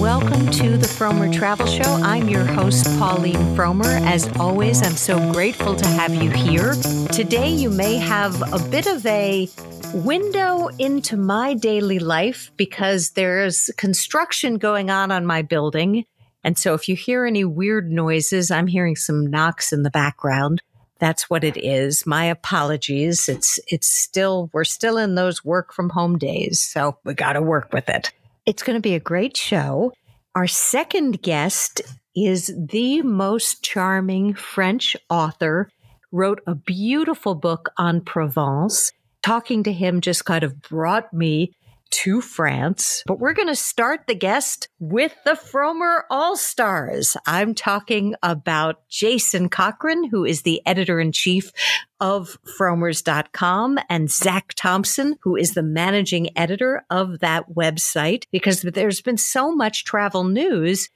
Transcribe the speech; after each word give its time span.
welcome 0.00 0.50
to 0.50 0.78
the 0.78 0.86
Frommer 0.86 1.30
Travel 1.30 1.66
Show. 1.66 1.82
I'm 1.82 2.26
your 2.26 2.46
host, 2.46 2.86
Pauline 2.98 3.34
Frommer. 3.54 4.00
As 4.06 4.34
always, 4.38 4.82
I'm 4.82 4.96
so 4.96 5.18
grateful 5.30 5.76
to 5.76 5.86
have 5.86 6.14
you 6.14 6.30
here. 6.30 6.72
Today, 7.12 7.50
you 7.50 7.68
may 7.68 7.96
have 7.96 8.40
a 8.50 8.58
bit 8.70 8.86
of 8.86 9.04
a 9.04 9.46
window 9.92 10.68
into 10.78 11.18
my 11.18 11.52
daily 11.52 11.98
life 11.98 12.50
because 12.56 13.10
there's 13.10 13.70
construction 13.76 14.56
going 14.56 14.88
on 14.88 15.12
on 15.12 15.26
my 15.26 15.42
building. 15.42 16.06
And 16.42 16.56
so 16.56 16.72
if 16.72 16.88
you 16.88 16.96
hear 16.96 17.26
any 17.26 17.44
weird 17.44 17.92
noises, 17.92 18.50
I'm 18.50 18.68
hearing 18.68 18.96
some 18.96 19.26
knocks 19.26 19.70
in 19.70 19.82
the 19.82 19.90
background. 19.90 20.62
That's 20.98 21.28
what 21.28 21.44
it 21.44 21.58
is. 21.58 22.06
My 22.06 22.24
apologies. 22.24 23.28
It's 23.28 23.60
it's 23.68 23.86
still 23.86 24.48
we're 24.54 24.64
still 24.64 24.96
in 24.96 25.14
those 25.14 25.44
work 25.44 25.74
from 25.74 25.90
home 25.90 26.16
days, 26.16 26.58
so 26.58 26.96
we 27.04 27.12
got 27.12 27.34
to 27.34 27.42
work 27.42 27.74
with 27.74 27.90
it. 27.90 28.12
It's 28.50 28.64
going 28.64 28.74
to 28.74 28.80
be 28.80 28.96
a 28.96 28.98
great 29.00 29.36
show. 29.36 29.92
Our 30.34 30.48
second 30.48 31.22
guest 31.22 31.82
is 32.16 32.52
the 32.58 33.00
most 33.02 33.62
charming 33.62 34.34
French 34.34 34.96
author, 35.08 35.70
wrote 36.10 36.40
a 36.48 36.56
beautiful 36.56 37.36
book 37.36 37.70
on 37.78 38.00
Provence. 38.00 38.90
Talking 39.22 39.62
to 39.62 39.72
him 39.72 40.00
just 40.00 40.24
kind 40.24 40.42
of 40.42 40.60
brought 40.62 41.14
me 41.14 41.52
to 41.90 42.20
France. 42.20 43.02
But 43.06 43.18
we're 43.18 43.34
going 43.34 43.48
to 43.48 43.56
start 43.56 44.06
the 44.06 44.14
guest 44.14 44.68
with 44.78 45.14
the 45.24 45.32
Frommer 45.32 46.02
All 46.10 46.36
Stars. 46.36 47.16
I'm 47.26 47.54
talking 47.54 48.14
about 48.22 48.88
Jason 48.88 49.48
Cochran, 49.48 50.04
who 50.04 50.24
is 50.24 50.42
the 50.42 50.62
editor 50.66 51.00
in 51.00 51.12
chief 51.12 51.52
of 52.00 52.38
frommers.com 52.58 53.78
and 53.88 54.10
Zac 54.10 54.54
Thompson, 54.54 55.16
who 55.22 55.36
is 55.36 55.54
the 55.54 55.62
managing 55.62 56.36
editor 56.38 56.84
of 56.90 57.20
that 57.20 57.50
website, 57.50 58.24
because 58.32 58.62
there's 58.62 59.02
been 59.02 59.18
so 59.18 59.54
much 59.54 59.84
travel 59.84 60.24
news. 60.24 60.88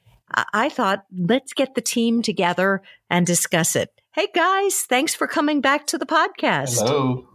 I 0.52 0.68
thought, 0.68 1.04
let's 1.16 1.52
get 1.52 1.74
the 1.74 1.80
team 1.80 2.22
together 2.22 2.82
and 3.10 3.26
discuss 3.26 3.76
it. 3.76 3.90
Hey 4.12 4.28
guys, 4.34 4.82
thanks 4.82 5.14
for 5.14 5.26
coming 5.26 5.60
back 5.60 5.86
to 5.88 5.98
the 5.98 6.06
podcast. 6.06 6.78
Hello. 6.78 7.28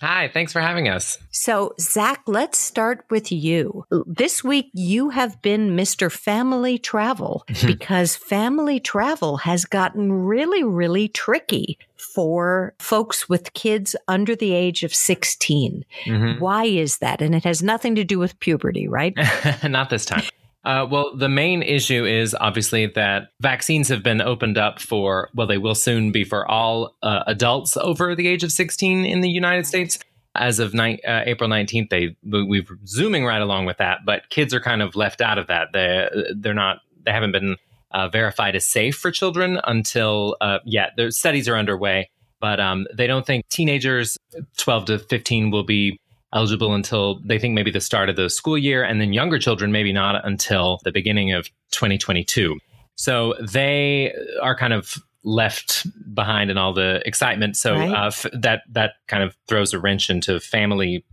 Hi, 0.00 0.28
thanks 0.28 0.52
for 0.52 0.60
having 0.60 0.88
us. 0.88 1.18
So, 1.30 1.74
Zac, 1.80 2.22
let's 2.26 2.58
start 2.58 3.04
with 3.10 3.32
you. 3.32 3.84
This 4.06 4.44
week, 4.44 4.70
you 4.74 5.10
have 5.10 5.40
been 5.40 5.76
Mr. 5.76 6.12
Family 6.12 6.78
Travel 6.78 7.44
because 7.66 8.14
family 8.14 8.78
travel 8.78 9.38
has 9.38 9.64
gotten 9.64 10.12
really, 10.12 10.62
really 10.62 11.08
tricky 11.08 11.78
for 11.96 12.74
folks 12.78 13.28
with 13.28 13.54
kids 13.54 13.96
under 14.06 14.36
the 14.36 14.52
age 14.52 14.82
of 14.82 14.94
16. 14.94 15.84
Mm-hmm. 16.04 16.40
Why 16.40 16.64
is 16.64 16.98
that? 16.98 17.22
And 17.22 17.34
it 17.34 17.44
has 17.44 17.62
nothing 17.62 17.94
to 17.94 18.04
do 18.04 18.18
with 18.18 18.38
puberty, 18.40 18.88
right? 18.88 19.14
Not 19.64 19.90
this 19.90 20.04
time. 20.04 20.24
Uh, 20.66 20.84
well, 20.84 21.16
the 21.16 21.28
main 21.28 21.62
issue 21.62 22.04
is 22.04 22.34
obviously 22.34 22.86
that 22.86 23.28
vaccines 23.40 23.86
have 23.86 24.02
been 24.02 24.20
opened 24.20 24.58
up 24.58 24.80
for, 24.80 25.30
well, 25.32 25.46
they 25.46 25.58
will 25.58 25.76
soon 25.76 26.10
be 26.10 26.24
for 26.24 26.44
all 26.50 26.96
uh, 27.04 27.22
adults 27.28 27.76
over 27.76 28.16
the 28.16 28.26
age 28.26 28.42
of 28.42 28.50
16 28.50 29.04
in 29.04 29.20
the 29.20 29.30
United 29.30 29.64
States. 29.64 29.96
As 30.34 30.58
of 30.58 30.74
ni- 30.74 31.00
uh, 31.02 31.22
April 31.24 31.48
19th, 31.48 31.88
they 31.88 32.16
we've 32.22 32.68
zooming 32.84 33.24
right 33.24 33.40
along 33.40 33.64
with 33.64 33.78
that, 33.78 34.00
but 34.04 34.28
kids 34.28 34.52
are 34.52 34.60
kind 34.60 34.82
of 34.82 34.96
left 34.96 35.20
out 35.20 35.38
of 35.38 35.46
that. 35.46 35.68
They 35.72 36.10
they're 36.36 36.52
not 36.52 36.80
they 37.04 37.12
haven't 37.12 37.32
been 37.32 37.56
uh, 37.92 38.08
verified 38.08 38.54
as 38.54 38.66
safe 38.66 38.96
for 38.96 39.10
children 39.10 39.58
until 39.64 40.36
uh, 40.42 40.58
yet. 40.66 40.90
The 40.96 41.10
studies 41.10 41.48
are 41.48 41.56
underway, 41.56 42.10
but 42.38 42.60
um, 42.60 42.86
they 42.92 43.06
don't 43.06 43.24
think 43.24 43.48
teenagers 43.48 44.18
12 44.58 44.84
to 44.86 44.98
15 44.98 45.50
will 45.50 45.64
be 45.64 45.98
eligible 46.32 46.74
until 46.74 47.20
they 47.24 47.38
think 47.38 47.54
maybe 47.54 47.70
the 47.70 47.80
start 47.80 48.08
of 48.08 48.16
the 48.16 48.28
school 48.28 48.58
year, 48.58 48.82
and 48.82 49.00
then 49.00 49.12
younger 49.12 49.38
children 49.38 49.72
maybe 49.72 49.92
not 49.92 50.24
until 50.26 50.80
the 50.84 50.92
beginning 50.92 51.32
of 51.32 51.48
2022. 51.72 52.58
So 52.96 53.34
they 53.40 54.14
are 54.40 54.56
kind 54.56 54.72
of 54.72 54.96
left 55.22 55.86
behind 56.14 56.50
in 56.50 56.56
all 56.56 56.72
the 56.72 57.02
excitement. 57.04 57.56
So 57.56 57.74
right. 57.74 57.90
uh, 57.90 58.06
f- 58.06 58.26
that 58.32 58.62
that 58.70 58.94
kind 59.08 59.22
of 59.22 59.36
throws 59.48 59.74
a 59.74 59.78
wrench 59.78 60.08
into 60.08 60.40
family 60.40 61.04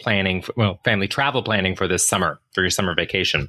planning, 0.00 0.42
for, 0.42 0.52
well, 0.56 0.80
family 0.84 1.08
travel 1.08 1.42
planning 1.42 1.74
for 1.74 1.88
this 1.88 2.06
summer 2.06 2.38
for 2.52 2.60
your 2.60 2.70
summer 2.70 2.94
vacation. 2.94 3.48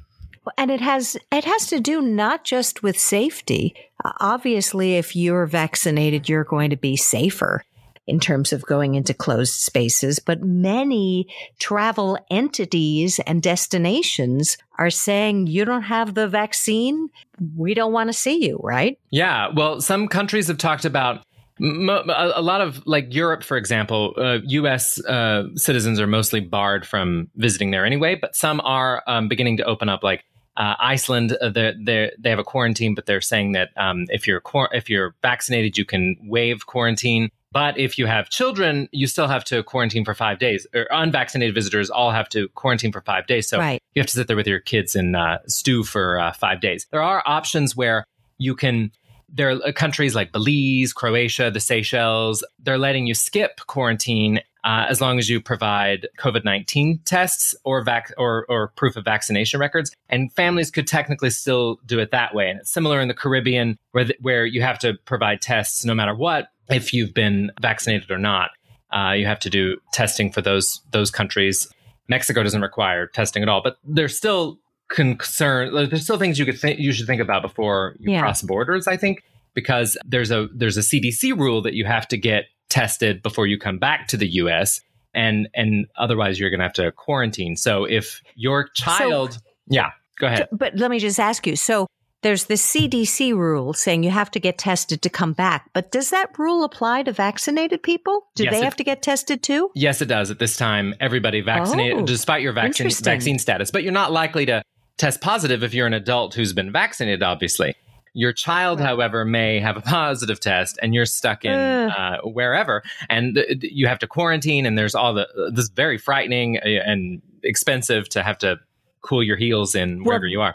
And 0.56 0.70
it 0.70 0.80
has 0.80 1.16
it 1.32 1.44
has 1.44 1.66
to 1.68 1.80
do 1.80 2.00
not 2.00 2.44
just 2.44 2.82
with 2.82 2.98
safety. 2.98 3.74
Uh, 4.04 4.12
obviously, 4.20 4.94
if 4.94 5.14
you're 5.16 5.46
vaccinated, 5.46 6.28
you're 6.28 6.44
going 6.44 6.70
to 6.70 6.76
be 6.76 6.96
safer 6.96 7.62
in 8.06 8.20
terms 8.20 8.52
of 8.52 8.62
going 8.62 8.94
into 8.94 9.12
closed 9.12 9.54
spaces, 9.54 10.18
but 10.18 10.42
many 10.42 11.26
travel 11.58 12.18
entities 12.30 13.18
and 13.26 13.42
destinations 13.42 14.56
are 14.78 14.90
saying 14.90 15.46
you 15.46 15.64
don't 15.64 15.82
have 15.82 16.14
the 16.14 16.28
vaccine. 16.28 17.08
We 17.56 17.74
don't 17.74 17.92
want 17.92 18.08
to 18.08 18.12
see 18.12 18.46
you, 18.46 18.60
right? 18.62 18.98
Yeah. 19.10 19.48
Well, 19.54 19.80
some 19.80 20.08
countries 20.08 20.48
have 20.48 20.58
talked 20.58 20.84
about 20.84 21.22
a 21.58 22.42
lot 22.42 22.60
of 22.60 22.86
like 22.86 23.14
Europe, 23.14 23.42
for 23.42 23.56
example, 23.56 24.12
uh, 24.18 24.38
U.S. 24.44 25.02
Uh, 25.04 25.44
citizens 25.54 25.98
are 25.98 26.06
mostly 26.06 26.40
barred 26.40 26.86
from 26.86 27.28
visiting 27.36 27.70
there 27.70 27.86
anyway, 27.86 28.14
but 28.14 28.36
some 28.36 28.60
are 28.60 29.02
um, 29.06 29.28
beginning 29.28 29.56
to 29.56 29.64
open 29.64 29.88
up. 29.88 30.02
Like 30.02 30.24
uh, 30.56 30.74
Iceland, 30.78 31.32
uh, 31.40 31.48
they're, 31.48 32.12
they 32.18 32.30
have 32.30 32.38
a 32.38 32.44
quarantine, 32.44 32.94
but 32.94 33.06
they're 33.06 33.22
saying 33.22 33.52
that 33.52 33.70
um, 33.76 34.04
if 34.08 34.26
you're 34.26 34.42
if 34.72 34.90
you're 34.90 35.14
vaccinated, 35.22 35.78
you 35.78 35.84
can 35.84 36.16
waive 36.24 36.66
quarantine. 36.66 37.30
But 37.56 37.78
if 37.78 37.96
you 37.96 38.04
have 38.04 38.28
children, 38.28 38.86
you 38.92 39.06
still 39.06 39.28
have 39.28 39.42
to 39.44 39.62
quarantine 39.62 40.04
for 40.04 40.12
five 40.12 40.38
days. 40.38 40.66
Or 40.74 40.86
unvaccinated 40.90 41.54
visitors 41.54 41.88
all 41.88 42.10
have 42.10 42.28
to 42.28 42.48
quarantine 42.50 42.92
for 42.92 43.00
five 43.00 43.26
days. 43.26 43.48
So 43.48 43.56
right. 43.56 43.82
you 43.94 44.00
have 44.00 44.06
to 44.08 44.12
sit 44.12 44.26
there 44.26 44.36
with 44.36 44.46
your 44.46 44.60
kids 44.60 44.94
and 44.94 45.16
uh, 45.16 45.38
stew 45.46 45.82
for 45.82 46.20
uh, 46.20 46.32
five 46.34 46.60
days. 46.60 46.86
There 46.90 47.00
are 47.00 47.22
options 47.24 47.74
where 47.74 48.04
you 48.36 48.54
can. 48.56 48.92
There 49.30 49.52
are 49.52 49.72
countries 49.72 50.14
like 50.14 50.32
Belize, 50.32 50.92
Croatia, 50.92 51.50
the 51.50 51.60
Seychelles. 51.60 52.44
They're 52.58 52.76
letting 52.76 53.06
you 53.06 53.14
skip 53.14 53.60
quarantine 53.66 54.42
uh, 54.62 54.84
as 54.90 55.00
long 55.00 55.18
as 55.18 55.30
you 55.30 55.40
provide 55.40 56.08
COVID 56.18 56.44
nineteen 56.44 57.00
tests 57.06 57.54
or 57.64 57.82
vac 57.82 58.12
or 58.18 58.44
or 58.50 58.68
proof 58.76 58.96
of 58.96 59.04
vaccination 59.06 59.60
records. 59.60 59.92
And 60.10 60.30
families 60.34 60.70
could 60.70 60.86
technically 60.86 61.30
still 61.30 61.80
do 61.86 62.00
it 62.00 62.10
that 62.10 62.34
way. 62.34 62.50
And 62.50 62.60
it's 62.60 62.70
similar 62.70 63.00
in 63.00 63.08
the 63.08 63.14
Caribbean, 63.14 63.78
where 63.92 64.04
the, 64.04 64.16
where 64.20 64.44
you 64.44 64.60
have 64.60 64.78
to 64.80 64.98
provide 65.06 65.40
tests 65.40 65.86
no 65.86 65.94
matter 65.94 66.14
what 66.14 66.48
if 66.68 66.92
you've 66.92 67.14
been 67.14 67.50
vaccinated 67.60 68.10
or 68.10 68.18
not. 68.18 68.50
Uh, 68.92 69.12
you 69.12 69.26
have 69.26 69.40
to 69.40 69.50
do 69.50 69.76
testing 69.92 70.30
for 70.30 70.40
those 70.40 70.80
those 70.92 71.10
countries. 71.10 71.68
Mexico 72.08 72.42
doesn't 72.42 72.62
require 72.62 73.06
testing 73.06 73.42
at 73.42 73.48
all, 73.48 73.60
but 73.62 73.76
there's 73.84 74.16
still 74.16 74.58
concern. 74.88 75.74
There's 75.74 76.04
still 76.04 76.18
things 76.18 76.38
you 76.38 76.44
could 76.44 76.58
think 76.58 76.78
you 76.78 76.92
should 76.92 77.06
think 77.06 77.20
about 77.20 77.42
before 77.42 77.96
you 77.98 78.12
yeah. 78.12 78.20
cross 78.20 78.42
borders. 78.42 78.86
I 78.86 78.96
think 78.96 79.24
because 79.54 79.96
there's 80.06 80.30
a 80.30 80.48
there's 80.54 80.76
a 80.76 80.80
CDC 80.80 81.36
rule 81.36 81.62
that 81.62 81.74
you 81.74 81.84
have 81.84 82.06
to 82.08 82.16
get 82.16 82.44
tested 82.68 83.22
before 83.22 83.46
you 83.46 83.58
come 83.58 83.78
back 83.78 84.06
to 84.08 84.16
the 84.16 84.28
U.S. 84.34 84.80
and 85.14 85.48
and 85.54 85.86
otherwise 85.98 86.38
you're 86.38 86.50
going 86.50 86.60
to 86.60 86.64
have 86.64 86.72
to 86.74 86.92
quarantine. 86.92 87.56
So 87.56 87.84
if 87.84 88.22
your 88.36 88.68
child, 88.68 89.34
so, 89.34 89.40
yeah, 89.68 89.90
go 90.20 90.28
ahead. 90.28 90.48
But 90.52 90.76
let 90.76 90.90
me 90.90 91.00
just 91.00 91.18
ask 91.18 91.46
you. 91.46 91.56
So 91.56 91.88
there's 92.22 92.46
the 92.46 92.54
CDC 92.54 93.34
rule 93.34 93.72
saying 93.72 94.02
you 94.02 94.10
have 94.10 94.30
to 94.32 94.40
get 94.40 94.58
tested 94.58 95.02
to 95.02 95.10
come 95.10 95.32
back. 95.32 95.70
But 95.72 95.92
does 95.92 96.10
that 96.10 96.36
rule 96.38 96.64
apply 96.64 97.04
to 97.04 97.12
vaccinated 97.12 97.82
people? 97.82 98.26
Do 98.34 98.44
yes, 98.44 98.52
they 98.52 98.60
it, 98.60 98.64
have 98.64 98.76
to 98.76 98.84
get 98.84 99.02
tested 99.02 99.42
too? 99.42 99.70
Yes, 99.74 100.00
it 100.02 100.06
does. 100.06 100.30
At 100.30 100.38
this 100.38 100.56
time, 100.56 100.94
everybody 100.98 101.40
vaccinated, 101.40 101.98
oh, 101.98 102.06
despite 102.06 102.42
your 102.42 102.52
vaccine, 102.52 102.90
vaccine 102.90 103.38
status. 103.38 103.70
But 103.70 103.82
you're 103.82 103.92
not 103.92 104.12
likely 104.12 104.46
to 104.46 104.62
test 104.96 105.20
positive 105.20 105.62
if 105.62 105.74
you're 105.74 105.86
an 105.86 105.94
adult 105.94 106.34
who's 106.34 106.52
been 106.52 106.72
vaccinated, 106.72 107.22
obviously. 107.22 107.74
Your 108.14 108.32
child, 108.32 108.80
right. 108.80 108.86
however, 108.86 109.26
may 109.26 109.60
have 109.60 109.76
a 109.76 109.82
positive 109.82 110.40
test, 110.40 110.78
and 110.80 110.94
you're 110.94 111.04
stuck 111.04 111.44
in 111.44 111.52
uh, 111.52 112.18
wherever, 112.22 112.82
and 113.10 113.34
th- 113.34 113.58
you 113.60 113.88
have 113.88 113.98
to 113.98 114.06
quarantine. 114.06 114.64
And 114.64 114.78
there's 114.78 114.94
all 114.94 115.12
the 115.12 115.28
this 115.52 115.68
very 115.68 115.98
frightening 115.98 116.56
uh, 116.56 116.62
and 116.64 117.20
expensive 117.42 118.08
to 118.10 118.22
have 118.22 118.38
to 118.38 118.56
cool 119.02 119.22
your 119.22 119.36
heels 119.36 119.74
in 119.74 120.02
wherever 120.02 120.24
well, 120.24 120.30
you 120.30 120.40
are. 120.40 120.54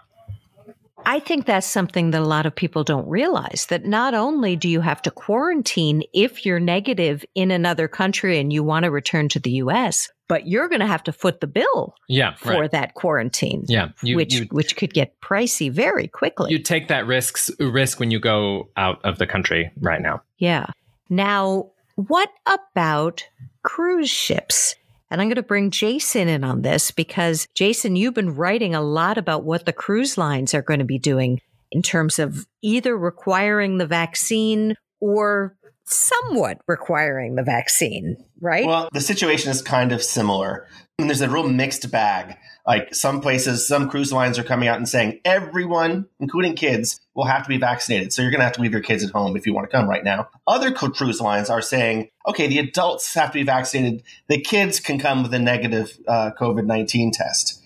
I 1.06 1.20
think 1.20 1.46
that's 1.46 1.68
something 1.68 2.12
that 2.12 2.22
a 2.22 2.26
lot 2.26 2.46
of 2.46 2.56
people 2.56 2.84
don't 2.84 3.08
realize 3.08 3.68
that 3.70 3.86
not 3.86 4.14
only 4.14 4.56
do 4.56 4.70
you 4.70 4.82
have 4.82 5.02
to 5.04 5.12
quarantine 5.12 6.04
if 6.14 6.46
you're 6.46 6.60
negative 6.60 7.26
in 7.36 7.52
another 7.52 7.88
country 7.88 8.40
and 8.40 8.52
you 8.52 8.64
want 8.64 8.84
to 8.84 8.92
return 8.92 9.30
to 9.30 9.40
the 9.40 9.52
US, 9.52 10.10
but 10.28 10.48
you're 10.48 10.70
going 10.70 10.80
to 10.80 10.88
have 10.88 11.04
to 11.04 11.12
foot 11.12 11.42
the 11.42 11.48
bill 11.48 11.96
yeah, 12.08 12.36
for 12.36 12.62
right. 12.62 12.72
that 12.72 12.94
quarantine. 12.94 13.66
Yeah, 13.68 13.90
you, 14.02 14.16
which 14.16 14.34
you, 14.34 14.46
which 14.52 14.78
could 14.78 14.94
get 14.94 15.20
pricey 15.20 15.72
very 15.72 16.08
quickly. 16.08 16.52
You 16.52 16.60
take 16.60 16.88
that 16.88 17.06
risks 17.06 17.52
risk 17.60 18.00
when 18.00 18.12
you 18.12 18.20
go 18.20 18.70
out 18.78 19.04
of 19.04 19.18
the 19.18 19.28
country 19.28 19.72
right 19.82 20.02
now. 20.02 20.22
Yeah. 20.38 20.68
Now, 21.10 21.72
what 21.96 22.30
about 22.46 23.28
cruise 23.64 24.10
ships? 24.10 24.76
And 25.12 25.22
I'm 25.22 25.28
going 25.28 25.36
to 25.36 25.44
bring 25.44 25.72
Jason 25.72 26.30
in 26.30 26.46
on 26.46 26.62
this 26.62 26.90
because 26.90 27.46
Jason, 27.54 27.98
you've 27.98 28.14
been 28.14 28.34
writing 28.34 28.74
a 28.74 28.82
lot 28.82 29.18
about 29.18 29.44
what 29.44 29.66
the 29.66 29.74
cruise 29.74 30.18
lines 30.18 30.54
are 30.54 30.62
going 30.62 30.80
to 30.80 30.86
be 30.86 30.98
doing 30.98 31.42
in 31.70 31.82
terms 31.82 32.18
of 32.18 32.48
either 32.62 32.98
requiring 32.98 33.78
the 33.78 33.86
vaccine 33.86 34.76
or 35.02 35.58
somewhat 35.86 36.60
requiring 36.68 37.36
the 37.36 37.44
vaccine, 37.44 38.16
right? 38.40 38.66
Well, 38.66 38.88
the 38.94 39.02
situation 39.02 39.52
is 39.52 39.62
kind 39.62 39.92
of 39.92 40.02
similar. 40.02 40.68
And 41.02 41.10
there's 41.10 41.22
a 41.22 41.30
real 41.30 41.50
mixed 41.50 41.90
bag. 41.92 42.38
Like 42.66 42.94
some 42.94 43.22
places, 43.22 43.68
some 43.68 43.90
cruise 43.90 44.14
lines 44.14 44.38
are 44.38 44.44
coming 44.44 44.68
out 44.68 44.78
and 44.78 44.88
saying 44.88 45.20
everyone, 45.26 46.08
including 46.20 46.56
kids, 46.56 47.02
will 47.16 47.26
have 47.26 47.42
to 47.44 47.50
be 47.50 47.58
vaccinated. 47.58 48.14
So 48.14 48.22
you're 48.22 48.30
going 48.30 48.40
to 48.40 48.46
have 48.46 48.54
to 48.54 48.62
leave 48.62 48.72
your 48.72 48.82
kids 48.82 49.04
at 49.04 49.10
home 49.10 49.36
if 49.36 49.48
you 49.48 49.54
want 49.54 49.70
to 49.70 49.76
come 49.76 49.90
right 49.90 50.04
now. 50.04 50.30
Other 50.46 50.72
cruise 50.72 51.20
lines 51.20 51.50
are 51.50 51.62
saying, 51.62 52.10
okay, 52.28 52.48
the 52.48 52.60
adults 52.60 53.16
have 53.16 53.32
to 53.32 53.40
be 53.40 53.44
vaccinated. 53.44 54.04
The 54.28 54.40
kids 54.40 54.80
can 54.80 55.00
come 55.00 55.24
with 55.24 55.34
a 55.34 55.40
negative 55.40 55.98
uh, 56.08 56.32
COVID 56.40 56.66
19 56.66 57.12
test. 57.12 57.60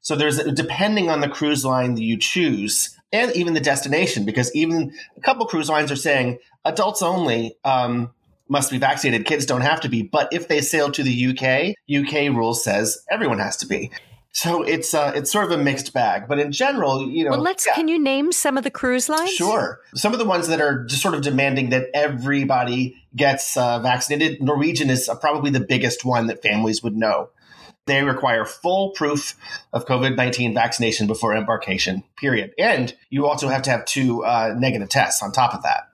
So 0.00 0.14
there's 0.14 0.38
depending 0.52 1.10
on 1.10 1.20
the 1.20 1.28
cruise 1.28 1.64
line 1.64 1.94
that 1.96 2.02
you 2.02 2.16
choose 2.16 2.96
and 3.12 3.32
even 3.32 3.54
the 3.54 3.60
destination, 3.60 4.24
because 4.24 4.54
even 4.54 4.92
a 5.16 5.20
couple 5.20 5.46
cruise 5.46 5.68
lines 5.68 5.90
are 5.90 5.96
saying 5.96 6.38
adults 6.64 7.02
only. 7.02 7.56
Um, 7.64 8.12
must 8.48 8.70
be 8.70 8.78
vaccinated. 8.78 9.26
Kids 9.26 9.46
don't 9.46 9.62
have 9.62 9.80
to 9.80 9.88
be. 9.88 10.02
But 10.02 10.32
if 10.32 10.48
they 10.48 10.60
sail 10.60 10.90
to 10.92 11.02
the 11.02 11.26
UK, 11.28 11.74
UK 11.90 12.34
rule 12.34 12.54
says 12.54 13.04
everyone 13.10 13.38
has 13.38 13.56
to 13.58 13.66
be. 13.66 13.90
So 14.36 14.62
it's 14.62 14.92
uh, 14.92 15.12
it's 15.14 15.32
sort 15.32 15.46
of 15.46 15.58
a 15.58 15.62
mixed 15.62 15.94
bag, 15.94 16.28
but 16.28 16.38
in 16.38 16.52
general, 16.52 17.08
you 17.08 17.24
know. 17.24 17.30
Well, 17.30 17.40
let's. 17.40 17.66
Yeah. 17.66 17.72
Can 17.72 17.88
you 17.88 17.98
name 17.98 18.32
some 18.32 18.58
of 18.58 18.64
the 18.64 18.70
cruise 18.70 19.08
lines? 19.08 19.30
Sure. 19.30 19.80
Some 19.94 20.12
of 20.12 20.18
the 20.18 20.26
ones 20.26 20.48
that 20.48 20.60
are 20.60 20.84
just 20.84 21.00
sort 21.00 21.14
of 21.14 21.22
demanding 21.22 21.70
that 21.70 21.86
everybody 21.94 23.02
gets 23.16 23.56
uh, 23.56 23.78
vaccinated. 23.78 24.42
Norwegian 24.42 24.90
is 24.90 25.08
probably 25.22 25.50
the 25.50 25.60
biggest 25.60 26.04
one 26.04 26.26
that 26.26 26.42
families 26.42 26.82
would 26.82 26.94
know. 26.94 27.30
They 27.86 28.02
require 28.02 28.44
full 28.44 28.90
proof 28.90 29.36
of 29.72 29.86
COVID 29.86 30.16
nineteen 30.16 30.52
vaccination 30.52 31.06
before 31.06 31.34
embarkation. 31.34 32.04
Period. 32.18 32.52
And 32.58 32.94
you 33.08 33.26
also 33.26 33.48
have 33.48 33.62
to 33.62 33.70
have 33.70 33.86
two 33.86 34.22
uh, 34.22 34.54
negative 34.54 34.90
tests 34.90 35.22
on 35.22 35.32
top 35.32 35.54
of 35.54 35.62
that. 35.62 35.85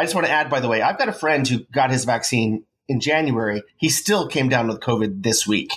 I 0.00 0.04
just 0.04 0.14
want 0.14 0.26
to 0.26 0.32
add, 0.32 0.48
by 0.48 0.60
the 0.60 0.68
way, 0.68 0.80
I've 0.80 0.96
got 0.96 1.10
a 1.10 1.12
friend 1.12 1.46
who 1.46 1.58
got 1.72 1.90
his 1.90 2.06
vaccine 2.06 2.64
in 2.88 3.00
January. 3.00 3.62
He 3.76 3.90
still 3.90 4.28
came 4.28 4.48
down 4.48 4.66
with 4.66 4.80
COVID 4.80 5.22
this 5.22 5.46
week. 5.46 5.72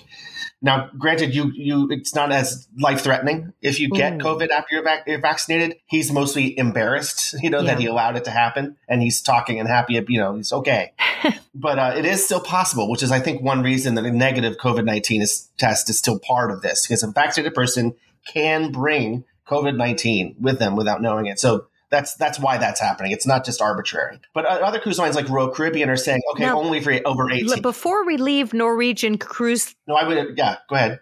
Now, 0.62 0.90
granted, 0.98 1.36
you 1.36 1.52
you 1.54 1.90
it's 1.92 2.16
not 2.16 2.32
as 2.32 2.70
life 2.80 3.02
threatening 3.02 3.52
if 3.62 3.82
you 3.82 3.90
get 3.90 4.20
COVID 4.20 4.50
after 4.50 4.76
you're, 4.76 4.84
vac- 4.84 5.04
you're, 5.08 5.20
vaccinated. 5.20 5.76
He's 5.88 6.10
mostly 6.10 6.58
embarrassed, 6.58 7.36
you 7.44 7.50
know, 7.50 7.60
yeah. 7.60 7.72
that 7.74 7.82
he 7.82 7.86
allowed 7.86 8.16
it 8.16 8.24
to 8.24 8.32
happen, 8.32 8.78
and 8.88 9.02
he's 9.02 9.22
talking 9.22 9.60
and 9.60 9.68
happy. 9.68 10.02
You 10.08 10.20
know, 10.22 10.36
he's 10.38 10.54
okay, 10.54 10.94
but 11.54 11.78
uh, 11.78 11.94
it 11.98 12.06
is 12.06 12.24
still 12.24 12.40
possible, 12.40 12.90
which 12.90 13.04
is 13.04 13.12
I 13.12 13.20
think 13.20 13.42
one 13.42 13.62
reason 13.62 13.96
that 13.96 14.06
a 14.06 14.12
negative 14.12 14.56
COVID 14.56 14.86
nineteen 14.86 15.22
test 15.58 15.90
is 15.90 15.98
still 15.98 16.18
part 16.18 16.50
of 16.50 16.62
this 16.62 16.88
because 16.88 17.04
a 17.04 17.08
vaccinated 17.08 17.54
person 17.54 17.94
can 18.26 18.72
bring 18.72 19.26
COVID 19.50 19.76
nineteen 19.76 20.38
with 20.40 20.60
them 20.60 20.78
without 20.78 21.02
knowing 21.02 21.26
it. 21.26 21.42
So 21.42 21.68
that's 21.94 22.16
that's 22.16 22.40
why 22.40 22.58
that's 22.58 22.82
happening. 22.82 23.12
It's 23.12 23.28
not 23.28 23.46
just 23.46 23.62
arbitrary. 23.62 24.20
But 24.34 24.46
other 24.46 24.80
cruise 24.80 24.98
lines 24.98 25.16
like 25.16 25.30
Royal 25.30 25.50
Caribbean 25.50 25.90
are 25.90 25.96
saying, 25.96 26.22
okay, 26.34 26.46
now, 26.46 26.60
only 26.60 26.82
for 26.82 27.00
over 27.06 27.32
eighteen. 27.32 27.62
Before 27.62 28.04
we 28.04 28.18
leave 28.18 28.52
Norwegian 28.52 29.20
cruise, 29.20 29.76
no, 29.88 29.94
I 29.94 30.08
would. 30.08 30.36
Yeah, 30.36 30.58
go 30.68 30.76
ahead. 30.76 31.00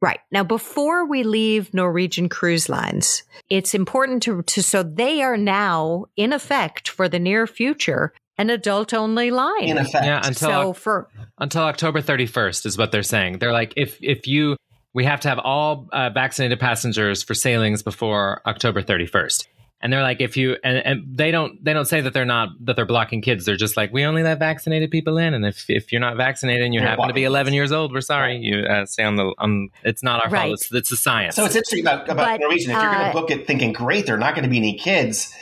Right. 0.00 0.20
Now, 0.32 0.42
before 0.42 1.06
we 1.06 1.22
leave 1.22 1.72
Norwegian 1.72 2.28
cruise 2.28 2.68
lines, 2.68 3.22
it's 3.48 3.74
important 3.74 4.22
to, 4.24 4.42
to, 4.42 4.62
so 4.62 4.82
they 4.82 5.22
are 5.22 5.38
now 5.38 6.06
in 6.14 6.34
effect 6.34 6.90
for 6.90 7.08
the 7.08 7.18
near 7.18 7.46
future, 7.46 8.12
an 8.36 8.50
adult 8.50 8.92
only 8.92 9.30
line. 9.30 9.62
In 9.62 9.78
effect. 9.78 10.04
Yeah, 10.04 10.20
until, 10.22 10.34
so 10.34 10.72
for, 10.74 11.08
until 11.38 11.62
October 11.62 12.02
31st 12.02 12.66
is 12.66 12.76
what 12.76 12.92
they're 12.92 13.02
saying. 13.02 13.38
They're 13.38 13.52
like, 13.52 13.72
if, 13.78 13.98
if 14.02 14.26
you, 14.26 14.58
we 14.92 15.04
have 15.04 15.20
to 15.20 15.28
have 15.30 15.38
all 15.38 15.88
uh, 15.90 16.10
vaccinated 16.10 16.60
passengers 16.60 17.22
for 17.22 17.32
sailings 17.32 17.82
before 17.82 18.42
October 18.46 18.82
31st 18.82 19.46
and 19.80 19.92
they're 19.92 20.02
like 20.02 20.20
if 20.20 20.36
you 20.36 20.56
and, 20.64 20.78
and 20.78 21.16
they 21.16 21.30
don't 21.30 21.62
they 21.62 21.72
don't 21.72 21.84
say 21.84 22.00
that 22.00 22.12
they're 22.12 22.24
not 22.24 22.48
that 22.60 22.76
they're 22.76 22.86
blocking 22.86 23.20
kids. 23.20 23.44
They're 23.44 23.56
just 23.56 23.76
like 23.76 23.92
we 23.92 24.04
only 24.04 24.22
let 24.22 24.38
vaccinated 24.38 24.90
people 24.90 25.18
in. 25.18 25.34
And 25.34 25.44
if, 25.44 25.68
if 25.68 25.92
you're 25.92 26.00
not 26.00 26.16
vaccinated 26.16 26.64
and 26.64 26.72
you 26.72 26.80
you're 26.80 26.88
happen 26.88 27.08
to 27.08 27.14
be 27.14 27.24
11 27.24 27.52
years 27.52 27.70
old 27.70 27.92
we're 27.92 28.00
sorry. 28.00 28.38
You 28.38 28.60
uh, 28.60 28.86
stay 28.86 29.04
on 29.04 29.16
the 29.16 29.34
on 29.38 29.68
it's 29.82 30.02
not 30.02 30.24
our 30.24 30.30
right. 30.30 30.40
fault 30.42 30.52
it's, 30.54 30.72
it's 30.72 30.90
the 30.90 30.96
science. 30.96 31.36
So 31.36 31.44
it's 31.44 31.54
interesting 31.54 31.80
about, 31.80 32.08
about 32.08 32.26
but, 32.26 32.40
norwegian. 32.40 32.70
If 32.70 32.76
you're 32.76 32.92
going 32.92 32.98
to 32.98 33.06
uh, 33.06 33.12
book 33.12 33.30
it 33.30 33.46
thinking 33.46 33.72
great 33.72 34.06
there 34.06 34.14
are 34.14 34.18
not 34.18 34.34
going 34.34 34.44
to 34.44 34.50
be 34.50 34.58
any 34.58 34.76
kids 34.78 35.34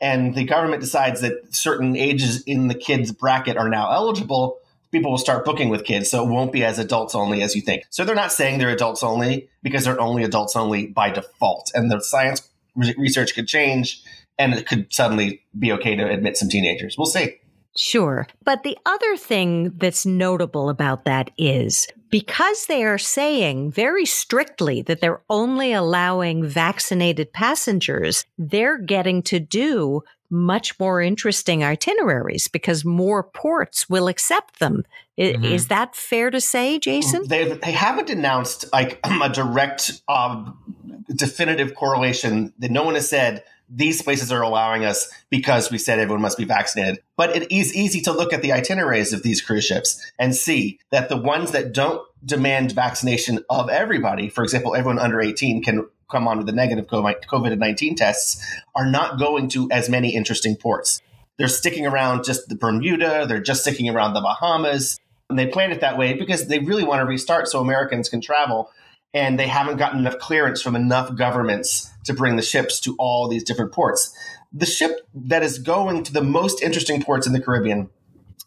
and 0.00 0.34
the 0.34 0.44
government 0.44 0.80
decides 0.80 1.22
that 1.22 1.54
certain 1.54 1.96
ages 1.96 2.42
in 2.42 2.68
the 2.68 2.74
kids 2.74 3.10
bracket 3.10 3.56
are 3.56 3.68
now 3.68 3.90
eligible 3.90 4.60
people 4.90 5.10
will 5.10 5.18
start 5.18 5.44
booking 5.44 5.68
with 5.68 5.84
kids. 5.84 6.10
So 6.10 6.24
it 6.24 6.30
won't 6.30 6.52
be 6.52 6.64
as 6.64 6.78
adults 6.78 7.14
only 7.14 7.42
as 7.42 7.54
you 7.54 7.62
think. 7.62 7.84
So 7.90 8.04
they're 8.04 8.14
not 8.14 8.32
saying 8.32 8.58
they're 8.58 8.70
adults 8.70 9.02
only 9.02 9.48
because 9.62 9.84
they're 9.84 10.00
only 10.00 10.24
adults 10.24 10.56
only 10.56 10.86
by 10.86 11.10
default. 11.10 11.70
And 11.74 11.90
the 11.90 12.00
science 12.00 12.47
research 12.96 13.34
could 13.34 13.48
change 13.48 14.02
and 14.38 14.54
it 14.54 14.66
could 14.66 14.92
suddenly 14.92 15.42
be 15.58 15.72
okay 15.72 15.96
to 15.96 16.08
admit 16.08 16.36
some 16.36 16.48
teenagers. 16.48 16.96
We'll 16.96 17.06
see. 17.06 17.40
Sure. 17.76 18.26
But 18.44 18.62
the 18.64 18.76
other 18.86 19.16
thing 19.16 19.70
that's 19.76 20.04
notable 20.04 20.68
about 20.68 21.04
that 21.04 21.30
is 21.38 21.86
because 22.10 22.66
they 22.66 22.84
are 22.84 22.98
saying 22.98 23.70
very 23.70 24.04
strictly 24.04 24.82
that 24.82 25.00
they're 25.00 25.22
only 25.30 25.72
allowing 25.72 26.44
vaccinated 26.44 27.32
passengers, 27.32 28.24
they're 28.36 28.78
getting 28.78 29.22
to 29.24 29.38
do 29.38 30.02
much 30.30 30.78
more 30.78 31.00
interesting 31.00 31.64
itineraries 31.64 32.48
because 32.48 32.84
more 32.84 33.22
ports 33.22 33.88
will 33.88 34.08
accept 34.08 34.58
them. 34.58 34.84
Mm-hmm. 35.18 35.44
Is 35.44 35.68
that 35.68 35.96
fair 35.96 36.30
to 36.30 36.40
say, 36.40 36.78
Jason? 36.78 37.26
They, 37.26 37.52
they 37.52 37.72
haven't 37.72 38.10
announced 38.10 38.66
like 38.72 39.00
a 39.04 39.28
direct, 39.28 40.02
um, 40.08 41.04
definitive 41.14 41.74
correlation 41.74 42.52
that 42.58 42.70
no 42.70 42.84
one 42.84 42.94
has 42.94 43.08
said 43.08 43.42
these 43.70 44.02
places 44.02 44.32
are 44.32 44.42
allowing 44.42 44.84
us 44.84 45.10
because 45.30 45.70
we 45.70 45.78
said 45.78 45.98
everyone 45.98 46.22
must 46.22 46.38
be 46.38 46.44
vaccinated. 46.44 47.02
But 47.16 47.36
it 47.36 47.52
is 47.52 47.74
easy 47.76 48.00
to 48.02 48.12
look 48.12 48.32
at 48.32 48.42
the 48.42 48.52
itineraries 48.52 49.12
of 49.12 49.22
these 49.22 49.42
cruise 49.42 49.64
ships 49.64 50.00
and 50.18 50.34
see 50.34 50.78
that 50.90 51.08
the 51.08 51.16
ones 51.16 51.52
that 51.52 51.72
don't 51.72 52.02
demand 52.24 52.72
vaccination 52.72 53.44
of 53.50 53.68
everybody, 53.68 54.28
for 54.28 54.42
example, 54.42 54.74
everyone 54.74 54.98
under 54.98 55.20
18 55.20 55.62
can 55.62 55.86
come 56.10 56.26
on 56.26 56.38
with 56.38 56.46
the 56.46 56.52
negative 56.52 56.86
COVID 56.86 57.58
19 57.58 57.94
tests, 57.94 58.44
are 58.74 58.86
not 58.86 59.18
going 59.18 59.48
to 59.50 59.70
as 59.70 59.88
many 59.88 60.14
interesting 60.14 60.56
ports. 60.56 61.00
They're 61.38 61.48
sticking 61.48 61.86
around 61.86 62.24
just 62.24 62.48
the 62.48 62.56
Bermuda, 62.56 63.26
they're 63.26 63.40
just 63.40 63.62
sticking 63.62 63.88
around 63.88 64.14
the 64.14 64.20
Bahamas. 64.20 64.98
And 65.30 65.38
they 65.38 65.46
planned 65.46 65.72
it 65.72 65.82
that 65.82 65.98
way 65.98 66.14
because 66.14 66.48
they 66.48 66.58
really 66.58 66.84
want 66.84 67.00
to 67.00 67.04
restart 67.04 67.48
so 67.48 67.60
Americans 67.60 68.08
can 68.08 68.20
travel. 68.20 68.70
And 69.14 69.38
they 69.38 69.46
haven't 69.46 69.76
gotten 69.76 70.00
enough 70.00 70.18
clearance 70.18 70.62
from 70.62 70.74
enough 70.74 71.14
governments 71.14 71.90
to 72.04 72.14
bring 72.14 72.36
the 72.36 72.42
ships 72.42 72.80
to 72.80 72.94
all 72.98 73.28
these 73.28 73.44
different 73.44 73.72
ports. 73.72 74.14
The 74.52 74.66
ship 74.66 75.00
that 75.14 75.42
is 75.42 75.58
going 75.58 76.04
to 76.04 76.12
the 76.12 76.22
most 76.22 76.62
interesting 76.62 77.02
ports 77.02 77.26
in 77.26 77.32
the 77.32 77.40
Caribbean 77.40 77.90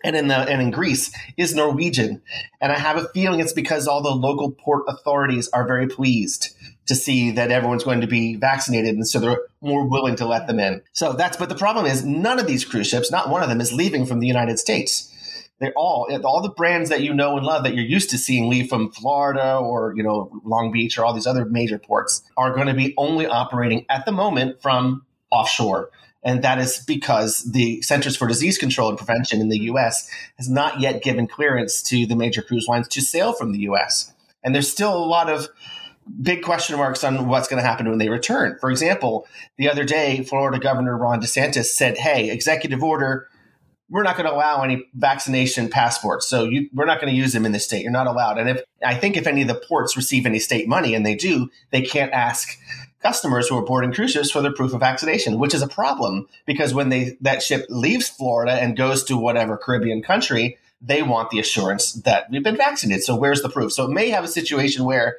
and 0.03 0.15
in 0.15 0.27
the 0.27 0.35
and 0.35 0.61
in 0.61 0.71
Greece 0.71 1.11
is 1.37 1.55
Norwegian. 1.55 2.21
And 2.59 2.71
I 2.71 2.77
have 2.77 2.97
a 2.97 3.07
feeling 3.09 3.39
it's 3.39 3.53
because 3.53 3.87
all 3.87 4.01
the 4.01 4.09
local 4.09 4.51
port 4.51 4.83
authorities 4.87 5.47
are 5.49 5.67
very 5.67 5.87
pleased 5.87 6.55
to 6.87 6.95
see 6.95 7.31
that 7.31 7.51
everyone's 7.51 7.83
going 7.83 8.01
to 8.01 8.07
be 8.07 8.35
vaccinated 8.35 8.95
and 8.95 9.07
so 9.07 9.19
they're 9.19 9.41
more 9.61 9.87
willing 9.87 10.15
to 10.15 10.25
let 10.25 10.47
them 10.47 10.59
in. 10.59 10.81
So 10.93 11.13
that's 11.13 11.37
but 11.37 11.49
the 11.49 11.55
problem 11.55 11.85
is 11.85 12.03
none 12.03 12.39
of 12.39 12.47
these 12.47 12.65
cruise 12.65 12.87
ships, 12.87 13.11
not 13.11 13.29
one 13.29 13.43
of 13.43 13.49
them 13.49 13.61
is 13.61 13.71
leaving 13.71 14.05
from 14.05 14.19
the 14.19 14.27
United 14.27 14.59
States. 14.59 15.07
They're 15.59 15.73
all 15.75 16.07
all 16.23 16.41
the 16.41 16.49
brands 16.49 16.89
that 16.89 17.01
you 17.01 17.13
know 17.13 17.37
and 17.37 17.45
love 17.45 17.63
that 17.63 17.75
you're 17.75 17.85
used 17.85 18.09
to 18.09 18.17
seeing 18.17 18.49
leave 18.49 18.67
from 18.67 18.91
Florida 18.91 19.57
or 19.57 19.93
you 19.95 20.01
know 20.01 20.41
Long 20.43 20.71
Beach 20.71 20.97
or 20.97 21.05
all 21.05 21.13
these 21.13 21.27
other 21.27 21.45
major 21.45 21.77
ports 21.77 22.23
are 22.35 22.53
going 22.53 22.67
to 22.67 22.73
be 22.73 22.95
only 22.97 23.27
operating 23.27 23.85
at 23.87 24.05
the 24.05 24.11
moment 24.11 24.61
from 24.61 25.05
offshore. 25.31 25.91
And 26.23 26.43
that 26.43 26.59
is 26.59 26.83
because 26.85 27.43
the 27.51 27.81
Centers 27.81 28.15
for 28.15 28.27
Disease 28.27 28.57
Control 28.57 28.89
and 28.89 28.97
Prevention 28.97 29.41
in 29.41 29.49
the 29.49 29.59
mm-hmm. 29.59 29.75
US 29.77 30.09
has 30.37 30.49
not 30.49 30.79
yet 30.79 31.03
given 31.03 31.27
clearance 31.27 31.81
to 31.83 32.05
the 32.05 32.15
major 32.15 32.41
cruise 32.41 32.67
lines 32.67 32.87
to 32.89 33.01
sail 33.01 33.33
from 33.33 33.51
the 33.51 33.59
US. 33.59 34.13
And 34.43 34.53
there's 34.53 34.71
still 34.71 34.95
a 34.95 35.05
lot 35.05 35.29
of 35.29 35.47
big 36.21 36.43
question 36.43 36.77
marks 36.77 37.03
on 37.03 37.27
what's 37.27 37.47
going 37.47 37.61
to 37.61 37.67
happen 37.67 37.89
when 37.89 37.99
they 37.99 38.09
return. 38.09 38.57
For 38.59 38.71
example, 38.71 39.27
the 39.57 39.69
other 39.69 39.83
day, 39.83 40.23
Florida 40.23 40.59
Governor 40.59 40.97
Ron 40.97 41.21
DeSantis 41.21 41.65
said, 41.65 41.97
Hey, 41.97 42.29
executive 42.29 42.83
order, 42.83 43.27
we're 43.89 44.03
not 44.03 44.15
going 44.15 44.27
to 44.27 44.33
allow 44.33 44.63
any 44.63 44.85
vaccination 44.93 45.69
passports. 45.69 46.25
So 46.25 46.45
you, 46.45 46.69
we're 46.73 46.85
not 46.85 47.01
going 47.01 47.13
to 47.13 47.17
use 47.17 47.33
them 47.33 47.45
in 47.45 47.51
the 47.51 47.59
state. 47.59 47.83
You're 47.83 47.91
not 47.91 48.07
allowed. 48.07 48.37
And 48.37 48.49
if 48.49 48.63
I 48.83 48.95
think 48.95 49.17
if 49.17 49.27
any 49.27 49.41
of 49.41 49.49
the 49.49 49.55
ports 49.55 49.97
receive 49.97 50.25
any 50.25 50.39
state 50.39 50.67
money, 50.67 50.95
and 50.95 51.05
they 51.05 51.15
do, 51.15 51.49
they 51.71 51.81
can't 51.81 52.13
ask 52.13 52.57
customers 53.01 53.49
who 53.49 53.57
are 53.57 53.65
boarding 53.65 53.91
cruise 53.91 54.11
ships 54.11 54.31
for 54.31 54.41
their 54.41 54.53
proof 54.53 54.73
of 54.73 54.79
vaccination, 54.79 55.39
which 55.39 55.53
is 55.53 55.61
a 55.61 55.67
problem 55.67 56.27
because 56.45 56.73
when 56.73 56.89
they 56.89 57.17
that 57.21 57.43
ship 57.43 57.65
leaves 57.69 58.07
Florida 58.07 58.53
and 58.53 58.77
goes 58.77 59.03
to 59.03 59.17
whatever 59.17 59.57
Caribbean 59.57 60.01
country, 60.01 60.57
they 60.81 61.03
want 61.03 61.29
the 61.29 61.39
assurance 61.39 61.93
that 61.93 62.29
we've 62.31 62.43
been 62.43 62.57
vaccinated. 62.57 63.03
So 63.03 63.15
where's 63.15 63.41
the 63.41 63.49
proof? 63.49 63.73
So 63.73 63.85
it 63.85 63.91
may 63.91 64.09
have 64.09 64.23
a 64.23 64.29
situation 64.29 64.85
where 64.85 65.17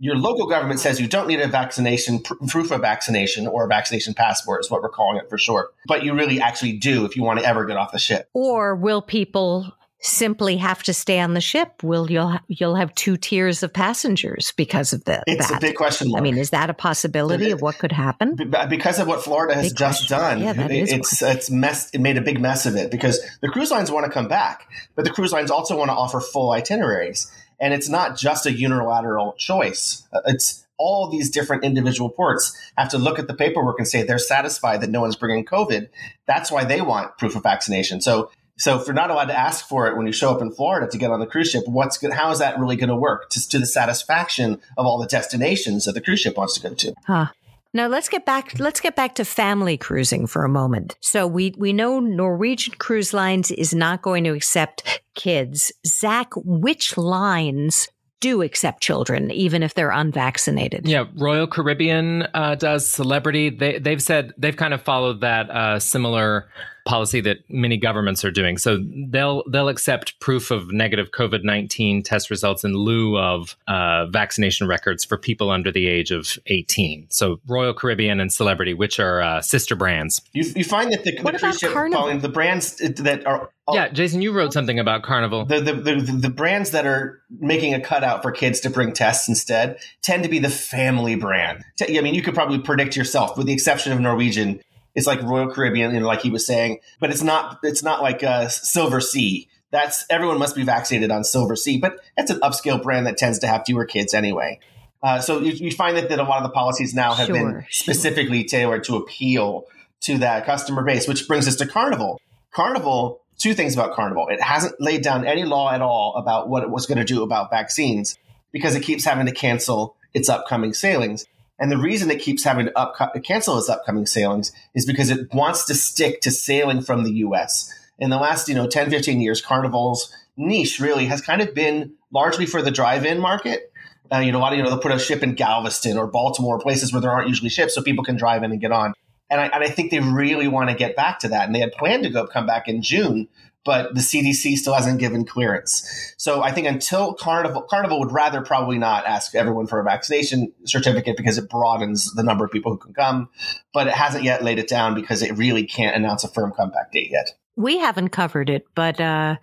your 0.00 0.16
local 0.16 0.48
government 0.48 0.80
says 0.80 1.00
you 1.00 1.06
don't 1.06 1.28
need 1.28 1.40
a 1.40 1.46
vaccination 1.46 2.20
pr- 2.20 2.34
proof 2.48 2.70
of 2.70 2.80
vaccination 2.80 3.46
or 3.46 3.64
a 3.64 3.68
vaccination 3.68 4.14
passport 4.14 4.64
is 4.64 4.70
what 4.70 4.82
we're 4.82 4.88
calling 4.88 5.18
it 5.18 5.28
for 5.28 5.38
short 5.38 5.74
but 5.86 6.02
you 6.02 6.14
really 6.14 6.40
actually 6.40 6.72
do 6.72 7.04
if 7.04 7.16
you 7.16 7.22
want 7.22 7.38
to 7.38 7.44
ever 7.44 7.64
get 7.64 7.76
off 7.76 7.92
the 7.92 7.98
ship 7.98 8.28
or 8.32 8.74
will 8.74 9.02
people 9.02 9.72
simply 10.00 10.56
have 10.56 10.82
to 10.82 10.94
stay 10.94 11.20
on 11.20 11.34
the 11.34 11.40
ship? 11.40 11.82
Will 11.82 12.10
you'll 12.10 12.38
you'll 12.48 12.74
have 12.74 12.94
two 12.94 13.16
tiers 13.16 13.62
of 13.62 13.72
passengers 13.72 14.52
because 14.56 14.92
of 14.92 15.04
the, 15.04 15.22
it's 15.26 15.48
that? 15.48 15.58
a 15.58 15.60
big 15.60 15.76
question 15.76 16.10
mark. 16.10 16.20
I 16.20 16.22
mean, 16.22 16.38
is 16.38 16.50
that 16.50 16.70
a 16.70 16.74
possibility 16.74 17.50
of 17.50 17.60
what 17.60 17.78
could 17.78 17.92
happen? 17.92 18.34
Because 18.34 18.98
of 18.98 19.06
what 19.06 19.22
Florida 19.22 19.54
has 19.54 19.68
big 19.68 19.76
just 19.76 20.08
question. 20.08 20.18
done, 20.18 20.42
yeah, 20.42 20.52
that 20.54 20.70
is 20.70 20.92
it's 20.92 21.22
it's 21.22 21.50
messed. 21.50 21.94
It 21.94 22.00
made 22.00 22.16
a 22.16 22.22
big 22.22 22.40
mess 22.40 22.66
of 22.66 22.76
it 22.76 22.90
because 22.90 23.20
the 23.40 23.48
cruise 23.48 23.70
lines 23.70 23.90
want 23.90 24.06
to 24.06 24.10
come 24.10 24.28
back, 24.28 24.68
but 24.96 25.04
the 25.04 25.10
cruise 25.10 25.32
lines 25.32 25.50
also 25.50 25.76
want 25.76 25.90
to 25.90 25.94
offer 25.94 26.20
full 26.20 26.50
itineraries. 26.50 27.30
And 27.60 27.74
it's 27.74 27.88
not 27.88 28.16
just 28.16 28.46
a 28.46 28.52
unilateral 28.52 29.34
choice. 29.38 30.06
Uh, 30.12 30.20
it's 30.26 30.66
all 30.78 31.10
these 31.10 31.30
different 31.30 31.62
individual 31.62 32.08
ports 32.08 32.56
have 32.78 32.88
to 32.88 32.98
look 32.98 33.18
at 33.18 33.28
the 33.28 33.34
paperwork 33.34 33.78
and 33.78 33.86
say 33.86 34.02
they're 34.02 34.18
satisfied 34.18 34.80
that 34.80 34.88
no 34.88 35.02
one's 35.02 35.14
bringing 35.14 35.44
COVID. 35.44 35.88
That's 36.26 36.50
why 36.50 36.64
they 36.64 36.80
want 36.80 37.18
proof 37.18 37.36
of 37.36 37.42
vaccination. 37.42 38.00
So, 38.00 38.30
so 38.56 38.80
if 38.80 38.86
you're 38.86 38.94
not 38.94 39.10
allowed 39.10 39.26
to 39.26 39.38
ask 39.38 39.68
for 39.68 39.88
it 39.88 39.96
when 39.96 40.06
you 40.06 40.12
show 40.12 40.30
up 40.34 40.40
in 40.40 40.50
Florida 40.52 40.88
to 40.90 40.98
get 40.98 41.10
on 41.10 41.20
the 41.20 41.26
cruise 41.26 41.50
ship, 41.50 41.64
what's 41.66 41.98
good, 41.98 42.12
how 42.12 42.30
is 42.30 42.38
that 42.38 42.58
really 42.58 42.76
going 42.76 42.88
to 42.88 42.96
work 42.96 43.28
to, 43.30 43.48
to 43.50 43.58
the 43.58 43.66
satisfaction 43.66 44.60
of 44.78 44.86
all 44.86 44.98
the 44.98 45.06
destinations 45.06 45.84
that 45.84 45.92
the 45.92 46.00
cruise 46.00 46.20
ship 46.20 46.38
wants 46.38 46.54
to 46.54 46.66
go 46.66 46.74
to? 46.74 46.94
Huh. 47.06 47.26
Now 47.72 47.86
let's 47.86 48.08
get 48.08 48.26
back 48.26 48.58
let's 48.58 48.80
get 48.80 48.96
back 48.96 49.14
to 49.16 49.24
family 49.24 49.76
cruising 49.76 50.26
for 50.26 50.44
a 50.44 50.48
moment. 50.48 50.96
So 51.00 51.26
we 51.26 51.54
we 51.56 51.72
know 51.72 52.00
Norwegian 52.00 52.74
Cruise 52.78 53.14
Lines 53.14 53.50
is 53.50 53.74
not 53.74 54.02
going 54.02 54.24
to 54.24 54.34
accept 54.34 55.02
kids. 55.14 55.72
Zac, 55.86 56.32
which 56.36 56.96
lines 56.96 57.88
do 58.20 58.42
accept 58.42 58.82
children, 58.82 59.30
even 59.30 59.62
if 59.62 59.74
they're 59.74 59.90
unvaccinated. 59.90 60.86
Yeah, 60.86 61.06
Royal 61.14 61.46
Caribbean 61.46 62.26
uh, 62.34 62.54
does. 62.54 62.86
Celebrity, 62.86 63.50
they 63.50 63.78
they've 63.78 64.02
said 64.02 64.34
they've 64.36 64.56
kind 64.56 64.74
of 64.74 64.82
followed 64.82 65.22
that 65.22 65.50
uh, 65.50 65.78
similar 65.78 66.48
policy 66.84 67.20
that 67.20 67.38
many 67.48 67.76
governments 67.76 68.24
are 68.24 68.30
doing. 68.30 68.58
So 68.58 68.78
they'll 69.08 69.42
they'll 69.48 69.68
accept 69.68 70.18
proof 70.20 70.50
of 70.50 70.72
negative 70.72 71.10
COVID 71.10 71.44
nineteen 71.44 72.02
test 72.02 72.30
results 72.30 72.64
in 72.64 72.74
lieu 72.74 73.18
of 73.18 73.56
uh, 73.68 74.06
vaccination 74.06 74.66
records 74.66 75.04
for 75.04 75.16
people 75.16 75.50
under 75.50 75.70
the 75.70 75.86
age 75.86 76.10
of 76.10 76.38
eighteen. 76.46 77.06
So 77.10 77.40
Royal 77.46 77.74
Caribbean 77.74 78.20
and 78.20 78.32
Celebrity, 78.32 78.74
which 78.74 78.98
are 78.98 79.20
uh, 79.20 79.42
sister 79.42 79.76
brands. 79.76 80.22
You, 80.32 80.44
you 80.56 80.64
find 80.64 80.92
that 80.92 81.04
the, 81.04 81.18
what 81.22 81.32
the 81.32 81.38
about 81.38 81.58
ship, 81.58 81.72
Carnival? 81.72 82.00
Pauline, 82.00 82.20
the 82.20 82.28
brands 82.28 82.76
that 82.76 83.26
are 83.26 83.50
yeah, 83.72 83.88
Jason, 83.88 84.20
you 84.22 84.32
wrote 84.32 84.52
something 84.52 84.80
about 84.80 85.02
Carnival. 85.02 85.44
The, 85.44 85.60
the, 85.60 85.72
the, 85.74 85.94
the 85.94 86.30
brands 86.30 86.70
that 86.70 86.86
are 86.86 87.22
making 87.38 87.72
a 87.74 87.80
cutout 87.80 88.22
for 88.22 88.32
kids 88.32 88.58
to 88.60 88.70
bring 88.70 88.92
tests 88.92 89.28
instead 89.28 89.78
tend 90.02 90.24
to 90.24 90.28
be 90.28 90.40
the 90.40 90.50
family 90.50 91.14
brand. 91.14 91.64
I 91.80 92.00
mean, 92.00 92.14
you 92.14 92.22
could 92.22 92.34
probably 92.34 92.58
predict 92.58 92.96
yourself, 92.96 93.36
with 93.36 93.46
the 93.46 93.52
exception 93.52 93.92
of 93.92 94.00
Norwegian. 94.00 94.60
It's 94.94 95.06
like 95.06 95.22
Royal 95.22 95.52
Caribbean, 95.52 95.94
you 95.94 96.00
know, 96.00 96.06
like 96.06 96.22
he 96.22 96.30
was 96.30 96.46
saying, 96.46 96.80
but 96.98 97.10
it's 97.10 97.22
not. 97.22 97.58
It's 97.62 97.82
not 97.82 98.02
like 98.02 98.22
uh, 98.22 98.46
Silversea. 98.46 99.46
That's 99.70 100.04
everyone 100.10 100.38
must 100.38 100.56
be 100.56 100.64
vaccinated 100.64 101.10
on 101.10 101.22
Silversea, 101.22 101.80
but 101.80 102.00
it's 102.16 102.30
an 102.30 102.40
upscale 102.40 102.82
brand 102.82 103.06
that 103.06 103.16
tends 103.16 103.38
to 103.40 103.46
have 103.46 103.62
fewer 103.66 103.84
kids 103.84 104.14
anyway. 104.14 104.58
Uh, 105.02 105.20
so 105.20 105.40
you, 105.40 105.52
you, 105.52 105.70
find 105.70 105.96
that, 105.96 106.08
that 106.10 106.18
a 106.18 106.24
lot 106.24 106.38
of 106.38 106.42
the 106.42 106.52
policies 106.52 106.92
now 106.92 107.14
have 107.14 107.26
Sure, 107.26 107.34
been 107.34 107.52
sure. 107.52 107.66
specifically 107.70 108.44
tailored 108.44 108.84
to 108.84 108.96
appeal 108.96 109.64
to 110.00 110.18
that 110.18 110.44
customer 110.44 110.84
base, 110.84 111.08
which 111.08 111.26
brings 111.26 111.48
us 111.48 111.56
to 111.56 111.66
Carnival. 111.66 112.20
Carnival, 112.52 113.20
two 113.38 113.54
things 113.54 113.74
about 113.74 113.94
Carnival. 113.94 114.26
It 114.28 114.42
hasn't 114.42 114.78
laid 114.80 115.02
down 115.02 115.26
any 115.26 115.44
law 115.44 115.72
at 115.72 115.80
all 115.80 116.16
about 116.16 116.48
what 116.48 116.62
it 116.62 116.70
was 116.70 116.86
going 116.86 116.98
to 116.98 117.04
do 117.04 117.22
about 117.22 117.50
vaccines 117.50 118.18
because 118.52 118.74
it 118.74 118.82
keeps 118.82 119.04
having 119.04 119.26
to 119.26 119.32
cancel 119.32 119.94
its 120.12 120.28
upcoming 120.28 120.74
sailings. 120.74 121.26
And 121.60 121.70
the 121.70 121.76
reason 121.76 122.10
it 122.10 122.20
keeps 122.20 122.42
having 122.42 122.66
to 122.68 123.20
cancel 123.22 123.58
its 123.58 123.68
upcoming 123.68 124.06
sailings 124.06 124.50
is 124.74 124.86
because 124.86 125.10
it 125.10 125.32
wants 125.32 125.66
to 125.66 125.74
stick 125.74 126.22
to 126.22 126.30
sailing 126.30 126.80
from 126.80 127.04
the 127.04 127.12
US. 127.26 127.72
In 127.98 128.08
the 128.08 128.16
last, 128.16 128.48
you 128.48 128.54
know, 128.54 128.66
10, 128.66 128.90
15 128.90 129.20
years, 129.20 129.42
Carnival's 129.42 130.12
niche 130.38 130.80
really 130.80 131.04
has 131.06 131.20
kind 131.20 131.42
of 131.42 131.54
been 131.54 131.92
largely 132.10 132.46
for 132.46 132.62
the 132.62 132.70
drive-in 132.70 133.20
market. 133.20 133.70
Uh, 134.12 134.18
you 134.18 134.32
know, 134.32 134.38
a 134.38 134.40
lot 134.40 134.52
of, 134.52 134.56
you 134.56 134.64
know, 134.64 134.70
they'll 134.70 134.80
put 134.80 134.90
a 134.90 134.98
ship 134.98 135.22
in 135.22 135.34
Galveston 135.34 135.98
or 135.98 136.06
Baltimore, 136.06 136.58
places 136.58 136.92
where 136.92 137.02
there 137.02 137.10
aren't 137.10 137.28
usually 137.28 137.50
ships 137.50 137.74
so 137.74 137.82
people 137.82 138.02
can 138.02 138.16
drive 138.16 138.42
in 138.42 138.50
and 138.50 138.60
get 138.60 138.72
on. 138.72 138.94
And 139.28 139.40
I, 139.40 139.44
and 139.46 139.62
I 139.62 139.68
think 139.68 139.90
they 139.90 140.00
really 140.00 140.48
want 140.48 140.70
to 140.70 140.74
get 140.74 140.96
back 140.96 141.20
to 141.20 141.28
that. 141.28 141.44
And 141.44 141.54
they 141.54 141.60
had 141.60 141.72
planned 141.72 142.02
to 142.04 142.10
go 142.10 142.26
come 142.26 142.46
back 142.46 142.66
in 142.68 142.82
June, 142.82 143.28
but 143.64 143.94
the 143.94 144.00
CDC 144.00 144.56
still 144.56 144.74
hasn't 144.74 145.00
given 145.00 145.24
clearance. 145.24 146.14
So 146.16 146.42
I 146.42 146.52
think 146.52 146.66
until 146.66 147.14
Carnival, 147.14 147.62
Carnival 147.62 148.00
would 148.00 148.12
rather 148.12 148.40
probably 148.40 148.78
not 148.78 149.06
ask 149.06 149.34
everyone 149.34 149.66
for 149.66 149.80
a 149.80 149.84
vaccination 149.84 150.52
certificate 150.64 151.16
because 151.16 151.38
it 151.38 151.50
broadens 151.50 152.12
the 152.14 152.22
number 152.22 152.44
of 152.44 152.50
people 152.50 152.72
who 152.72 152.78
can 152.78 152.94
come. 152.94 153.28
But 153.72 153.86
it 153.86 153.94
hasn't 153.94 154.24
yet 154.24 154.42
laid 154.42 154.58
it 154.58 154.68
down 154.68 154.94
because 154.94 155.22
it 155.22 155.36
really 155.36 155.64
can't 155.64 155.96
announce 155.96 156.24
a 156.24 156.28
firm 156.28 156.52
comeback 156.52 156.92
date 156.92 157.10
yet. 157.10 157.34
We 157.56 157.78
haven't 157.78 158.08
covered 158.08 158.48
it, 158.48 158.66
but 158.74 159.00
uh, 159.00 159.36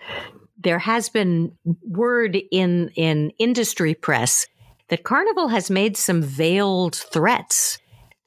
there 0.58 0.80
has 0.80 1.10
been 1.10 1.52
word 1.88 2.38
in 2.52 2.90
in 2.96 3.32
industry 3.38 3.94
press 3.94 4.48
that 4.90 5.04
Carnival 5.04 5.50
has 5.50 5.70
made 5.70 5.98
some 5.98 6.22
veiled 6.22 6.96
threats 6.96 7.78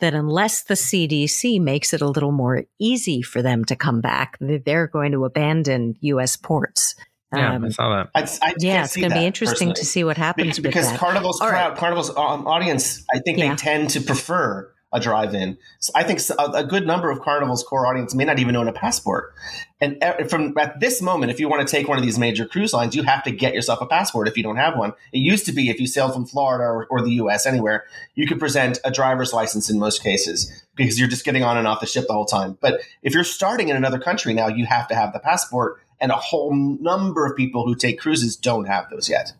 that 0.00 0.14
unless 0.14 0.64
the 0.64 0.74
CDC 0.74 1.60
makes 1.60 1.92
it 1.92 2.00
a 2.00 2.08
little 2.08 2.32
more 2.32 2.64
easy 2.78 3.22
for 3.22 3.42
them 3.42 3.64
to 3.66 3.76
come 3.76 4.00
back, 4.00 4.38
that 4.40 4.64
they're 4.64 4.86
going 4.86 5.12
to 5.12 5.24
abandon 5.24 5.96
U.S. 6.00 6.36
ports. 6.36 6.94
Yeah, 7.34 7.54
Um, 7.54 7.64
I 7.64 7.68
saw 7.68 7.96
that. 7.96 8.10
I, 8.14 8.22
I 8.48 8.54
yeah, 8.58 8.84
it's 8.84 8.96
going 8.96 9.10
to 9.10 9.14
be 9.14 9.20
that, 9.20 9.26
interesting 9.26 9.72
to 9.74 9.84
see 9.84 10.02
what 10.02 10.16
happens 10.16 10.58
Be- 10.58 10.62
with 10.62 10.74
because 10.74 10.90
that. 10.90 10.98
Carnival's 10.98 11.40
All 11.40 11.48
right. 11.48 11.66
crowd, 11.68 11.78
Carnival's 11.78 12.10
um, 12.10 12.46
audience, 12.46 13.04
I 13.14 13.20
think 13.20 13.38
Yeah. 13.38 13.50
they 13.50 13.56
tend 13.56 13.90
to 13.90 14.00
prefer 14.00 14.72
a 14.92 15.00
drive-in. 15.00 15.56
So 15.78 15.92
I 15.94 16.02
think 16.02 16.20
a 16.38 16.64
good 16.64 16.86
number 16.86 17.10
of 17.10 17.20
Carnival's 17.20 17.62
core 17.62 17.86
audience 17.86 18.14
may 18.14 18.24
not 18.24 18.38
even 18.38 18.56
own 18.56 18.66
a 18.66 18.72
passport. 18.72 19.32
And 19.80 20.02
from 20.28 20.56
at 20.58 20.80
this 20.80 21.00
moment, 21.00 21.30
if 21.30 21.38
you 21.38 21.48
want 21.48 21.66
to 21.66 21.70
take 21.70 21.88
one 21.88 21.96
of 21.96 22.04
these 22.04 22.18
major 22.18 22.44
cruise 22.44 22.72
lines, 22.72 22.94
you 22.94 23.02
have 23.04 23.22
to 23.22 23.30
get 23.30 23.54
yourself 23.54 23.80
a 23.80 23.86
passport 23.86 24.28
if 24.28 24.36
you 24.36 24.42
don't 24.42 24.56
have 24.56 24.76
one. 24.76 24.92
It 25.12 25.18
used 25.18 25.46
to 25.46 25.52
be 25.52 25.70
if 25.70 25.80
you 25.80 25.86
sailed 25.86 26.12
from 26.12 26.26
Florida 26.26 26.64
or, 26.64 26.86
or 26.90 27.02
the 27.02 27.12
U.S. 27.12 27.46
anywhere, 27.46 27.84
you 28.14 28.26
could 28.26 28.38
present 28.38 28.78
a 28.84 28.90
driver's 28.90 29.32
license 29.32 29.70
in 29.70 29.78
most 29.78 30.02
cases 30.02 30.52
because 30.74 30.98
you're 30.98 31.08
just 31.08 31.24
getting 31.24 31.44
on 31.44 31.56
and 31.56 31.66
off 31.66 31.80
the 31.80 31.86
ship 31.86 32.06
the 32.08 32.12
whole 32.12 32.26
time. 32.26 32.58
But 32.60 32.80
if 33.02 33.14
you're 33.14 33.24
starting 33.24 33.68
in 33.68 33.76
another 33.76 33.98
country 33.98 34.34
now, 34.34 34.48
you 34.48 34.66
have 34.66 34.88
to 34.88 34.94
have 34.94 35.12
the 35.12 35.20
passport. 35.20 35.80
And 36.02 36.10
a 36.10 36.16
whole 36.16 36.54
number 36.54 37.26
of 37.26 37.36
people 37.36 37.66
who 37.66 37.74
take 37.74 38.00
cruises 38.00 38.34
don't 38.34 38.64
have 38.64 38.88
those 38.90 39.08
yet. 39.08 39.32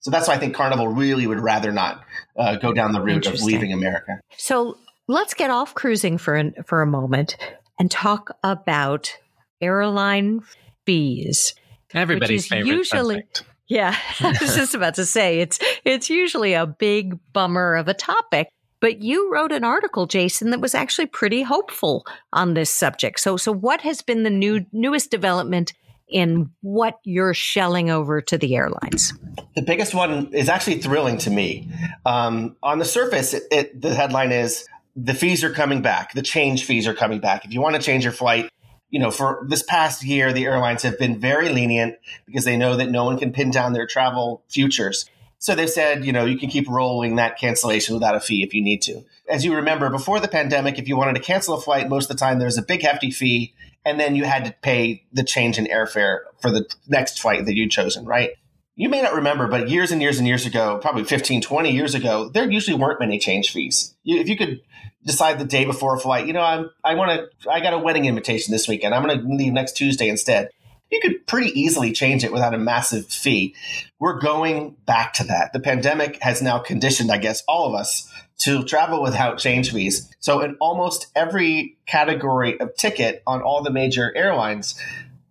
So 0.00 0.10
that's 0.10 0.28
why 0.28 0.34
I 0.34 0.38
think 0.38 0.54
Carnival 0.54 0.88
really 0.88 1.26
would 1.26 1.40
rather 1.40 1.72
not 1.72 2.02
uh, 2.36 2.56
go 2.56 2.72
down 2.72 2.92
the 2.92 3.00
route 3.00 3.26
of 3.26 3.42
leaving 3.42 3.72
America. 3.72 4.20
So 4.36 4.78
let's 5.08 5.34
get 5.34 5.50
off 5.50 5.74
cruising 5.74 6.18
for 6.18 6.36
an, 6.36 6.54
for 6.64 6.82
a 6.82 6.86
moment 6.86 7.36
and 7.78 7.90
talk 7.90 8.36
about 8.44 9.16
airline 9.60 10.42
fees. 10.86 11.54
Everybody's 11.92 12.42
is 12.44 12.48
favorite 12.48 12.72
usually- 12.72 13.16
subject. 13.16 13.44
Yeah, 13.66 13.94
I 14.20 14.34
was 14.40 14.56
just 14.56 14.74
about 14.74 14.94
to 14.94 15.04
say 15.04 15.40
it's 15.40 15.58
it's 15.84 16.08
usually 16.08 16.54
a 16.54 16.66
big 16.66 17.18
bummer 17.34 17.74
of 17.74 17.86
a 17.88 17.94
topic. 17.94 18.48
But 18.80 19.02
you 19.02 19.30
wrote 19.30 19.50
an 19.50 19.64
article, 19.64 20.06
Jason, 20.06 20.50
that 20.50 20.60
was 20.60 20.74
actually 20.74 21.06
pretty 21.06 21.42
hopeful 21.42 22.06
on 22.32 22.54
this 22.54 22.70
subject. 22.70 23.20
So 23.20 23.36
so 23.36 23.52
what 23.52 23.82
has 23.82 24.00
been 24.00 24.22
the 24.22 24.30
new 24.30 24.64
newest 24.72 25.10
development 25.10 25.74
in 26.08 26.50
what 26.62 26.98
you're 27.04 27.34
shelling 27.34 27.90
over 27.90 28.22
to 28.22 28.38
the 28.38 28.56
airlines? 28.56 29.12
The 29.54 29.62
biggest 29.62 29.94
one 29.94 30.32
is 30.32 30.48
actually 30.48 30.80
thrilling 30.80 31.18
to 31.18 31.30
me. 31.30 31.68
Um, 32.06 32.56
on 32.62 32.78
the 32.78 32.86
surface, 32.86 33.34
it, 33.34 33.42
it, 33.50 33.80
the 33.82 33.94
headline 33.94 34.32
is 34.32 34.64
the 35.04 35.14
fees 35.14 35.44
are 35.44 35.50
coming 35.50 35.80
back. 35.80 36.12
The 36.12 36.22
change 36.22 36.64
fees 36.64 36.86
are 36.86 36.94
coming 36.94 37.20
back. 37.20 37.44
If 37.44 37.52
you 37.52 37.60
want 37.60 37.76
to 37.76 37.82
change 37.82 38.04
your 38.04 38.12
flight, 38.12 38.50
you 38.90 38.98
know, 38.98 39.10
for 39.10 39.44
this 39.48 39.62
past 39.62 40.02
year, 40.02 40.32
the 40.32 40.46
airlines 40.46 40.82
have 40.82 40.98
been 40.98 41.20
very 41.20 41.50
lenient 41.50 41.96
because 42.26 42.44
they 42.44 42.56
know 42.56 42.76
that 42.76 42.90
no 42.90 43.04
one 43.04 43.18
can 43.18 43.32
pin 43.32 43.50
down 43.50 43.74
their 43.74 43.86
travel 43.86 44.42
futures. 44.48 45.08
So 45.38 45.54
they've 45.54 45.70
said, 45.70 46.04
you 46.04 46.12
know, 46.12 46.24
you 46.24 46.36
can 46.36 46.48
keep 46.48 46.68
rolling 46.68 47.16
that 47.16 47.38
cancellation 47.38 47.94
without 47.94 48.16
a 48.16 48.20
fee 48.20 48.42
if 48.42 48.54
you 48.54 48.62
need 48.62 48.82
to. 48.82 49.04
As 49.28 49.44
you 49.44 49.54
remember, 49.54 49.88
before 49.88 50.18
the 50.18 50.26
pandemic, 50.26 50.78
if 50.78 50.88
you 50.88 50.96
wanted 50.96 51.14
to 51.14 51.20
cancel 51.20 51.54
a 51.54 51.60
flight, 51.60 51.88
most 51.88 52.10
of 52.10 52.16
the 52.16 52.20
time 52.20 52.38
there 52.38 52.46
was 52.46 52.58
a 52.58 52.62
big 52.62 52.82
hefty 52.82 53.10
fee, 53.10 53.54
and 53.84 54.00
then 54.00 54.16
you 54.16 54.24
had 54.24 54.46
to 54.46 54.54
pay 54.62 55.04
the 55.12 55.22
change 55.22 55.58
in 55.58 55.66
airfare 55.66 56.20
for 56.40 56.50
the 56.50 56.66
next 56.88 57.20
flight 57.20 57.46
that 57.46 57.54
you'd 57.54 57.70
chosen, 57.70 58.04
right? 58.04 58.30
You 58.74 58.88
may 58.88 59.02
not 59.02 59.14
remember, 59.14 59.48
but 59.48 59.68
years 59.68 59.92
and 59.92 60.00
years 60.00 60.18
and 60.18 60.26
years 60.26 60.46
ago, 60.46 60.78
probably 60.80 61.04
15, 61.04 61.40
20 61.40 61.70
years 61.70 61.94
ago, 61.94 62.28
there 62.28 62.50
usually 62.50 62.76
weren't 62.76 63.00
many 63.00 63.18
change 63.18 63.52
fees. 63.52 63.94
If 64.04 64.28
you 64.28 64.36
could 64.36 64.60
decide 65.08 65.38
the 65.38 65.44
day 65.44 65.64
before 65.64 65.96
a 65.96 65.98
flight, 65.98 66.26
you 66.26 66.34
know, 66.34 66.42
I'm, 66.42 66.70
I 66.84 66.94
want 66.94 67.10
to, 67.10 67.50
I 67.50 67.60
got 67.60 67.72
a 67.72 67.78
wedding 67.78 68.04
invitation 68.04 68.52
this 68.52 68.68
weekend. 68.68 68.94
I'm 68.94 69.02
going 69.02 69.18
to 69.18 69.26
leave 69.26 69.52
next 69.52 69.72
Tuesday 69.72 70.08
instead. 70.08 70.50
You 70.92 71.00
could 71.00 71.26
pretty 71.26 71.58
easily 71.58 71.92
change 71.92 72.24
it 72.24 72.32
without 72.32 72.54
a 72.54 72.58
massive 72.58 73.06
fee. 73.06 73.54
We're 73.98 74.20
going 74.20 74.76
back 74.86 75.14
to 75.14 75.24
that. 75.24 75.52
The 75.52 75.60
pandemic 75.60 76.22
has 76.22 76.40
now 76.40 76.58
conditioned, 76.58 77.10
I 77.10 77.18
guess, 77.18 77.42
all 77.48 77.66
of 77.66 77.74
us 77.74 78.10
to 78.40 78.62
travel 78.64 79.02
without 79.02 79.38
change 79.38 79.72
fees. 79.72 80.14
So 80.20 80.40
in 80.40 80.56
almost 80.60 81.08
every 81.16 81.76
category 81.86 82.60
of 82.60 82.76
ticket 82.76 83.22
on 83.26 83.42
all 83.42 83.62
the 83.62 83.72
major 83.72 84.14
airlines, 84.14 84.78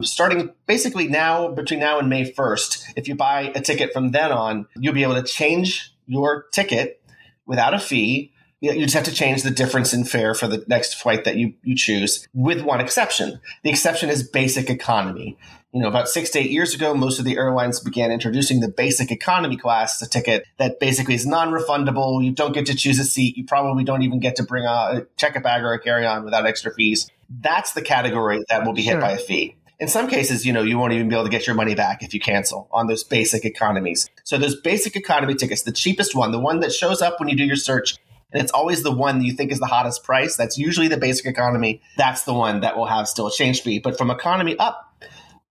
starting 0.02 0.52
basically 0.66 1.08
now 1.08 1.50
between 1.50 1.80
now 1.80 2.00
and 2.00 2.10
May 2.10 2.32
1st, 2.32 2.94
if 2.96 3.08
you 3.08 3.16
buy 3.16 3.52
a 3.56 3.62
ticket 3.62 3.94
from 3.94 4.12
then 4.12 4.32
on, 4.32 4.68
you'll 4.76 4.94
be 4.94 5.04
able 5.04 5.16
to 5.16 5.24
change 5.24 5.94
your 6.08 6.46
ticket 6.52 7.02
without 7.46 7.74
a 7.74 7.80
fee. 7.80 8.34
You 8.62 8.72
you 8.74 8.82
just 8.84 8.96
have 8.96 9.04
to 9.06 9.14
change 9.14 9.44
the 9.44 9.52
difference 9.52 9.94
in 9.94 10.04
fare 10.04 10.34
for 10.34 10.48
the 10.48 10.64
next 10.68 10.96
flight 10.96 11.24
that 11.26 11.36
you, 11.36 11.54
you 11.64 11.76
choose, 11.76 12.28
with 12.34 12.62
one 12.62 12.82
exception. 12.82 13.40
The 13.64 13.70
exception 13.70 14.10
is 14.10 14.28
basic 14.28 14.70
economy. 14.70 15.38
You 15.74 15.82
know, 15.82 15.90
about 15.90 16.08
six 16.08 16.30
to 16.32 16.40
eight 16.40 16.50
years 16.50 16.74
ago, 16.74 16.96
most 16.96 17.20
of 17.20 17.26
the 17.26 17.38
airlines 17.38 17.80
began 17.80 18.12
introducing 18.12 18.62
the 18.62 18.70
basic 18.70 19.12
economy 19.12 19.58
class, 19.58 20.02
a 20.02 20.10
ticket 20.10 20.46
that 20.58 20.80
basically 20.80 21.14
is 21.14 21.28
non-refundable. 21.28 22.24
You 22.24 22.32
don't 22.32 22.54
get 22.54 22.66
to 22.68 22.76
choose 22.76 22.98
a 23.00 23.04
seat. 23.04 23.38
You 23.38 23.46
probably 23.46 23.84
don't 23.84 24.02
even 24.02 24.20
get 24.20 24.38
to 24.38 24.44
bring 24.44 24.64
a 24.66 25.06
check 25.18 25.36
a 25.36 25.42
bag 25.42 25.64
or 25.64 25.74
a 25.74 25.80
carry-on 25.80 26.24
without 26.24 26.48
extra 26.48 26.74
fees. 26.74 27.12
That's 27.30 27.74
the 27.74 27.82
category 27.82 28.40
that 28.50 28.66
will 28.66 28.74
be 28.74 28.82
hit 28.82 28.94
Sure. 28.94 29.02
by 29.02 29.12
a 29.12 29.18
fee. 29.18 29.56
in 29.80 29.88
some 29.88 30.08
cases, 30.08 30.44
you 30.44 30.52
know, 30.52 30.64
you 30.64 30.76
won't 30.80 30.94
even 30.94 31.08
be 31.08 31.14
able 31.14 31.26
to 31.26 31.30
get 31.30 31.46
your 31.46 31.56
money 31.56 31.76
back 31.76 32.02
if 32.02 32.12
you 32.12 32.20
cancel 32.20 32.68
on 32.72 32.88
those 32.88 33.04
basic 33.04 33.46
economies. 33.46 34.10
So 34.24 34.40
those 34.40 34.60
basic 34.60 34.96
economy 34.96 35.36
tickets, 35.36 35.62
the 35.62 35.72
cheapest 35.72 36.16
one, 36.16 36.32
the 36.32 36.40
one 36.40 36.62
that 36.62 36.74
shows 36.74 37.00
up 37.00 37.20
when 37.20 37.30
you 37.30 37.36
do 37.36 37.44
your 37.44 37.56
search, 37.58 37.96
and 38.32 38.42
it's 38.42 38.52
always 38.52 38.84
the 38.84 38.92
one 38.92 39.20
that 39.20 39.26
you 39.26 39.34
think 39.34 39.52
is 39.52 39.60
the 39.60 39.68
hottest 39.68 40.04
price. 40.04 40.36
That's 40.36 40.58
usually 40.58 40.88
the 40.88 40.98
basic 40.98 41.26
economy. 41.26 41.82
That's 41.98 42.24
the 42.24 42.34
one 42.34 42.62
that 42.62 42.76
will 42.78 42.86
have 42.86 43.08
still 43.08 43.28
a 43.28 43.32
change 43.32 43.62
fee. 43.62 43.80
But 43.80 43.98
from 43.98 44.12
economy 44.12 44.58
up, 44.60 44.84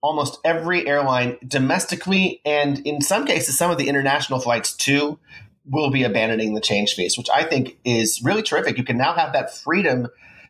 almost 0.03 0.39
every 0.45 0.87
airline 0.87 1.39
domestically 1.47 2.41
and 2.45 2.79
in 2.87 3.01
some 3.01 3.27
cases 3.27 3.59
some 3.59 3.71
of 3.71 3.79
the 3.79 3.89
international 3.89 4.39
flights 4.39 4.75
too 4.75 5.19
will 5.65 5.91
be 5.91 6.05
abandoning 6.05 6.55
the 6.55 6.61
change 6.61 6.95
fees, 6.95 7.19
which 7.19 7.29
I 7.29 7.43
think 7.43 7.79
is 7.85 8.23
really 8.23 8.43
terrific. 8.43 8.79
You 8.79 8.85
can 8.85 8.99
now 8.99 9.15
have 9.15 9.33
that 9.33 9.53
freedom 9.57 10.07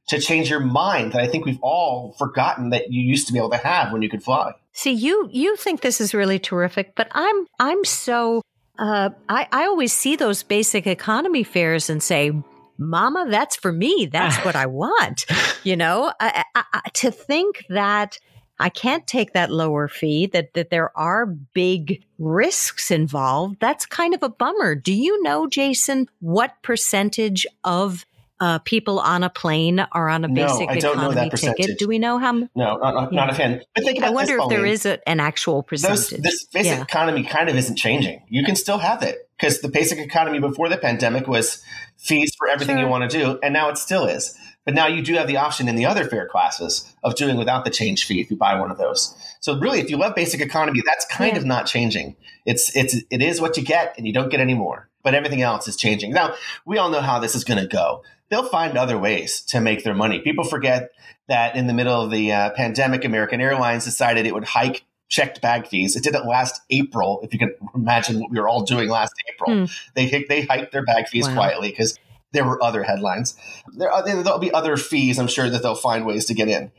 to 0.08 0.20
change 0.20 0.50
your 0.50 0.60
mind 0.60 1.12
that 1.12 1.20
I 1.20 1.26
think 1.26 1.46
we've 1.46 1.58
all 1.62 2.14
forgotten 2.18 2.70
that 2.70 2.92
you 2.92 3.02
used 3.02 3.26
to 3.28 3.32
be 3.32 3.38
able 3.38 3.50
to 3.50 3.56
have 3.56 3.92
when 3.92 4.02
you 4.02 4.08
could 4.08 4.22
fly. 4.22 4.52
See, 4.72 4.92
you 4.92 5.28
you 5.32 5.56
think 5.56 5.80
this 5.80 6.00
is 6.00 6.12
really 6.12 6.38
terrific, 6.38 6.94
but 6.94 7.08
I'm 7.12 7.46
I'm 7.58 7.84
so 7.84 8.42
uh, 8.78 9.10
I 9.28 9.48
I 9.52 9.64
always 9.66 9.92
see 9.92 10.16
those 10.16 10.42
basic 10.42 10.86
economy 10.86 11.42
fares 11.42 11.90
and 11.90 12.02
say, 12.02 12.32
"Mama, 12.78 13.26
that's 13.28 13.56
for 13.56 13.72
me. 13.72 14.08
That's 14.10 14.36
what 14.44 14.56
I 14.56 14.66
want." 14.82 15.26
You 15.64 15.76
know, 15.76 16.12
I, 16.20 16.44
I, 16.54 16.64
I, 16.72 16.80
to 16.94 17.10
think 17.10 17.64
that 17.68 18.18
I 18.58 18.68
can't 18.68 19.06
take 19.06 19.32
that 19.32 19.50
lower 19.50 19.88
fee, 19.88 20.26
that, 20.28 20.54
that 20.54 20.70
there 20.70 20.96
are 20.96 21.26
big 21.26 22.02
risks 22.18 22.90
involved. 22.90 23.58
That's 23.60 23.84
kind 23.84 24.14
of 24.14 24.22
a 24.22 24.30
bummer. 24.30 24.74
Do 24.74 24.94
you 24.94 25.22
know, 25.22 25.46
Jason, 25.46 26.08
what 26.20 26.54
percentage 26.62 27.46
of 27.64 28.06
uh, 28.40 28.58
people 28.60 28.98
on 29.00 29.22
a 29.22 29.30
plane 29.30 29.80
are 29.92 30.08
on 30.08 30.24
a 30.24 30.28
basic 30.28 30.68
no, 30.68 30.74
I 30.74 30.78
don't 30.78 30.96
know 30.98 31.10
economy 31.10 31.30
that 31.30 31.36
ticket? 31.38 31.78
Do 31.78 31.88
we 31.88 31.98
know 31.98 32.18
how? 32.18 32.28
m- 32.28 32.50
No, 32.54 32.76
not, 32.76 32.94
not, 32.94 33.12
not 33.12 33.30
a 33.30 33.34
fan. 33.34 33.62
But 33.74 33.84
think 33.84 34.02
I 34.02 34.10
wonder 34.10 34.36
this, 34.36 34.42
if 34.42 34.48
there 34.50 34.58
Pauline. 34.58 34.72
is 34.72 34.86
a, 34.86 35.08
an 35.08 35.20
actual 35.20 35.62
Those, 35.62 35.66
percentage. 36.08 36.22
this 36.22 36.44
basic 36.46 36.72
Yeah. 36.76 36.82
economy 36.82 37.22
kind 37.24 37.48
of 37.48 37.56
isn't 37.56 37.76
changing. 37.76 38.22
You 38.28 38.44
can 38.44 38.56
still 38.56 38.78
have 38.78 39.02
it 39.02 39.28
because 39.38 39.60
the 39.60 39.68
basic 39.68 39.98
economy 39.98 40.38
before 40.38 40.68
the 40.68 40.76
pandemic 40.76 41.26
was 41.26 41.62
fees 41.96 42.32
for 42.38 42.48
everything 42.48 42.78
you 42.78 42.88
want 42.88 43.10
to 43.10 43.18
do, 43.18 43.38
and 43.42 43.52
now 43.54 43.68
it 43.70 43.78
still 43.78 44.06
is. 44.06 44.36
But 44.66 44.74
now 44.74 44.88
you 44.88 45.00
do 45.00 45.14
have 45.14 45.28
the 45.28 45.36
option 45.36 45.68
in 45.68 45.76
the 45.76 45.86
other 45.86 46.04
fare 46.04 46.26
classes 46.28 46.92
of 47.04 47.14
doing 47.14 47.36
without 47.36 47.64
the 47.64 47.70
change 47.70 48.04
fee 48.04 48.20
if 48.20 48.30
you 48.32 48.36
buy 48.36 48.58
one 48.58 48.70
of 48.72 48.78
those. 48.78 49.14
So 49.40 49.56
really, 49.58 49.78
if 49.78 49.90
you 49.90 49.96
love 49.96 50.14
basic 50.16 50.40
economy, 50.40 50.82
that's 50.84 51.06
kind 51.06 51.32
Yeah. 51.34 51.38
of 51.38 51.44
not 51.46 51.66
changing. 51.66 52.16
It's 52.44 52.74
it's 52.76 52.96
it 53.10 53.22
is 53.22 53.40
what 53.40 53.56
you 53.56 53.62
get, 53.62 53.94
and 53.96 54.06
you 54.06 54.12
don't 54.12 54.28
get 54.28 54.40
any 54.40 54.54
more. 54.54 54.88
But 55.04 55.14
everything 55.14 55.40
else 55.40 55.68
is 55.68 55.76
changing. 55.76 56.10
Now 56.12 56.34
we 56.64 56.78
all 56.78 56.90
know 56.90 57.00
how 57.00 57.20
this 57.20 57.36
is 57.36 57.44
going 57.44 57.60
to 57.60 57.68
go. 57.68 58.02
They'll 58.28 58.48
find 58.48 58.76
other 58.76 58.98
ways 58.98 59.40
to 59.48 59.60
make 59.60 59.84
their 59.84 59.94
money. 59.94 60.20
People 60.20 60.44
forget 60.44 60.90
that 61.28 61.56
in 61.56 61.66
the 61.66 61.74
middle 61.74 62.00
of 62.00 62.10
the 62.10 62.32
uh, 62.32 62.50
pandemic, 62.50 63.04
American 63.04 63.40
Airlines 63.40 63.84
decided 63.84 64.26
it 64.26 64.34
would 64.34 64.44
hike 64.44 64.84
checked 65.08 65.40
bag 65.40 65.66
fees. 65.68 65.94
It 65.94 66.02
did 66.02 66.14
it 66.16 66.24
last 66.26 66.60
April. 66.70 67.20
If 67.22 67.32
you 67.32 67.38
can 67.38 67.54
imagine 67.74 68.18
what 68.20 68.30
we 68.30 68.40
were 68.40 68.48
all 68.48 68.62
doing 68.64 68.88
last 68.88 69.12
April, 69.32 69.66
Hmm. 69.66 69.72
they 69.94 70.24
they 70.28 70.42
hiked 70.42 70.72
their 70.72 70.84
bag 70.84 71.06
fees 71.08 71.28
Wow. 71.28 71.34
quietly 71.34 71.70
because 71.70 71.96
there 72.32 72.44
were 72.44 72.60
other 72.62 72.82
headlines. 72.82 73.36
There 73.76 73.90
are, 73.90 74.04
there'll 74.04 74.38
be 74.40 74.52
other 74.52 74.76
fees. 74.76 75.18
I'm 75.18 75.28
sure 75.28 75.48
that 75.48 75.62
they'll 75.62 75.76
find 75.76 76.04
ways 76.04 76.24
to 76.26 76.34
get 76.34 76.48
in. 76.48 76.72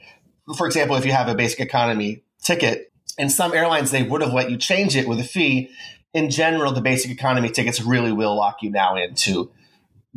For 0.58 0.68
example, 0.68 0.98
if 0.98 1.06
you 1.06 1.14
have 1.14 1.30
a 1.30 1.36
basic 1.36 1.62
economy 1.62 2.24
ticket, 2.44 2.92
in 3.18 3.30
some 3.30 3.54
airlines 3.54 3.92
they 3.92 4.04
would 4.04 4.22
have 4.22 4.34
let 4.34 4.52
you 4.52 4.58
change 4.58 4.96
it 4.98 5.08
with 5.08 5.20
a 5.20 5.24
fee. 5.24 5.70
In 6.14 6.30
general, 6.30 6.72
the 6.74 6.82
basic 6.82 7.12
economy 7.12 7.50
tickets 7.50 7.82
really 7.82 8.12
will 8.12 8.36
lock 8.36 8.62
you 8.62 8.70
now 8.70 8.96
into 8.98 9.52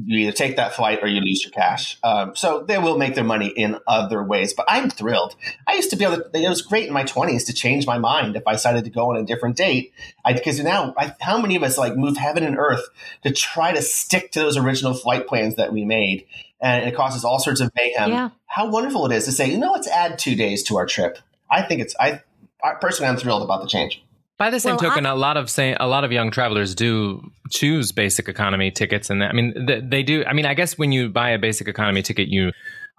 you 0.04 0.21
either 0.21 0.33
take 0.33 0.57
that 0.57 0.75
flight 0.75 1.00
or 1.02 1.09
you 1.09 1.21
lose 1.21 1.42
your 1.42 1.52
cash. 1.52 1.99
Um, 2.02 2.35
so 2.37 2.64
they 2.66 2.78
will 2.78 2.97
make 2.97 3.14
their 3.14 3.25
money 3.25 3.49
in 3.49 3.78
other 3.87 4.23
ways. 4.23 4.54
But 4.54 4.66
I'm 4.69 4.90
thrilled. 4.90 5.35
I 5.66 5.75
used 5.75 5.90
to 5.90 5.97
be 5.97 6.04
able 6.04 6.19
to. 6.19 6.30
It 6.35 6.49
was 6.49 6.62
great 6.62 6.87
in 6.87 6.92
my 6.92 7.04
20s 7.04 7.47
to 7.47 7.52
change 7.52 7.87
my 7.87 7.99
mind 7.99 8.37
if 8.37 8.42
I 8.47 8.52
decided 8.52 8.85
to 8.85 8.90
go 8.90 9.11
on 9.11 9.16
a 9.16 9.25
different 9.25 9.57
date. 9.57 9.92
Because 10.26 10.61
now, 10.61 10.95
I, 10.97 11.14
how 11.21 11.40
many 11.40 11.57
of 11.57 11.62
us 11.62 11.78
like 11.78 11.97
move 11.97 12.16
heaven 12.16 12.45
and 12.45 12.57
earth 12.59 12.87
to 13.23 13.33
try 13.33 13.73
to 13.73 13.83
stick 13.83 14.33
to 14.33 14.40
those 14.40 14.57
original 14.57 14.95
flight 14.95 15.26
plans 15.26 15.57
that 15.57 15.73
we 15.73 15.85
made? 15.85 16.26
And 16.61 16.87
it 16.87 16.95
causes 16.95 17.25
all 17.25 17.38
sorts 17.38 17.61
of 17.61 17.71
mayhem. 17.75 18.11
Yeah. 18.11 18.30
How 18.47 18.69
wonderful 18.69 19.07
it 19.07 19.14
is 19.14 19.25
to 19.25 19.33
say, 19.33 19.50
you 19.50 19.59
know, 19.59 19.73
let's 19.73 19.88
add 19.88 20.19
two 20.19 20.35
days 20.35 20.62
to 20.64 20.76
our 20.76 20.86
trip. 20.86 21.19
I 21.50 21.63
think 21.63 21.80
it's. 21.80 21.95
I, 21.99 22.21
I 22.63 22.75
personally, 22.80 23.08
I'm 23.08 23.17
thrilled 23.17 23.43
about 23.43 23.63
the 23.63 23.69
change. 23.69 24.02
By 24.41 24.49
the 24.49 24.59
same 24.59 24.76
Well, 24.76 24.89
token, 24.89 25.05
a 25.05 25.15
lot 25.15 25.37
of 25.37 25.50
say 25.50 25.76
a 25.79 25.87
lot 25.87 26.03
of 26.03 26.13
young 26.13 26.31
travelers 26.31 26.75
do 26.75 27.31
choose 27.50 27.93
basic 27.93 28.26
economy 28.26 28.71
tickets, 28.71 29.11
and 29.11 29.23
I 29.23 29.33
mean 29.33 29.67
they, 29.67 29.81
they 29.83 30.03
do. 30.03 30.25
I 30.25 30.33
mean, 30.33 30.47
I 30.47 30.55
guess 30.55 30.79
when 30.79 30.93
you 30.93 31.11
buy 31.11 31.29
a 31.29 31.39
basic 31.39 31.69
economy 31.69 32.00
ticket, 32.00 32.29
you 32.29 32.53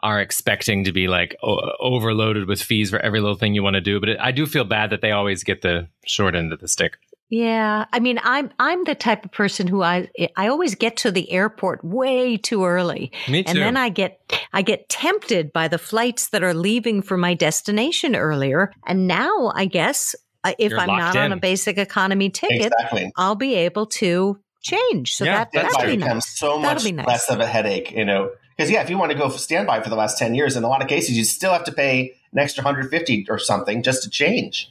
are 0.04 0.21
expecting 0.21 0.84
to 0.84 0.91
be 0.91 1.08
like 1.08 1.36
o- 1.41 1.71
overloaded 1.80 2.47
with 2.47 2.62
fees 2.62 2.91
for 2.91 2.99
every 2.99 3.21
little 3.21 3.38
thing 3.38 3.56
you 3.56 3.63
want 3.63 3.73
to 3.73 3.82
do. 3.82 3.99
But 3.99 4.10
it, 4.10 4.17
I 4.19 4.32
do 4.32 4.45
feel 4.45 4.65
bad 4.65 4.91
that 4.91 5.01
they 5.01 5.13
always 5.13 5.43
get 5.43 5.63
the 5.63 5.88
short 6.06 6.36
end 6.36 6.54
of 6.54 6.60
the 6.60 6.67
stick. 6.67 6.97
Yeah, 7.30 7.86
I 7.91 7.99
mean, 7.99 8.19
I'm 8.23 8.51
I'm 8.60 8.84
the 8.84 8.93
type 8.93 9.25
of 9.25 9.32
person 9.32 9.65
who 9.65 9.82
I 9.82 10.10
I 10.38 10.47
always 10.47 10.75
get 10.75 10.95
to 10.97 11.10
the 11.10 11.32
airport 11.32 11.84
way 11.84 12.38
too 12.38 12.65
early, 12.65 13.12
Me 13.27 13.41
too. 13.41 13.49
and 13.49 13.58
then 13.58 13.77
I 13.77 13.89
get 13.89 14.19
I 14.54 14.62
get 14.62 14.89
tempted 14.89 15.51
by 15.51 15.69
the 15.69 15.80
flights 15.80 16.30
that 16.30 16.43
are 16.43 16.54
leaving 16.54 17.01
for 17.01 17.17
my 17.17 17.34
destination 17.34 18.15
earlier. 18.15 18.71
And 18.86 19.08
now 19.08 19.51
I 19.56 19.65
guess 19.65 20.13
uh, 20.43 20.54
if 20.58 20.71
You're 20.71 20.80
I'm 20.80 20.88
not 20.88 20.99
locked 20.99 21.17
on 21.17 21.32
a 21.32 21.38
basic 21.38 21.77
economy 21.77 22.30
ticket, 22.30 22.71
Exactly. 22.73 23.12
I'll 23.15 23.36
be 23.36 23.56
able 23.56 23.86
to 23.88 24.39
change. 24.62 25.15
So 25.15 25.25
Yeah, 25.25 25.45
that 25.45 25.51
that'll 25.54 25.86
be 25.88 25.97
becomes 25.97 26.15
nice. 26.25 26.38
so 26.39 26.47
That'll 26.47 26.62
much 26.62 26.84
be 26.84 26.91
nice. 26.91 27.08
less 27.08 27.30
of 27.30 27.39
a 27.39 27.45
headache, 27.47 27.91
you 27.91 28.06
know. 28.06 28.32
Because 28.58 28.69
yeah, 28.71 28.82
if 28.82 28.89
you 28.89 28.97
want 28.97 29.12
to 29.12 29.17
go 29.17 29.30
standby 29.30 29.82
for 29.82 29.89
the 29.89 29.95
last 29.95 30.17
ten 30.17 30.36
years, 30.36 30.56
in 30.56 30.63
a 30.63 30.67
lot 30.67 30.82
of 30.82 30.88
cases, 30.88 31.17
you 31.17 31.23
still 31.23 31.51
have 31.51 31.63
to 31.65 31.71
pay 31.71 32.13
an 32.32 32.39
extra 32.39 32.63
hundred 32.63 32.89
fifty 32.89 33.25
or 33.30 33.39
something 33.39 33.82
just 33.82 34.04
to 34.04 34.10
change, 34.10 34.69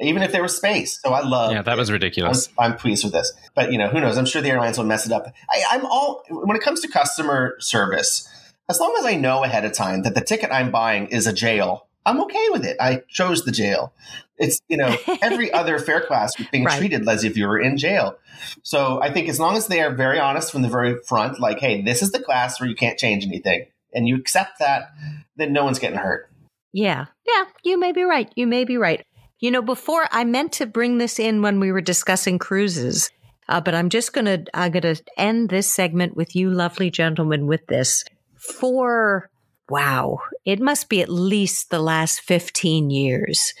even 0.00 0.22
if 0.22 0.32
there 0.32 0.42
was 0.42 0.56
space. 0.56 0.98
So 1.02 1.10
I 1.12 1.22
love. 1.22 1.52
yeah, 1.52 1.60
that 1.62 1.76
was 1.76 1.90
I'm, 1.90 1.94
ridiculous. 1.94 2.48
I'm 2.58 2.76
pleased 2.76 3.04
with 3.04 3.12
this, 3.12 3.32
but 3.54 3.72
you 3.72 3.78
know, 3.78 3.88
who 3.88 4.00
knows? 4.00 4.16
I'm 4.16 4.24
sure 4.26 4.40
the 4.40 4.50
airlines 4.50 4.78
will 4.78 4.86
mess 4.86 5.04
it 5.06 5.12
up. 5.12 5.26
I, 5.50 5.64
I'm 5.70 5.84
all 5.84 6.22
when 6.30 6.56
it 6.56 6.62
comes 6.62 6.80
to 6.82 6.88
customer 6.88 7.56
service. 7.58 8.26
As 8.68 8.80
long 8.80 8.96
as 8.98 9.04
I 9.04 9.14
know 9.16 9.44
ahead 9.44 9.64
of 9.64 9.72
time 9.74 10.02
that 10.02 10.14
the 10.14 10.20
ticket 10.22 10.50
I'm 10.50 10.70
buying 10.72 11.06
is 11.08 11.26
a 11.26 11.32
jail, 11.32 11.86
I'm 12.06 12.20
okay 12.22 12.48
with 12.50 12.64
it. 12.64 12.76
I 12.80 13.02
chose 13.08 13.44
the 13.44 13.52
jail. 13.52 13.92
It's 14.38 14.60
you 14.68 14.76
know 14.76 14.96
every 15.22 15.52
other 15.60 15.78
fare 15.78 16.00
class 16.00 16.32
being 16.50 16.64
Right. 16.64 16.78
treated 16.78 17.08
as 17.08 17.24
if 17.24 17.36
you 17.36 17.46
were 17.48 17.58
in 17.58 17.76
jail. 17.78 18.16
So 18.62 19.00
I 19.02 19.12
think 19.12 19.28
as 19.28 19.40
long 19.40 19.56
as 19.56 19.66
they 19.66 19.80
are 19.80 19.94
very 19.94 20.18
honest 20.18 20.52
from 20.52 20.62
the 20.62 20.68
very 20.68 20.96
front, 21.08 21.40
like, 21.40 21.58
hey, 21.58 21.82
this 21.82 22.02
is 22.02 22.12
the 22.12 22.20
class 22.20 22.60
where 22.60 22.68
you 22.68 22.76
can't 22.76 22.98
change 22.98 23.26
anything, 23.26 23.66
and 23.94 24.06
you 24.06 24.16
accept 24.16 24.58
that, 24.58 24.90
then 25.36 25.52
no 25.52 25.64
one's 25.64 25.78
getting 25.78 25.98
hurt. 25.98 26.30
Yeah. 26.72 27.06
Yeah. 27.26 27.44
You 27.64 27.78
may 27.80 27.92
be 27.92 28.02
right. 28.02 28.30
You 28.36 28.46
may 28.46 28.64
be 28.64 28.76
right. 28.76 29.02
You 29.40 29.50
know, 29.50 29.62
before 29.62 30.06
I 30.10 30.24
meant 30.24 30.52
to 30.54 30.66
bring 30.66 30.98
this 30.98 31.18
in 31.18 31.40
when 31.42 31.60
we 31.60 31.72
were 31.72 31.80
discussing 31.80 32.38
cruises, 32.38 33.10
uh, 33.48 33.60
but 33.60 33.74
I'm 33.74 33.88
just 33.88 34.12
going 34.12 34.24
to, 34.26 34.44
I'm 34.52 34.72
going 34.72 34.82
to 34.94 35.02
end 35.16 35.48
this 35.48 35.70
segment 35.70 36.16
with 36.16 36.34
you 36.36 36.50
lovely 36.50 36.90
gentlemen 36.90 37.46
with 37.46 37.66
this. 37.66 38.04
For, 38.36 39.30
wow, 39.68 40.18
it 40.44 40.60
must 40.60 40.88
be 40.88 41.00
at 41.00 41.08
least 41.08 41.70
the 41.70 41.78
last 41.80 42.20
15 42.20 42.90
years. 42.90 43.54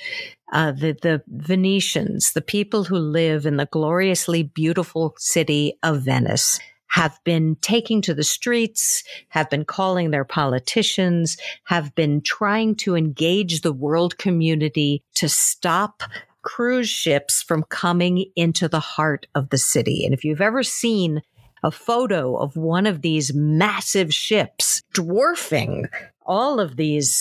Uh, 0.56 0.72
the, 0.72 0.96
the 1.02 1.22
Venetians, 1.28 2.32
the 2.32 2.40
people 2.40 2.84
who 2.84 2.96
live 2.96 3.44
in 3.44 3.58
the 3.58 3.66
gloriously 3.66 4.42
beautiful 4.42 5.14
city 5.18 5.74
of 5.82 6.00
Venice, 6.00 6.58
have 6.86 7.20
been 7.24 7.58
taking 7.60 8.00
to 8.00 8.14
the 8.14 8.24
streets, 8.24 9.04
have 9.28 9.50
been 9.50 9.66
calling 9.66 10.12
their 10.12 10.24
politicians, 10.24 11.36
have 11.64 11.94
been 11.94 12.22
trying 12.22 12.74
to 12.74 12.96
engage 12.96 13.60
the 13.60 13.72
world 13.72 14.16
community 14.16 15.02
to 15.14 15.28
stop 15.28 16.02
cruise 16.40 16.88
ships 16.88 17.42
from 17.42 17.62
coming 17.64 18.24
into 18.34 18.66
the 18.66 18.80
heart 18.80 19.26
of 19.34 19.50
the 19.50 19.58
city. 19.58 20.06
And 20.06 20.14
if 20.14 20.24
you've 20.24 20.40
ever 20.40 20.62
seen 20.62 21.20
a 21.62 21.70
photo 21.70 22.34
of 22.34 22.56
one 22.56 22.86
of 22.86 23.02
these 23.02 23.34
massive 23.34 24.14
ships 24.14 24.82
dwarfing 24.94 25.84
all 26.26 26.60
of 26.60 26.76
these 26.76 27.14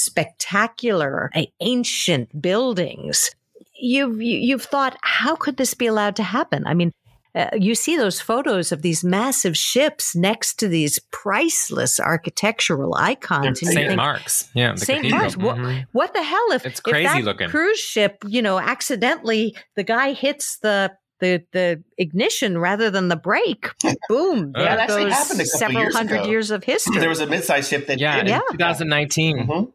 spectacular 0.46 1.32
uh, 1.36 1.44
ancient 1.60 2.41
buildings, 2.41 3.32
you've 3.80 4.22
you- 4.22 4.38
you've 4.39 4.63
thought, 4.63 4.98
how 5.02 5.36
could 5.36 5.58
this 5.58 5.74
be 5.74 5.86
allowed 5.88 6.15
to 6.18 6.24
happen? 6.24 6.65
I 6.68 6.74
mean, 6.74 6.91
uh, 7.34 7.50
you 7.54 7.76
see 7.76 7.98
those 7.98 8.22
photos 8.22 8.72
of 8.72 8.82
these 8.82 9.04
massive 9.04 9.58
ships 9.58 10.15
next 10.15 10.56
to 10.60 10.70
these 10.70 11.00
priceless 11.12 12.00
architectural 12.00 12.96
icons, 12.96 13.62
and 13.62 13.72
St. 13.74 13.96
Mark's, 13.98 14.50
yeah, 14.54 14.72
the 14.72 14.78
St. 14.80 15.10
Mark's. 15.10 15.36
What, 15.36 15.58
Mhm. 15.58 15.86
what 15.91 16.13
the 16.13 16.24
hell 16.24 16.52
if 16.54 16.65
It's 16.65 16.80
if 16.80 16.84
crazy 16.84 17.04
that 17.22 17.24
looking. 17.26 17.50
cruise 17.50 17.80
ship, 17.80 18.24
you 18.26 18.41
know, 18.41 18.58
accidentally 18.58 19.54
the 19.76 19.84
guy 19.84 20.13
hits 20.13 20.58
the 20.60 20.94
the 21.25 21.43
the 21.51 21.83
ignition 21.97 22.57
rather 22.57 22.89
than 22.89 23.07
the 23.07 23.15
brake? 23.15 23.67
Boom! 24.09 24.51
That 24.53 24.59
There 24.59 24.79
actually 24.79 25.03
goes 25.05 25.13
happened 25.13 25.41
a 25.41 25.43
couple 25.45 25.59
several 25.59 25.79
years 25.83 25.95
hundred 25.95 26.19
ago. 26.21 26.29
years 26.29 26.51
of 26.51 26.63
history. 26.63 26.99
There 26.99 27.09
was 27.09 27.19
a 27.21 27.27
mid-sized 27.27 27.69
ship 27.69 27.88
that 27.88 27.99
Yeah, 27.99 28.17
did. 28.19 28.27
Yeah. 28.29 28.41
in 28.51 28.57
2019, 28.57 29.47
Mhm. 29.47 29.71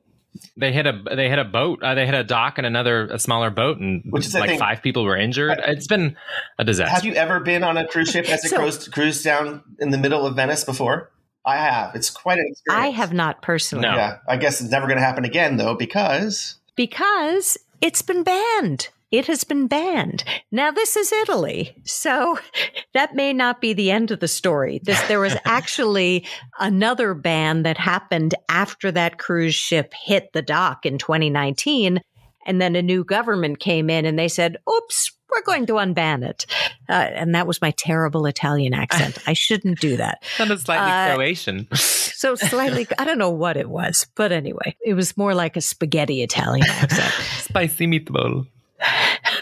they 0.57 0.73
hit 0.73 0.87
a 0.87 1.03
they 1.17 1.29
hit 1.29 1.39
a 1.39 1.45
boat. 1.45 1.83
Uh, 1.83 1.95
they 1.95 2.07
hit 2.07 2.15
a 2.15 2.25
dock 2.25 2.59
and 2.59 2.67
another 2.67 3.07
a 3.07 3.19
smaller 3.19 3.51
boat, 3.51 3.79
and 3.79 4.03
Which 4.11 4.27
is, 4.27 4.35
like 4.35 4.49
think- 4.51 4.61
five 4.61 4.83
people 4.83 5.05
were 5.05 5.17
injured. 5.17 5.59
It's 5.67 5.87
been 5.87 6.17
a 6.59 6.65
disaster. 6.65 6.95
Have 6.95 7.05
you 7.05 7.15
ever 7.15 7.41
been 7.41 7.63
on 7.65 7.77
a 7.77 7.87
cruise 7.87 8.11
ship 8.11 8.29
as 8.29 8.45
it 8.45 8.49
So- 8.49 8.59
cruised, 8.59 8.93
cruised 8.93 9.25
down 9.25 9.63
in 9.81 9.91
the 9.91 9.99
middle 9.99 10.27
of 10.27 10.37
Venice 10.37 10.65
before? 10.65 11.11
I 11.45 11.57
have. 11.57 11.95
It's 11.95 12.11
quite 12.11 12.39
an 12.39 12.45
experience. 12.51 12.85
I 12.85 12.91
have 12.91 13.13
not 13.15 13.41
personally. 13.43 13.89
No. 13.89 13.97
Yeah, 13.97 14.19
I 14.29 14.37
guess 14.37 14.61
it's 14.61 14.71
never 14.71 14.87
going 14.87 14.99
to 14.99 15.05
happen 15.05 15.25
again 15.25 15.57
though 15.57 15.75
because 15.75 16.57
because 16.77 17.57
it's 17.81 18.03
been 18.03 18.23
banned. 18.23 18.89
It 19.11 19.27
has 19.27 19.43
been 19.45 19.67
banned. 19.67 20.23
Now, 20.53 20.71
this 20.71 20.97
is 20.97 21.13
Italy. 21.13 21.75
So 21.85 22.39
that 22.95 23.15
may 23.15 23.33
not 23.33 23.61
be 23.61 23.73
the 23.73 23.91
end 23.91 24.11
of 24.11 24.21
the 24.21 24.29
story. 24.29 24.81
This, 24.83 25.01
there 25.09 25.21
was 25.21 25.37
actually 25.45 26.27
another 26.59 27.15
ban 27.15 27.63
that 27.65 27.79
happened 27.79 28.35
after 28.49 28.93
that 28.93 29.19
cruise 29.19 29.55
ship 29.55 29.93
hit 30.05 30.33
the 30.33 30.43
dock 30.43 30.87
in 30.87 30.99
2019. 30.99 32.01
And 32.47 32.61
then 32.61 32.77
a 32.77 32.83
new 32.83 33.05
government 33.05 33.59
came 33.59 33.91
in 33.91 34.07
and 34.07 34.19
they 34.19 34.29
said, 34.29 34.57
oops, 34.69 35.13
we're 35.31 35.43
going 35.43 35.67
to 35.67 35.75
unban 35.75 36.29
it. 36.29 36.47
Uh, 36.89 36.93
and 36.93 37.35
that 37.35 37.47
was 37.47 37.61
my 37.61 37.71
terrible 37.73 38.27
Italian 38.27 38.75
accent. 38.75 39.19
I 39.27 39.33
shouldn't 39.33 39.81
do 39.81 39.97
that. 39.97 40.25
Sounded 40.37 40.61
slightly 40.61 40.91
Uh, 40.91 41.15
Croatian. 41.15 41.69
So 41.75 42.35
slightly, 42.35 42.87
I 42.99 43.05
don't 43.05 43.19
know 43.19 43.31
what 43.31 43.57
it 43.57 43.69
was, 43.69 44.07
but 44.15 44.33
anyway, 44.33 44.75
it 44.85 44.95
was 44.95 45.17
more 45.17 45.35
like 45.35 45.57
a 45.57 45.61
spaghetti 45.61 46.23
Italian 46.23 46.67
accent. 46.69 47.13
Spicy 47.39 47.87
meatball. 47.87 48.47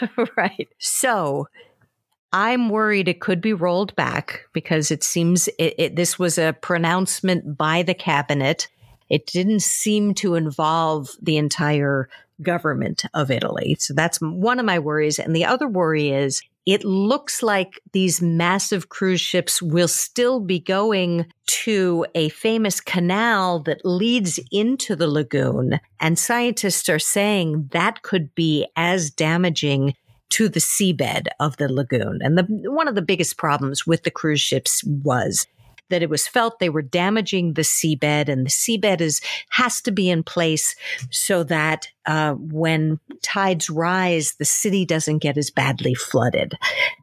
right. 0.37 0.67
So 0.79 1.47
I'm 2.31 2.69
worried 2.69 3.07
it 3.07 3.21
could 3.21 3.41
be 3.41 3.53
rolled 3.53 3.95
back 3.95 4.41
because 4.53 4.91
it 4.91 5.03
seems 5.03 5.47
it, 5.59 5.75
it, 5.77 5.95
this 5.95 6.19
was 6.19 6.37
a 6.37 6.55
pronouncement 6.61 7.57
by 7.57 7.83
the 7.83 7.93
cabinet. 7.93 8.67
It 9.09 9.25
didn't 9.25 9.61
seem 9.61 10.13
to 10.15 10.35
involve 10.35 11.09
the 11.21 11.37
entire 11.37 12.09
government 12.41 13.03
of 13.13 13.31
Italy. 13.31 13.75
So 13.79 13.93
that's 13.93 14.19
one 14.19 14.59
of 14.59 14.65
my 14.65 14.79
worries. 14.79 15.19
And 15.19 15.35
the 15.35 15.45
other 15.45 15.67
worry 15.67 16.09
is 16.09 16.41
it 16.65 16.83
looks 16.83 17.41
like 17.41 17.79
these 17.93 18.21
massive 18.21 18.89
cruise 18.89 19.21
ships 19.21 19.61
will 19.61 19.87
still 19.87 20.39
be 20.39 20.59
going 20.59 21.25
to 21.47 22.05
a 22.13 22.29
famous 22.29 22.79
canal 22.79 23.59
that 23.63 23.83
leads 23.83 24.39
into 24.51 24.95
the 24.95 25.07
lagoon. 25.07 25.79
And 25.99 26.19
scientists 26.19 26.89
are 26.89 26.99
saying 26.99 27.69
that 27.71 28.03
could 28.03 28.35
be 28.35 28.67
as 28.75 29.09
damaging 29.09 29.95
to 30.29 30.47
the 30.47 30.59
seabed 30.59 31.27
of 31.39 31.57
the 31.57 31.71
lagoon. 31.71 32.19
And 32.21 32.37
the, 32.37 32.43
one 32.71 32.87
of 32.87 32.95
the 32.95 33.01
biggest 33.01 33.37
problems 33.37 33.87
with 33.87 34.03
the 34.03 34.11
cruise 34.11 34.41
ships 34.41 34.83
was 34.83 35.47
that 35.89 36.03
it 36.03 36.09
was 36.09 36.27
felt 36.27 36.59
they 36.59 36.69
were 36.69 36.81
damaging 36.81 37.53
the 37.53 37.63
seabed 37.63 38.29
and 38.29 38.45
the 38.45 38.49
seabed 38.49 39.01
is 39.01 39.21
has 39.49 39.81
to 39.81 39.91
be 39.91 40.09
in 40.09 40.23
place 40.23 40.75
so 41.09 41.43
that 41.43 41.87
uh, 42.09 42.33
when 42.33 42.99
tides 43.21 43.69
rise 43.69 44.33
the 44.39 44.45
city 44.45 44.83
doesn't 44.83 45.19
get 45.19 45.37
as 45.37 45.51
badly 45.51 45.93
flooded 45.93 46.55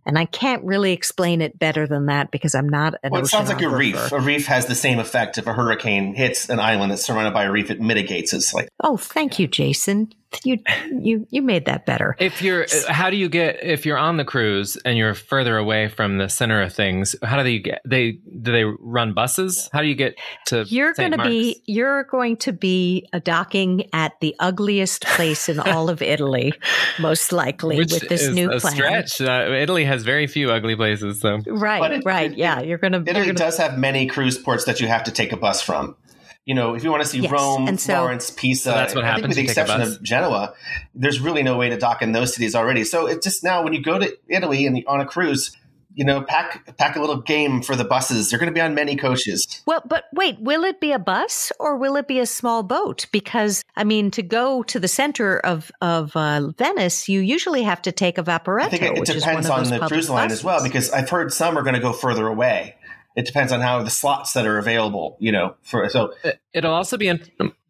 and 0.04 0.18
i 0.18 0.24
can't 0.24 0.64
really 0.64 0.92
explain 0.92 1.40
it 1.40 1.56
better 1.58 1.86
than 1.86 2.06
that 2.06 2.32
because 2.32 2.56
i'm 2.56 2.68
not 2.68 2.94
an 3.04 3.12
Well, 3.12 3.22
it 3.22 3.28
sounds 3.28 3.48
like 3.48 3.62
a 3.62 3.68
reef. 3.68 4.10
A 4.10 4.18
reef 4.18 4.46
has 4.46 4.66
the 4.66 4.74
same 4.74 4.98
effect. 4.98 5.38
If 5.38 5.46
a 5.46 5.52
hurricane 5.52 6.14
hits 6.14 6.48
an 6.48 6.58
island 6.58 6.90
that's 6.90 7.04
surrounded 7.04 7.32
by 7.32 7.44
a 7.44 7.52
reef, 7.52 7.70
it 7.70 7.80
mitigates. 7.80 8.32
It's 8.32 8.52
like 8.52 8.68
oh 8.82 8.96
thank 8.96 9.38
you 9.38 9.46
jason 9.46 10.12
you 10.44 10.58
you 11.00 11.26
you 11.30 11.42
made 11.42 11.66
that 11.66 11.86
better 11.86 12.16
If 12.18 12.42
you're, 12.42 12.66
how 12.88 13.10
do 13.10 13.16
you 13.16 13.28
get 13.28 13.62
if 13.62 13.86
you're 13.86 13.98
on 13.98 14.16
the 14.16 14.24
cruise 14.24 14.76
and 14.84 14.98
you're 14.98 15.14
further 15.14 15.56
away 15.56 15.88
from 15.88 16.18
the 16.18 16.28
center 16.28 16.60
of 16.62 16.72
things? 16.72 17.14
How 17.22 17.36
do 17.36 17.42
they 17.44 17.58
get? 17.58 17.80
They 17.84 18.12
do 18.12 18.52
they 18.52 18.64
run 18.64 19.14
buses? 19.14 19.70
How 19.72 19.82
do 19.82 19.88
you 19.88 19.94
get 19.94 20.16
to? 20.46 20.64
You're 20.64 20.92
going 20.92 21.12
to 21.12 21.22
be 21.22 21.62
you're 21.66 22.04
going 22.04 22.36
to 22.38 22.52
be 22.52 23.08
a 23.12 23.20
docking 23.20 23.88
at 23.92 24.18
the 24.20 24.34
ugliest 24.38 24.95
place 25.02 25.48
in 25.48 25.58
all 25.60 25.88
of 25.88 26.02
Italy, 26.02 26.52
most 26.98 27.32
likely 27.32 27.76
Which 27.76 27.92
with 27.92 28.08
this 28.08 28.22
is 28.22 28.34
new 28.34 28.50
a 28.50 28.60
plan. 28.60 28.74
stretch. 28.74 29.20
Uh, 29.20 29.52
Italy 29.52 29.84
has 29.84 30.02
very 30.04 30.26
few 30.26 30.50
ugly 30.50 30.76
places, 30.76 31.20
so 31.20 31.40
Right, 31.46 31.92
it- 31.92 32.02
right, 32.04 32.32
it- 32.32 32.38
yeah. 32.38 32.60
You're 32.60 32.78
going 32.78 32.92
to. 32.92 33.02
Italy 33.06 33.32
does 33.32 33.56
have 33.58 33.78
many 33.78 34.06
cruise 34.06 34.38
ports 34.38 34.64
that 34.64 34.80
you 34.80 34.86
have 34.88 35.04
to 35.04 35.10
take 35.10 35.32
a 35.32 35.36
bus 35.36 35.62
from. 35.62 35.96
You 36.44 36.54
know, 36.54 36.74
if 36.74 36.84
you 36.84 36.90
want 36.92 37.02
to 37.02 37.08
see 37.08 37.18
Yes, 37.18 37.32
Rome, 37.32 37.66
and 37.66 37.80
so- 37.80 37.94
Florence, 37.94 38.30
Pisa, 38.30 38.62
So 38.62 38.70
that's 38.70 38.94
what 38.94 39.04
I 39.04 39.08
think 39.14 39.16
happens, 39.24 39.28
with 39.30 39.36
the 39.36 39.42
you 39.42 39.48
take 39.48 39.56
a 39.56 39.60
exception 39.62 39.82
of 39.82 40.02
Genoa, 40.02 40.52
there's 40.94 41.20
really 41.20 41.42
no 41.42 41.56
way 41.56 41.70
to 41.70 41.76
dock 41.76 42.02
in 42.02 42.12
those 42.12 42.34
cities 42.34 42.54
already. 42.54 42.84
So 42.84 43.06
it's 43.06 43.24
just 43.24 43.42
now 43.42 43.64
when 43.64 43.72
you 43.72 43.82
go 43.82 43.98
to 43.98 44.16
Italy 44.28 44.64
and 44.66 44.80
on 44.86 45.00
a 45.00 45.04
cruise, 45.06 45.50
you 45.96 46.04
know, 46.04 46.20
pack 46.22 46.76
pack 46.76 46.94
a 46.94 47.00
little 47.00 47.20
game 47.22 47.62
for 47.62 47.74
the 47.74 47.84
buses. 47.84 48.30
They're 48.30 48.38
going 48.38 48.52
to 48.52 48.54
be 48.54 48.60
on 48.60 48.74
many 48.74 48.94
coaches. 48.96 49.62
Well, 49.66 49.82
but 49.88 50.04
wait, 50.12 50.38
will 50.38 50.62
it 50.62 50.78
be 50.78 50.92
a 50.92 50.98
bus 50.98 51.50
or 51.58 51.76
will 51.76 51.96
it 51.96 52.06
be 52.06 52.20
a 52.20 52.26
small 52.26 52.62
boat? 52.62 53.06
Because 53.10 53.64
I 53.74 53.82
mean, 53.84 54.10
to 54.12 54.22
go 54.22 54.62
to 54.64 54.78
the 54.78 54.88
center 54.88 55.38
of 55.40 55.72
of 55.80 56.14
uh, 56.14 56.48
Venice, 56.58 57.08
you 57.08 57.20
usually 57.20 57.62
have 57.64 57.80
to 57.82 57.92
take 57.92 58.18
a 58.18 58.22
vaporetto, 58.22 58.64
I 58.64 58.68
think 58.68 58.82
it, 58.82 58.92
it 58.96 59.00
which 59.00 59.08
is 59.10 59.24
one 59.24 59.36
depends 59.42 59.50
on 59.50 59.64
the 59.64 59.70
public 59.70 59.88
cruise 59.88 60.10
line 60.10 60.30
as 60.30 60.44
well, 60.44 60.62
because 60.62 60.90
I've 60.90 61.08
heard 61.08 61.32
some 61.32 61.56
are 61.58 61.62
going 61.62 61.74
to 61.74 61.80
go 61.80 61.92
further 61.92 62.26
away. 62.28 62.76
It 63.16 63.24
depends 63.24 63.50
on 63.50 63.62
how 63.62 63.82
the 63.82 63.88
slots 63.88 64.34
that 64.34 64.46
are 64.46 64.58
available. 64.58 65.16
You 65.18 65.32
know, 65.32 65.56
for 65.62 65.88
so 65.88 66.12
It- 66.22 66.38
It'll 66.52 66.74
also 66.74 66.98
be 66.98 67.08
in, 67.08 67.20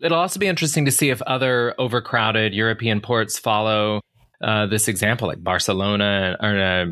it'll 0.01 0.19
also 0.19 0.41
be 0.41 0.47
interesting 0.49 0.85
to 0.87 0.91
see 0.91 1.11
if 1.11 1.23
other 1.23 1.75
overcrowded 1.79 2.55
European 2.55 3.01
ports 3.01 3.39
follow 3.39 4.01
uh, 4.43 4.67
this 4.67 4.89
example, 4.89 5.29
like 5.29 5.43
Barcelona 5.43 6.37
or 6.41 6.59
uh, 6.61 6.87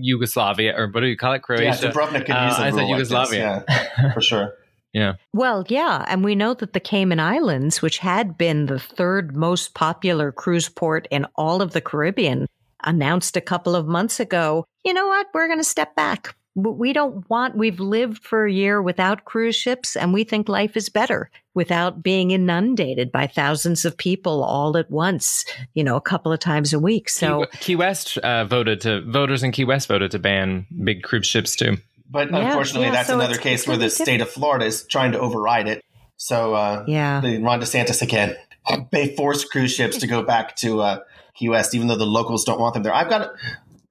Yugoslavia, 0.00 0.74
or 0.76 0.88
what 0.88 1.00
do 1.00 1.06
you 1.06 1.16
call 1.16 1.32
it, 1.32 1.36
yeah, 1.36 1.40
Croatia? 1.40 1.88
Dubrovnik 1.90 2.26
could 2.26 2.30
Uh, 2.30 2.46
use 2.48 2.58
a 2.58 2.62
I 2.62 2.70
said 2.70 2.74
rule 2.74 2.82
like 2.82 2.88
Yugoslavia. 2.90 3.64
yeah, 3.68 4.12
for 4.14 4.20
sure. 4.20 4.54
Yeah. 4.92 5.14
Well, 5.32 5.64
yeah, 5.68 6.04
and 6.08 6.22
we 6.24 6.34
know 6.36 6.54
that 6.54 6.72
the 6.72 6.80
Cayman 6.80 7.18
Islands, 7.18 7.82
which 7.82 7.98
had 7.98 8.38
been 8.38 8.66
the 8.66 8.78
third 8.78 9.34
most 9.34 9.74
popular 9.74 10.30
cruise 10.30 10.68
port 10.68 11.08
in 11.10 11.26
all 11.34 11.62
of 11.62 11.72
the 11.72 11.80
Caribbean, 11.80 12.46
announced 12.84 13.36
a 13.36 13.40
couple 13.40 13.74
of 13.74 13.86
months 13.88 14.20
ago, 14.20 14.64
you 14.84 14.94
know 14.94 15.08
what, 15.08 15.26
we're 15.34 15.48
going 15.48 15.58
to 15.58 15.64
step 15.64 15.96
back. 15.96 16.36
W- 16.56 16.76
We 16.76 16.92
don't 16.92 17.28
want, 17.28 17.56
we've 17.56 17.80
lived 17.80 18.22
for 18.22 18.46
a 18.46 18.52
year 18.52 18.80
without 18.80 19.24
cruise 19.24 19.56
ships, 19.56 19.96
and 19.96 20.12
we 20.12 20.24
think 20.24 20.48
life 20.48 20.76
is 20.76 20.88
better 20.88 21.30
without 21.54 22.02
being 22.02 22.30
inundated 22.30 23.12
by 23.12 23.26
thousands 23.26 23.84
of 23.84 23.96
people 23.96 24.42
all 24.42 24.76
at 24.76 24.90
once, 24.90 25.44
you 25.74 25.84
know, 25.84 25.96
a 25.96 26.00
couple 26.00 26.32
of 26.32 26.40
times 26.40 26.72
a 26.72 26.78
week. 26.78 27.08
So, 27.08 27.46
Key, 27.52 27.58
Key 27.58 27.76
West 27.76 28.18
uh, 28.18 28.44
voted 28.44 28.80
to 28.82 29.02
voters 29.02 29.42
in 29.42 29.52
Key 29.52 29.64
West 29.64 29.88
voted 29.88 30.10
to 30.12 30.18
ban 30.18 30.66
big 30.82 31.02
cruise 31.02 31.26
ships 31.26 31.56
too. 31.56 31.78
But 32.08 32.30
Yeah, 32.30 32.46
unfortunately, 32.46 32.86
yeah, 32.86 32.92
that's 32.92 33.08
so 33.08 33.18
another 33.18 33.38
case 33.38 33.66
where 33.66 33.76
the 33.76 33.86
be 33.86 33.90
state 33.90 34.20
of 34.20 34.30
Florida 34.30 34.66
is 34.66 34.86
trying 34.86 35.12
to 35.12 35.18
override 35.18 35.68
it. 35.68 35.84
So 36.16 36.54
uh, 36.54 36.84
yeah. 36.86 37.20
the 37.20 37.42
Ron 37.42 37.60
DeSantis 37.60 38.02
again, 38.02 38.36
they 38.92 39.16
force 39.16 39.44
cruise 39.44 39.74
ships 39.74 39.98
to 39.98 40.06
go 40.06 40.22
back 40.22 40.56
to 40.56 40.80
uh, 40.80 40.98
Key 41.34 41.48
West, 41.48 41.74
even 41.74 41.88
though 41.88 41.96
the 41.96 42.06
locals 42.06 42.44
don't 42.44 42.60
want 42.60 42.74
them 42.74 42.82
there. 42.82 42.94
I've 42.94 43.10
got 43.10 43.32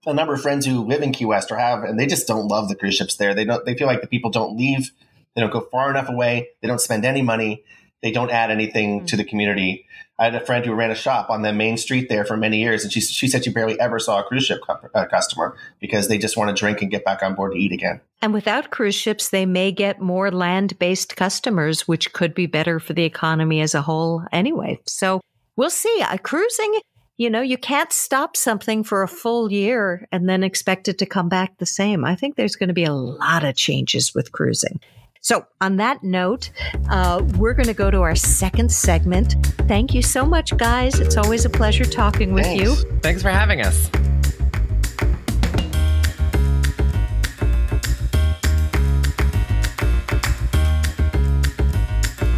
a 0.06 0.14
number 0.14 0.34
of 0.34 0.42
friends 0.42 0.66
who 0.66 0.84
live 0.84 1.02
in 1.02 1.12
Key 1.12 1.26
West 1.26 1.52
or 1.52 1.58
have, 1.58 1.84
and 1.84 2.00
they 2.00 2.08
just 2.08 2.28
don't 2.28 2.48
love 2.48 2.70
the 2.70 2.76
cruise 2.76 2.96
ships 2.96 3.16
there. 3.16 3.34
They 3.34 3.46
don't. 3.46 3.66
They 3.66 3.76
feel 3.76 3.88
like 3.88 4.02
the 4.02 4.08
people 4.08 4.32
don't 4.32 4.58
leave. 4.58 4.92
They 5.36 5.42
don't 5.42 5.52
go 5.52 5.62
far 5.72 5.90
enough 5.90 6.10
away. 6.10 6.50
They 6.62 6.68
don't 6.68 6.82
spend 6.82 7.06
any 7.06 7.22
money. 7.22 7.64
They 8.02 8.12
don't 8.12 8.30
add 8.30 8.52
anything 8.52 9.06
to 9.08 9.16
the 9.16 9.24
community. 9.24 9.88
I 10.20 10.26
had 10.26 10.36
a 10.36 10.46
friend 10.46 10.64
who 10.64 10.74
ran 10.74 10.92
a 10.92 10.96
shop 10.96 11.30
on 11.30 11.42
the 11.42 11.52
main 11.52 11.78
street 11.78 12.08
there 12.08 12.24
for 12.24 12.38
many 12.38 12.60
years, 12.60 12.84
and 12.84 12.94
she 12.94 13.02
she 13.02 13.28
said 13.28 13.44
she 13.46 13.52
barely 13.52 13.80
ever 13.80 13.98
saw 13.98 14.20
a 14.20 14.24
cruise 14.24 14.46
ship 14.46 14.60
cu- 14.62 14.88
uh, 14.94 15.06
customer 15.06 15.58
because 15.80 16.08
they 16.08 16.18
just 16.18 16.38
want 16.38 16.56
to 16.56 16.60
drink 16.60 16.82
and 16.82 16.92
get 16.92 17.04
back 17.04 17.24
on 17.24 17.34
board 17.34 17.54
to 17.54 17.58
eat 17.58 17.72
again. 17.72 18.00
And 18.22 18.34
without 18.34 18.70
cruise 18.70 18.96
ships, 18.96 19.30
they 19.30 19.46
may 19.46 19.72
get 19.72 20.00
more 20.00 20.32
land 20.32 20.78
based 20.78 21.16
customers, 21.16 21.88
which 21.88 22.14
could 22.14 22.36
be 22.36 22.46
better 22.46 22.80
for 22.80 22.94
the 22.94 23.04
economy 23.04 23.62
as 23.62 23.74
a 23.74 23.82
whole 23.82 24.24
anyway. 24.32 24.80
So 24.86 25.20
we'll 25.56 25.72
see. 25.72 26.02
Uh, 26.02 26.18
cruising, 26.18 26.80
you 27.18 27.30
know, 27.30 27.42
you 27.42 27.58
can't 27.58 27.94
stop 27.94 28.36
something 28.36 28.84
for 28.84 29.04
a 29.04 29.08
full 29.08 29.52
year 29.52 30.08
and 30.12 30.28
then 30.28 30.44
expect 30.44 30.88
it 30.88 30.98
to 30.98 31.06
come 31.06 31.30
back 31.30 31.58
the 31.58 31.66
same. 31.66 32.04
I 32.04 32.16
think 32.16 32.36
there's 32.36 32.56
going 32.56 32.70
to 32.70 32.74
be 32.74 32.86
a 32.86 32.94
lot 32.94 33.44
of 33.44 33.56
changes 33.56 34.14
with 34.16 34.32
cruising. 34.32 34.80
So, 35.22 35.46
on 35.62 35.78
that 35.78 36.04
note, 36.04 36.52
uh, 36.90 37.24
we're 37.38 37.54
going 37.54 37.68
to 37.68 37.74
go 37.74 37.90
to 37.90 38.02
our 38.02 38.16
second 38.16 38.74
segment. 38.74 39.36
Thank 39.70 39.94
you 39.94 40.02
so 40.02 40.26
much, 40.26 40.56
guys. 40.58 41.00
It's 41.00 41.16
always 41.16 41.46
a 41.46 41.50
pleasure 41.50 41.86
talking 41.86 42.34
with 42.34 42.44
Thanks. 42.44 42.62
you. 42.62 43.00
Thanks 43.00 43.22
for 43.22 43.30
having 43.30 43.62
us. 43.62 43.90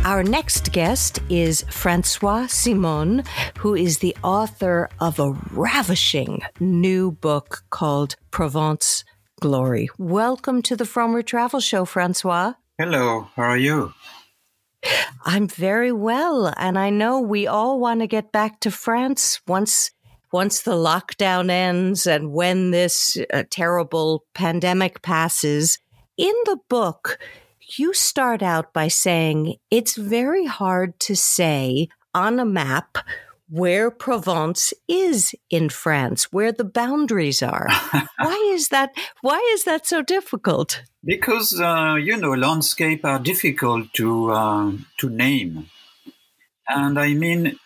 Our 0.05 0.21
next 0.21 0.71
guest 0.71 1.19
is 1.29 1.65
Francois 1.67 2.45
Simon, 2.45 3.23
who 3.57 3.73
is 3.73 3.97
the 3.97 4.15
author 4.23 4.87
of 4.99 5.17
a 5.17 5.31
ravishing 5.49 6.43
new 6.59 7.09
book 7.09 7.63
called 7.71 8.15
Provence 8.29 9.03
Glory. 9.41 9.89
Welcome 9.97 10.61
to 10.61 10.75
the 10.75 10.83
Frommer 10.83 11.25
Travel 11.25 11.59
Show, 11.59 11.85
Francois. 11.85 12.53
Hello, 12.77 13.29
how 13.35 13.41
are 13.41 13.57
you? 13.57 13.95
I'm 15.25 15.47
very 15.47 15.91
well, 15.91 16.53
and 16.55 16.77
I 16.77 16.91
know 16.91 17.19
we 17.19 17.47
all 17.47 17.79
want 17.79 18.01
to 18.01 18.07
get 18.07 18.31
back 18.31 18.59
to 18.59 18.69
France 18.69 19.41
once 19.47 19.89
once 20.31 20.61
the 20.61 20.73
lockdown 20.73 21.49
ends 21.49 22.05
and 22.05 22.31
when 22.31 22.69
this 22.69 23.17
uh, 23.33 23.41
terrible 23.49 24.23
pandemic 24.35 25.01
passes. 25.01 25.79
In 26.15 26.33
the 26.45 26.59
book, 26.69 27.17
you 27.77 27.93
start 27.93 28.41
out 28.43 28.73
by 28.73 28.87
saying 28.87 29.55
it's 29.71 29.95
very 29.95 30.45
hard 30.45 30.99
to 31.01 31.15
say 31.15 31.89
on 32.13 32.39
a 32.39 32.45
map 32.45 32.97
where 33.49 33.91
Provence 33.91 34.73
is 34.87 35.35
in 35.49 35.69
France, 35.69 36.31
where 36.31 36.51
the 36.51 36.63
boundaries 36.63 37.43
are. 37.43 37.67
why 38.17 38.51
is 38.53 38.69
that? 38.69 38.95
Why 39.21 39.39
is 39.53 39.65
that 39.65 39.85
so 39.85 40.01
difficult? 40.01 40.81
Because 41.03 41.59
uh, 41.59 41.95
you 41.95 42.17
know, 42.17 42.33
landscape 42.33 43.05
are 43.05 43.19
difficult 43.19 43.93
to 43.93 44.31
uh, 44.31 44.71
to 44.99 45.09
name, 45.09 45.69
and 46.67 46.99
I 46.99 47.13
mean, 47.13 47.59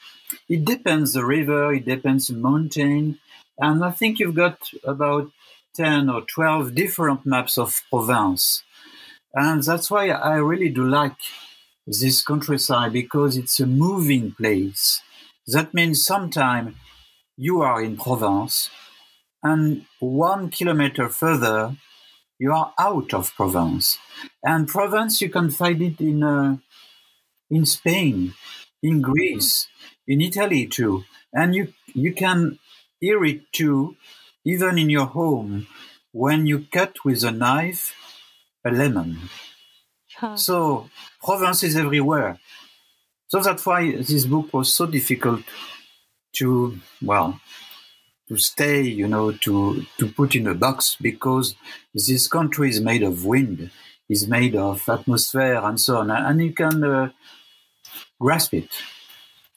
it 0.49 0.65
depends 0.65 1.13
the 1.13 1.25
river, 1.25 1.73
it 1.73 1.85
depends 1.85 2.27
the 2.27 2.35
mountain, 2.35 3.19
and 3.57 3.83
I 3.83 3.91
think 3.91 4.19
you've 4.19 4.35
got 4.35 4.59
about 4.83 5.31
ten 5.73 6.09
or 6.09 6.21
twelve 6.21 6.75
different 6.75 7.25
maps 7.25 7.57
of 7.57 7.81
Provence, 7.89 8.63
and 9.33 9.63
that's 9.63 9.91
why 9.91 10.09
I 10.09 10.35
really 10.37 10.69
do 10.69 10.83
like 10.85 11.15
this 11.87 12.21
countryside 12.23 12.93
because 12.93 13.37
it's 13.37 13.59
a 13.59 13.65
moving 13.67 14.33
place. 14.33 15.01
That 15.47 15.73
means 15.73 16.05
sometimes 16.05 16.75
you 17.37 17.61
are 17.61 17.81
in 17.81 17.97
Provence, 17.97 18.69
and 19.43 19.85
one 19.99 20.49
kilometer 20.49 21.09
further 21.09 21.77
you 22.39 22.53
are 22.53 22.73
out 22.79 23.13
of 23.13 23.33
Provence. 23.35 23.99
And 24.43 24.67
Provence, 24.67 25.21
you 25.21 25.29
can 25.29 25.49
find 25.51 25.81
it 25.81 26.01
in 26.01 26.23
uh, 26.23 26.57
in 27.49 27.65
Spain, 27.65 28.33
in 28.81 29.01
Greece, 29.01 29.67
in 30.07 30.21
Italy 30.21 30.65
too, 30.67 31.03
and 31.33 31.55
you 31.55 31.73
you 31.93 32.13
can 32.13 32.59
hear 32.99 33.23
it 33.25 33.51
too, 33.51 33.95
even 34.45 34.77
in 34.77 34.89
your 34.89 35.07
home 35.07 35.67
when 36.11 36.45
you 36.47 36.65
cut 36.71 36.95
with 37.05 37.23
a 37.23 37.31
knife 37.31 37.93
a 38.65 38.71
lemon. 38.71 39.17
Huh. 40.15 40.35
So 40.35 40.89
Provence 41.23 41.63
is 41.63 41.75
everywhere. 41.75 42.39
So 43.27 43.41
that's 43.41 43.65
why 43.65 43.91
this 43.91 44.25
book 44.25 44.53
was 44.53 44.73
so 44.73 44.85
difficult 44.85 45.41
to 46.37 46.79
well 47.01 47.39
to 48.27 48.37
stay, 48.37 48.81
you 48.81 49.07
know, 49.07 49.31
to 49.31 49.85
to 49.97 50.07
put 50.07 50.35
in 50.35 50.47
a 50.47 50.53
box 50.53 50.95
because 51.01 51.55
this 51.93 52.27
country 52.27 52.69
is 52.69 52.79
made 52.79 53.03
of 53.03 53.25
wind, 53.25 53.71
is 54.07 54.27
made 54.27 54.55
of 54.55 54.87
atmosphere 54.87 55.59
and 55.63 55.79
so 55.79 55.97
on, 55.97 56.11
and 56.11 56.41
you 56.41 56.53
can 56.53 56.83
uh, 56.83 57.09
grasp 58.19 58.53
it. 58.53 58.69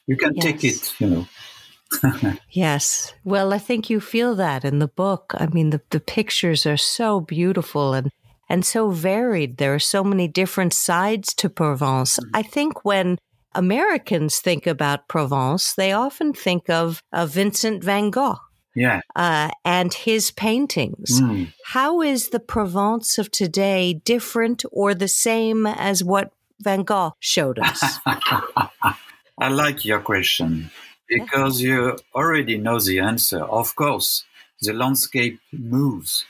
You 0.07 0.17
can 0.17 0.35
take 0.35 0.63
it, 0.63 0.93
you 0.99 1.07
know. 1.07 1.27
Yes. 2.49 3.13
Well, 3.23 3.53
I 3.53 3.59
think 3.59 3.89
you 3.89 3.99
feel 3.99 4.35
that 4.35 4.65
in 4.65 4.79
the 4.79 4.87
book. 4.87 5.33
I 5.37 5.45
mean, 5.47 5.69
the, 5.69 5.81
the 5.91 5.99
pictures 5.99 6.65
are 6.65 6.77
so 6.77 7.19
beautiful 7.19 7.93
and, 7.93 8.11
and 8.49 8.65
so 8.65 8.89
varied. 8.89 9.57
There 9.57 9.73
are 9.73 9.79
so 9.79 10.03
many 10.03 10.27
different 10.27 10.73
sides 10.73 11.33
to 11.35 11.49
Provence. 11.49 12.19
I 12.33 12.41
think 12.43 12.83
when 12.85 13.17
Americans 13.55 14.39
think 14.39 14.67
about 14.67 15.07
Provence, 15.07 15.73
they 15.75 15.91
often 15.91 16.33
think 16.33 16.69
of, 16.69 17.01
of 17.11 17.29
Vincent 17.31 17.83
van 17.83 18.09
Gogh 18.09 18.39
Yeah. 18.75 19.01
uh, 19.15 19.49
and 19.63 19.93
his 19.93 20.31
paintings. 20.31 21.21
Mm. 21.21 21.53
How 21.65 22.01
is 22.01 22.29
the 22.29 22.39
Provence 22.39 23.17
of 23.17 23.29
today 23.31 23.93
different 23.93 24.63
or 24.71 24.93
the 24.95 25.07
same 25.07 25.65
as 25.67 26.03
what 26.03 26.31
Van 26.59 26.83
Gogh 26.83 27.13
showed 27.19 27.59
us? 27.59 27.99
I 28.05 29.49
like 29.49 29.83
your 29.85 29.99
question 29.99 30.69
because 31.07 31.61
you 31.61 31.97
already 32.15 32.57
know 32.57 32.79
the 32.79 32.99
answer. 32.99 33.39
Of 33.43 33.75
course, 33.75 34.23
the 34.61 34.73
landscape 34.73 35.39
moves 35.51 36.25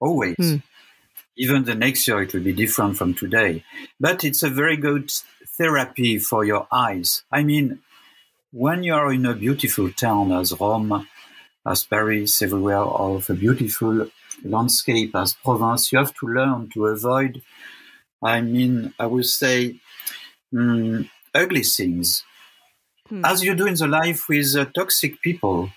always. 0.00 0.36
Hmm. 0.36 0.56
Even 1.44 1.64
the 1.64 1.74
next 1.74 2.06
year, 2.06 2.22
it 2.22 2.32
will 2.34 2.42
be 2.50 2.52
different 2.64 2.98
from 2.98 3.14
today. 3.14 3.64
But 3.98 4.24
it's 4.28 4.42
a 4.44 4.50
very 4.62 4.76
good 4.88 5.10
therapy 5.58 6.18
for 6.18 6.44
your 6.44 6.64
eyes. 6.70 7.24
I 7.32 7.42
mean, 7.42 7.80
when 8.52 8.82
you 8.84 8.94
are 8.94 9.12
in 9.12 9.26
a 9.26 9.34
beautiful 9.34 9.90
town 9.92 10.32
as 10.32 10.48
Rome, 10.60 11.06
as 11.66 11.84
Paris, 11.84 12.42
everywhere, 12.42 12.84
of 13.08 13.30
a 13.30 13.34
beautiful 13.34 14.08
landscape 14.44 15.12
as 15.14 15.34
Provence, 15.44 15.92
you 15.92 15.98
have 15.98 16.14
to 16.20 16.26
learn 16.26 16.70
to 16.74 16.86
avoid, 16.86 17.42
I 18.22 18.40
mean, 18.42 18.94
I 18.98 19.06
would 19.06 19.26
say, 19.26 19.80
mm, 20.54 21.08
ugly 21.34 21.64
things 21.64 22.24
Hmm. 23.08 23.24
as 23.24 23.42
you 23.44 23.54
do 23.54 23.66
in 23.66 23.74
the 23.74 23.86
life 23.88 24.28
with 24.28 24.56
uh, 24.56 24.64
toxic 24.66 25.20
people. 25.22 25.70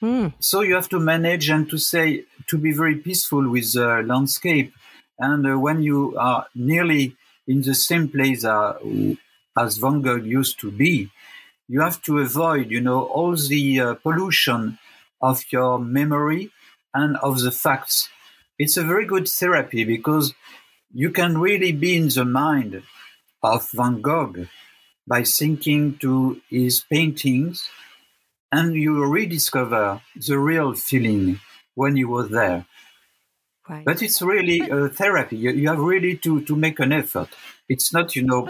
Hmm. 0.00 0.28
So 0.38 0.60
you 0.60 0.74
have 0.74 0.88
to 0.90 1.00
manage 1.00 1.50
and 1.50 1.68
to 1.70 1.78
say 1.78 2.24
to 2.46 2.58
be 2.58 2.72
very 2.72 2.96
peaceful 2.96 3.48
with 3.50 3.72
the 3.72 4.02
landscape. 4.06 4.72
And 5.18 5.46
uh, 5.46 5.58
when 5.58 5.82
you 5.82 6.16
are 6.16 6.46
nearly 6.54 7.16
in 7.48 7.62
the 7.62 7.74
same 7.74 8.08
place 8.08 8.44
uh, 8.44 8.78
as 9.58 9.78
Van 9.78 10.02
Gogh 10.02 10.16
used 10.16 10.60
to 10.60 10.70
be, 10.70 11.10
you 11.66 11.80
have 11.80 12.00
to 12.02 12.18
avoid, 12.18 12.70
you 12.70 12.80
know, 12.80 13.02
all 13.02 13.34
the 13.34 13.80
uh, 13.80 13.94
pollution 13.94 14.78
of 15.20 15.42
your 15.50 15.78
memory 15.78 16.50
and 16.94 17.16
of 17.16 17.40
the 17.40 17.50
facts. 17.50 18.08
It's 18.58 18.76
a 18.76 18.84
very 18.84 19.04
good 19.06 19.28
therapy 19.28 19.84
because 19.84 20.34
you 20.92 21.10
can 21.10 21.38
really 21.38 21.72
be 21.72 21.96
in 21.96 22.08
the 22.08 22.24
mind 22.24 22.82
of 23.42 23.68
Van 23.72 24.00
Gogh 24.00 24.46
by 25.06 25.24
thinking 25.24 25.98
to 25.98 26.40
his 26.48 26.80
paintings 26.80 27.68
and 28.52 28.74
you 28.74 29.04
rediscover 29.04 30.00
the 30.26 30.38
real 30.38 30.74
feeling 30.74 31.40
when 31.74 31.96
you 31.96 32.08
were 32.08 32.26
there. 32.26 32.66
Right. 33.68 33.84
But 33.84 34.02
it's 34.02 34.22
really 34.22 34.60
a 34.60 34.88
therapy. 34.88 35.36
You, 35.36 35.50
you 35.50 35.68
have 35.68 35.78
really 35.78 36.16
to, 36.18 36.40
to 36.42 36.56
make 36.56 36.80
an 36.80 36.92
effort. 36.92 37.28
It's 37.68 37.92
not, 37.92 38.16
you 38.16 38.22
know, 38.22 38.48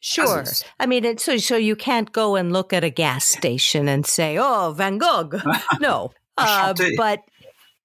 Sure. 0.00 0.44
I 0.78 0.86
mean, 0.86 1.04
it's, 1.04 1.24
so 1.24 1.36
so 1.36 1.56
you 1.56 1.74
can't 1.74 2.12
go 2.12 2.36
and 2.36 2.52
look 2.52 2.72
at 2.72 2.84
a 2.84 2.90
gas 2.90 3.24
station 3.24 3.88
and 3.88 4.06
say, 4.06 4.38
"Oh, 4.38 4.72
Van 4.76 4.98
Gogh." 4.98 5.32
No, 5.80 6.12
uh, 6.38 6.74
but 6.96 7.22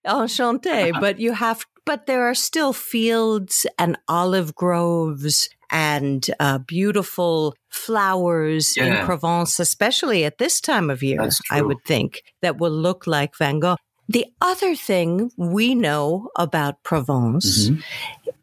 enchanté. 0.06 0.92
but 1.00 1.20
you 1.20 1.34
have. 1.34 1.66
But 1.84 2.06
there 2.06 2.30
are 2.30 2.36
still 2.36 2.74
fields 2.74 3.66
and 3.80 3.98
olive 4.08 4.54
groves 4.54 5.50
and 5.72 6.24
uh, 6.40 6.60
beautiful 6.60 7.56
flowers 7.72 8.76
in 8.78 8.96
Provence, 9.06 9.60
especially 9.60 10.24
at 10.26 10.38
this 10.38 10.62
time 10.62 10.90
of 10.90 11.02
year. 11.04 11.28
I 11.50 11.62
would 11.62 11.84
think 11.86 12.22
that 12.42 12.58
will 12.60 12.72
look 12.72 13.08
like 13.08 13.36
Van 13.38 13.60
Gogh. 13.60 13.78
The 14.10 14.26
other 14.42 14.76
thing 14.76 15.32
we 15.38 15.74
know 15.74 16.30
about 16.36 16.84
Provence 16.84 17.70
Mhm. 17.70 17.84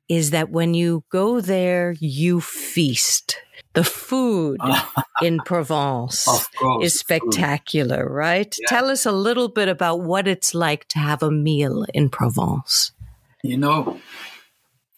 is 0.09 0.31
that 0.31 0.51
when 0.51 0.73
you 0.75 1.05
go 1.11 1.41
there, 1.41 1.95
you 2.01 2.41
feast. 2.41 3.37
The 3.75 3.85
food 3.85 4.59
in 5.23 5.39
Provence 5.45 6.25
course. 6.59 6.85
is 6.87 6.99
spectacular, 6.99 8.09
right? 8.09 8.55
Yeah. 8.59 8.69
Tell 8.69 8.89
us 8.91 9.05
a 9.05 9.13
little 9.13 9.49
bit 9.49 9.69
about 9.69 10.01
what 10.01 10.27
it's 10.27 10.55
like 10.55 10.89
to 10.89 10.99
have 10.99 11.23
a 11.23 11.31
meal 11.31 11.85
in 11.93 12.09
Provence. 12.09 12.93
You 13.45 13.59
know, 13.59 14.01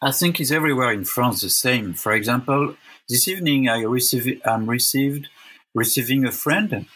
I 0.01 0.13
think 0.13 0.41
it's 0.41 0.51
everywhere 0.53 0.93
in 0.93 1.05
France 1.05 1.41
the 1.43 1.51
same. 1.51 1.95
For 1.95 2.13
example, 2.13 2.75
this 3.11 3.27
evening 3.27 3.69
I 3.69 3.83
receive, 3.83 4.41
I'm 4.45 4.71
received 4.71 5.29
receiving 5.75 6.25
a 6.25 6.33
friend, 6.33 6.87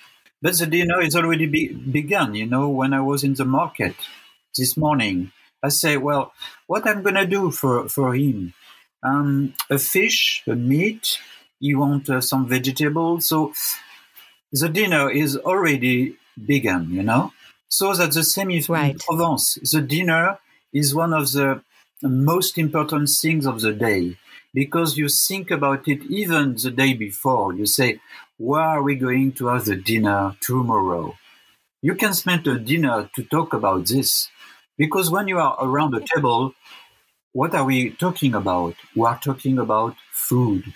but 0.40 0.57
the 0.59 0.66
dinner 0.66 1.00
is 1.00 1.16
already 1.16 1.46
be, 1.46 1.72
begun. 1.72 2.35
You 2.35 2.46
know, 2.46 2.68
when 2.68 2.94
I 2.94 3.00
was 3.00 3.24
in 3.24 3.35
the 3.35 3.44
market 3.44 3.96
this 4.57 4.77
morning, 4.77 5.33
I 5.62 5.70
say, 5.70 5.96
well, 5.96 6.33
what 6.68 6.87
I'm 6.87 7.03
gonna 7.03 7.27
do 7.27 7.50
for 7.50 7.88
for 7.88 8.14
him? 8.14 8.55
Um, 9.03 9.55
a 9.68 9.79
fish, 9.79 10.42
a 10.46 10.55
meat. 10.55 11.18
You 11.61 11.79
want 11.79 12.09
uh, 12.09 12.20
some 12.20 12.48
vegetables, 12.48 13.27
so 13.27 13.53
the 14.53 14.68
dinner 14.68 15.11
is 15.11 15.37
already 15.37 16.16
begun. 16.46 16.90
You 16.90 17.03
know, 17.03 17.33
so 17.68 17.92
that's 17.92 18.16
the 18.16 18.24
same 18.24 18.50
if 18.50 18.68
in 18.68 18.98
Provence. 18.98 19.59
The 19.72 19.81
dinner 19.81 20.38
is 20.72 20.94
one 20.94 21.12
of 21.12 21.33
the 21.33 21.62
most 22.03 22.59
important 22.59 23.09
things 23.09 23.46
of 23.46 23.61
the 23.61 23.72
day 23.72 24.16
because 24.54 24.96
you 24.96 25.08
think 25.08 25.50
about 25.50 25.88
it 25.88 26.02
even 26.04 26.54
the 26.56 26.70
day 26.70 26.94
before. 26.94 27.54
You 27.54 27.66
say, 27.66 28.00
where 28.38 28.62
are 28.62 28.82
we 28.82 28.96
going 28.96 29.32
to 29.34 29.48
have 29.48 29.66
the 29.66 29.76
dinner 29.76 30.36
tomorrow? 30.40 31.16
You 31.82 31.94
can 31.96 32.14
spend 32.14 32.46
a 32.46 32.58
dinner 32.58 33.10
to 33.16 33.24
talk 33.24 33.52
about 33.52 33.86
this 33.88 34.30
because 34.78 35.10
when 35.10 35.28
you 35.28 35.38
are 35.38 35.56
around 35.60 35.92
the 35.92 36.06
table, 36.14 36.54
what 37.32 37.54
are 37.54 37.64
we 37.64 37.90
talking 37.90 38.34
about? 38.34 38.76
We 38.96 39.06
are 39.06 39.18
talking 39.18 39.58
about 39.58 39.96
food 40.12 40.72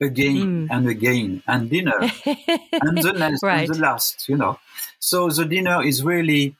again 0.00 0.50
Mm. 0.66 0.68
and 0.70 0.88
again 0.88 1.42
and 1.46 1.70
dinner 1.70 2.10
and 2.80 3.02
the 3.02 3.12
next 3.12 3.42
Right. 3.42 3.68
and 3.68 3.68
the 3.68 3.80
last, 3.80 4.28
you 4.28 4.36
know. 4.36 4.58
So 5.00 5.28
the 5.30 5.44
dinner 5.44 5.84
is 5.84 6.02
really 6.04 6.56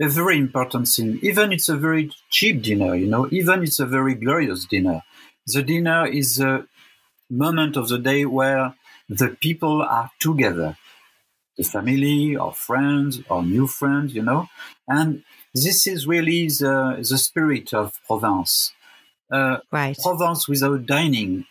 a 0.00 0.08
very 0.08 0.38
important 0.38 0.88
thing. 0.88 1.18
Even 1.22 1.52
it's 1.52 1.68
a 1.68 1.76
very 1.76 2.10
cheap 2.30 2.62
dinner, 2.62 2.94
you 2.94 3.06
know, 3.06 3.28
even 3.30 3.62
it's 3.62 3.80
a 3.80 3.86
very 3.86 4.14
glorious 4.14 4.64
dinner. 4.64 5.02
The 5.46 5.62
dinner 5.62 6.06
is 6.06 6.40
a 6.40 6.66
moment 7.30 7.76
of 7.76 7.88
the 7.88 7.98
day 7.98 8.24
where 8.24 8.74
the 9.08 9.36
people 9.40 9.82
are 9.82 10.10
together. 10.20 10.76
The 11.56 11.64
family 11.64 12.36
or 12.36 12.54
friends 12.54 13.20
or 13.28 13.42
new 13.42 13.66
friends, 13.66 14.14
you 14.14 14.22
know. 14.22 14.48
And 14.88 15.22
this 15.54 15.86
is 15.86 16.06
really 16.06 16.48
the, 16.48 16.96
the 16.98 17.18
spirit 17.18 17.74
of 17.74 17.98
Provence. 18.06 18.72
Uh, 19.30 19.58
right. 19.70 19.96
Provence 19.98 20.48
without 20.48 20.86
dining. 20.86 21.44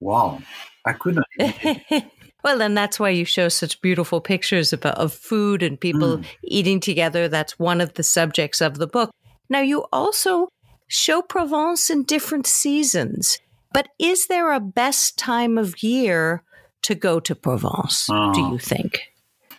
Wow. 0.00 0.40
I 0.86 0.92
couldn't. 0.92 1.26
well, 2.44 2.62
and 2.62 2.76
that's 2.76 3.00
why 3.00 3.10
you 3.10 3.24
show 3.24 3.48
such 3.48 3.80
beautiful 3.80 4.20
pictures 4.20 4.72
of, 4.72 4.86
of 4.86 5.12
food 5.12 5.62
and 5.62 5.78
people 5.78 6.22
eating 6.44 6.80
together. 6.80 7.28
That's 7.28 7.58
one 7.58 7.80
of 7.80 7.94
the 7.94 8.02
subjects 8.02 8.60
of 8.60 8.78
the 8.78 8.86
book. 8.86 9.10
Now, 9.48 9.60
you 9.60 9.84
also 9.92 10.48
show 10.88 11.22
Provence 11.22 11.90
in 11.90 12.04
different 12.04 12.46
seasons, 12.46 13.38
but 13.72 13.88
is 13.98 14.26
there 14.26 14.52
a 14.52 14.60
best 14.60 15.18
time 15.18 15.58
of 15.58 15.82
year 15.82 16.42
to 16.82 16.94
go 16.94 17.20
to 17.20 17.34
Provence, 17.34 18.06
do 18.06 18.14
Oh. 18.14 18.52
you 18.52 18.58
think? 18.58 19.12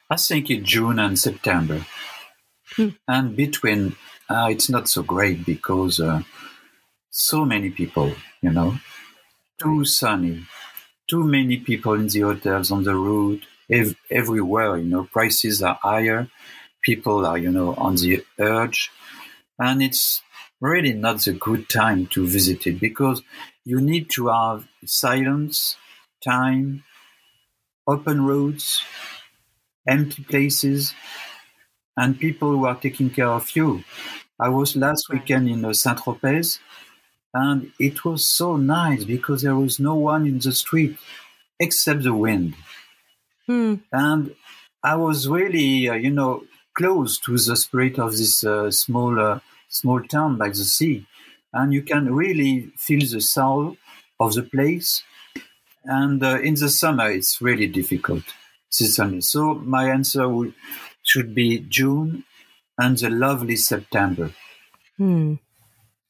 I 0.10 0.16
think 0.16 0.50
in 0.50 0.64
June 0.64 1.00
and 1.00 1.20
September. 1.20 1.86
Hmm. 2.76 2.90
And 3.08 3.36
between, 3.36 3.96
uh, 4.30 4.48
it's 4.50 4.70
not 4.70 4.88
so 4.88 5.04
great 5.04 5.46
because 5.46 6.00
uh, 6.00 6.22
so 7.10 7.44
many 7.46 7.70
people, 7.70 8.14
you 8.42 8.52
know, 8.52 8.78
too 9.62 9.84
sunny, 9.84 10.46
too 11.10 11.24
many 11.24 11.58
people 11.58 11.94
in 11.96 12.08
the 12.08 12.22
hotels, 12.22 12.72
on 12.72 12.84
the 12.84 12.96
road, 12.96 13.42
ev- 13.70 13.96
everywhere, 14.10 14.78
you 14.78 14.86
know, 14.86 15.04
prices 15.06 15.62
are 15.62 15.80
higher, 15.82 16.30
people 16.82 17.26
are, 17.26 17.38
you 17.38 17.52
know, 17.52 17.74
on 17.76 17.96
the 17.96 18.24
urge. 18.40 18.90
And 19.60 19.82
it's 19.82 20.22
really 20.60 20.94
not 20.94 21.20
the 21.22 21.34
good 21.34 21.70
time 21.70 22.08
to 22.08 22.26
visit 22.26 22.66
it 22.68 22.80
because 22.80 23.22
you 23.66 23.80
need 23.82 24.10
to 24.12 24.28
have 24.28 24.68
silence, 24.86 25.78
time, 26.24 26.84
open 27.88 28.26
roads, 28.26 28.84
empty 29.88 30.24
places, 30.24 30.94
and 31.96 32.20
people 32.20 32.52
who 32.52 32.66
are 32.66 32.76
taking 32.76 33.10
care 33.10 33.30
of 33.30 33.56
you. 33.56 33.84
I 34.40 34.50
was 34.50 34.76
last 34.76 35.10
weekend 35.10 35.50
in 35.50 35.66
uh, 35.66 35.74
Saint 35.74 36.00
Tropez, 36.00 36.60
and 37.34 37.72
it 37.80 38.06
was 38.06 38.26
so 38.26 38.56
nice 38.56 39.04
because 39.04 39.42
there 39.42 39.56
was 39.56 39.80
no 39.80 39.96
one 39.96 40.28
in 40.28 40.40
the 40.40 40.52
street 40.52 40.98
except 41.60 42.04
the 42.04 42.14
wind. 42.14 42.56
Hmm. 43.48 43.76
And 43.92 44.36
I 44.84 44.96
was 44.96 45.28
really, 45.28 45.90
uh, 45.90 45.96
you 45.96 46.12
know, 46.12 46.44
close 46.78 47.20
to 47.20 47.32
the 47.32 47.56
spirit 47.56 47.98
of 47.98 48.12
this 48.12 48.44
uh, 48.44 48.70
small, 48.70 49.20
uh, 49.20 49.40
small 49.80 50.02
town 50.04 50.38
by 50.38 50.50
the 50.50 50.66
sea, 50.78 51.06
and 51.54 51.74
you 51.74 51.82
can 51.84 52.04
really 52.14 52.54
feel 52.78 53.00
the 53.16 53.22
soul 53.22 53.78
of 54.20 54.34
the 54.34 54.44
place. 54.44 55.04
And 55.86 56.22
uh, 56.24 56.40
in 56.42 56.56
the 56.56 56.70
summer, 56.70 57.10
it's 57.10 57.42
really 57.42 57.68
difficult. 57.68 58.24
Seasonally. 58.72 59.24
So 59.24 59.56
my 59.56 59.90
answer 59.90 60.28
would, 60.28 60.54
should 61.04 61.34
be 61.34 61.60
June 61.70 62.24
and 62.78 62.98
the 62.98 63.10
lovely 63.10 63.56
September. 63.56 64.32
Hmm. 64.98 65.36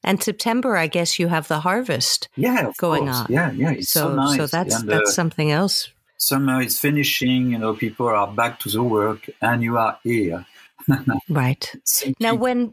And 0.04 0.22
September, 0.22 0.76
I 0.76 0.86
guess 0.88 1.18
you 1.18 1.28
have 1.28 1.46
the 1.48 1.60
harvest. 1.60 2.28
Yeah, 2.36 2.72
Going 2.78 3.04
course. 3.06 3.16
on. 3.20 3.26
Yeah, 3.28 3.50
yeah, 3.52 3.72
it's 3.72 3.90
so, 3.90 4.00
So, 4.08 4.14
nice. 4.14 4.36
so 4.36 4.46
that's 4.46 4.74
And, 4.74 4.90
uh, 4.90 4.96
that's 4.96 5.14
something 5.14 5.50
else. 5.50 5.88
summer 6.16 6.60
is 6.62 6.78
finishing. 6.78 7.52
You 7.52 7.58
know, 7.58 7.74
people 7.74 8.08
are 8.08 8.26
back 8.32 8.58
to 8.60 8.68
the 8.70 8.82
work, 8.82 9.28
and 9.40 9.62
you 9.62 9.76
are 9.78 9.98
here. 10.02 10.46
Right. 11.28 11.64
Now, 12.20 12.34
when 12.34 12.72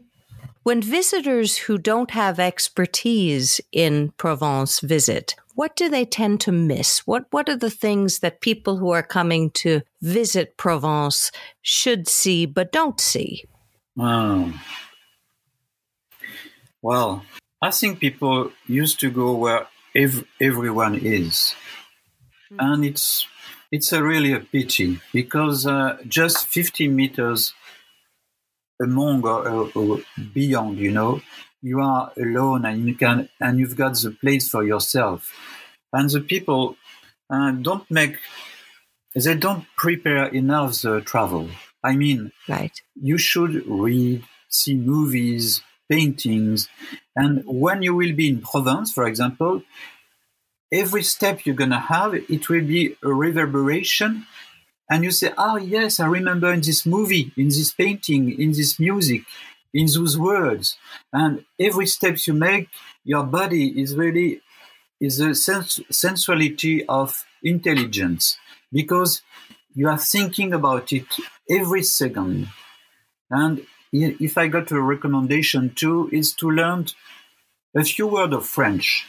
when 0.66 0.82
visitors 0.82 1.56
who 1.56 1.78
don't 1.78 2.10
have 2.10 2.40
expertise 2.40 3.60
in 3.70 4.10
Provence 4.18 4.80
visit, 4.80 5.36
what 5.54 5.76
do 5.76 5.88
they 5.88 6.04
tend 6.04 6.40
to 6.40 6.50
miss? 6.50 7.06
What 7.06 7.26
what 7.30 7.48
are 7.48 7.56
the 7.56 7.70
things 7.70 8.18
that 8.18 8.40
people 8.40 8.78
who 8.78 8.90
are 8.90 9.04
coming 9.04 9.50
to 9.62 9.82
visit 10.02 10.56
Provence 10.56 11.30
should 11.62 12.08
see 12.08 12.46
but 12.46 12.72
don't 12.72 12.98
see? 12.98 13.44
Oh. 13.96 14.60
Well, 16.82 17.22
I 17.62 17.70
think 17.70 18.00
people 18.00 18.50
used 18.66 18.98
to 18.98 19.08
go 19.08 19.36
where 19.36 19.68
ev- 19.94 20.26
everyone 20.40 20.96
is, 20.96 21.54
and 22.58 22.84
it's 22.84 23.28
it's 23.70 23.92
a 23.92 24.02
really 24.02 24.32
a 24.32 24.40
pity 24.40 25.00
because 25.12 25.64
uh, 25.64 25.98
just 26.08 26.48
50 26.48 26.88
meters 26.88 27.54
among 28.80 29.24
or, 29.24 29.48
or, 29.48 29.70
or 29.74 29.98
beyond, 30.34 30.78
you 30.78 30.90
know, 30.92 31.20
you 31.62 31.80
are 31.80 32.12
alone 32.16 32.64
and 32.64 32.86
you 32.86 32.94
can 32.94 33.28
and 33.40 33.58
you've 33.58 33.76
got 33.76 33.94
the 33.94 34.10
place 34.10 34.48
for 34.48 34.64
yourself, 34.64 35.32
and 35.92 36.10
the 36.10 36.20
people 36.20 36.76
uh, 37.30 37.50
don't 37.52 37.90
make 37.90 38.18
they 39.14 39.34
don't 39.34 39.64
prepare 39.76 40.26
enough 40.26 40.82
the 40.82 41.00
travel. 41.00 41.48
I 41.82 41.96
mean, 41.96 42.32
Right. 42.48 42.78
you 42.94 43.16
should 43.18 43.66
read, 43.66 44.24
see 44.48 44.74
movies, 44.74 45.62
paintings, 45.88 46.68
and 47.14 47.42
when 47.46 47.82
you 47.82 47.94
will 47.94 48.14
be 48.14 48.28
in 48.28 48.40
Provence, 48.42 48.92
for 48.92 49.06
example, 49.06 49.62
every 50.72 51.02
step 51.02 51.46
you're 51.46 51.54
gonna 51.54 51.80
have, 51.80 52.14
it 52.14 52.48
will 52.48 52.66
be 52.66 52.96
a 53.02 53.12
reverberation, 53.12 54.26
and 54.90 55.04
you 55.04 55.10
say, 55.10 55.32
"Ah, 55.36 55.56
yes, 55.56 56.00
I 56.00 56.06
remember 56.06 56.52
in 56.52 56.60
this 56.60 56.86
movie, 56.86 57.32
in 57.36 57.48
this 57.48 57.72
painting, 57.72 58.24
in 58.40 58.52
this 58.52 58.78
music, 58.78 59.22
in 59.74 59.86
those 59.86 60.16
words." 60.18 60.76
And 61.12 61.44
every 61.60 61.86
step 61.86 62.16
you 62.26 62.34
make, 62.34 62.68
your 63.04 63.24
body 63.24 63.80
is 63.80 63.96
really 63.96 64.40
is 65.00 65.20
a 65.20 65.34
sens- 65.34 65.80
sensuality 65.90 66.84
of 66.86 67.24
intelligence 67.42 68.38
because 68.72 69.22
you 69.74 69.88
are 69.88 69.98
thinking 69.98 70.52
about 70.54 70.92
it 70.92 71.06
every 71.50 71.82
second. 71.82 72.48
And 73.30 73.66
if 73.92 74.38
I 74.38 74.48
got 74.48 74.70
a 74.70 74.80
recommendation 74.80 75.74
too, 75.74 76.08
is 76.12 76.32
to 76.34 76.50
learn 76.50 76.86
a 77.76 77.84
few 77.84 78.06
words 78.06 78.34
of 78.34 78.46
French. 78.46 79.06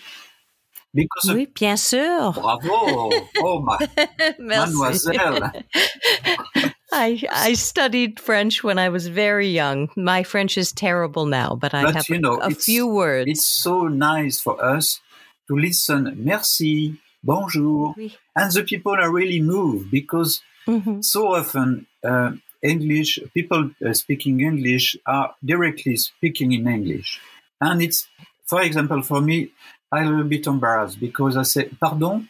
Because 0.93 1.32
Oui, 1.34 1.47
bien 1.54 1.76
sûr. 1.78 2.34
bravo, 2.34 3.30
oh 3.41 3.60
my 3.62 3.78
mademoiselle, 4.39 5.52
I 6.91 7.21
I 7.30 7.54
studied 7.54 8.19
French 8.19 8.63
when 8.63 8.80
I 8.80 8.89
was 8.89 9.08
very 9.08 9.50
young. 9.50 9.89
My 9.97 10.23
French 10.23 10.58
is 10.58 10.71
terrible 10.71 11.26
now, 11.26 11.56
but 11.56 11.73
I 11.73 11.84
But, 11.84 11.95
have 11.95 12.10
you 12.10 12.19
know, 12.19 12.38
a, 12.41 12.52
few 12.52 12.88
words. 12.88 13.30
it's 13.30 13.45
so 13.45 13.88
nice 13.88 14.39
for 14.39 14.56
us 14.63 15.02
to 15.47 15.56
listen. 15.58 16.15
Merci, 16.23 16.95
bonjour, 17.23 17.93
Oui. 17.97 18.15
and 18.36 18.52
the 18.54 18.63
people 18.63 18.93
are 18.95 19.12
really 19.12 19.41
moved 19.41 19.91
because 19.91 20.41
Mhm. 20.67 21.04
so 21.04 21.36
often 21.36 21.86
uh, 22.04 22.32
English 22.63 23.19
people 23.34 23.69
uh, 23.86 23.93
speaking 23.93 24.39
English 24.41 24.95
are 25.06 25.36
directly 25.43 25.95
speaking 25.97 26.52
in 26.54 26.67
English, 26.67 27.19
and 27.62 27.82
it's, 27.82 28.08
for 28.47 28.62
example, 28.62 29.02
for 29.04 29.21
me, 29.21 29.52
I'm 29.91 30.08
a 30.08 30.10
little 30.10 30.26
bit 30.26 30.47
embarrassed 30.47 31.00
because 31.00 31.38
I 31.38 31.43
say 31.43 31.69
pardon, 31.80 32.28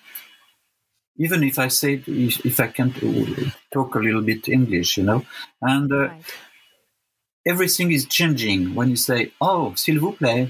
even 1.18 1.44
if 1.44 1.58
I 1.60 1.68
say 1.70 2.02
if, 2.06 2.46
if 2.46 2.60
I 2.60 2.68
can 2.68 2.94
talk 3.74 3.96
a 3.96 4.00
little 4.00 4.22
bit 4.22 4.48
English, 4.48 4.98
you 4.98 5.04
know, 5.04 5.26
and 5.62 5.92
uh, 5.92 5.98
Right. 6.10 6.24
everything 7.48 7.92
is 7.92 8.06
changing 8.06 8.76
when 8.76 8.90
you 8.90 8.96
say 8.96 9.32
oh 9.42 9.74
s'il 9.76 10.00
vous 10.00 10.12
plaît 10.14 10.50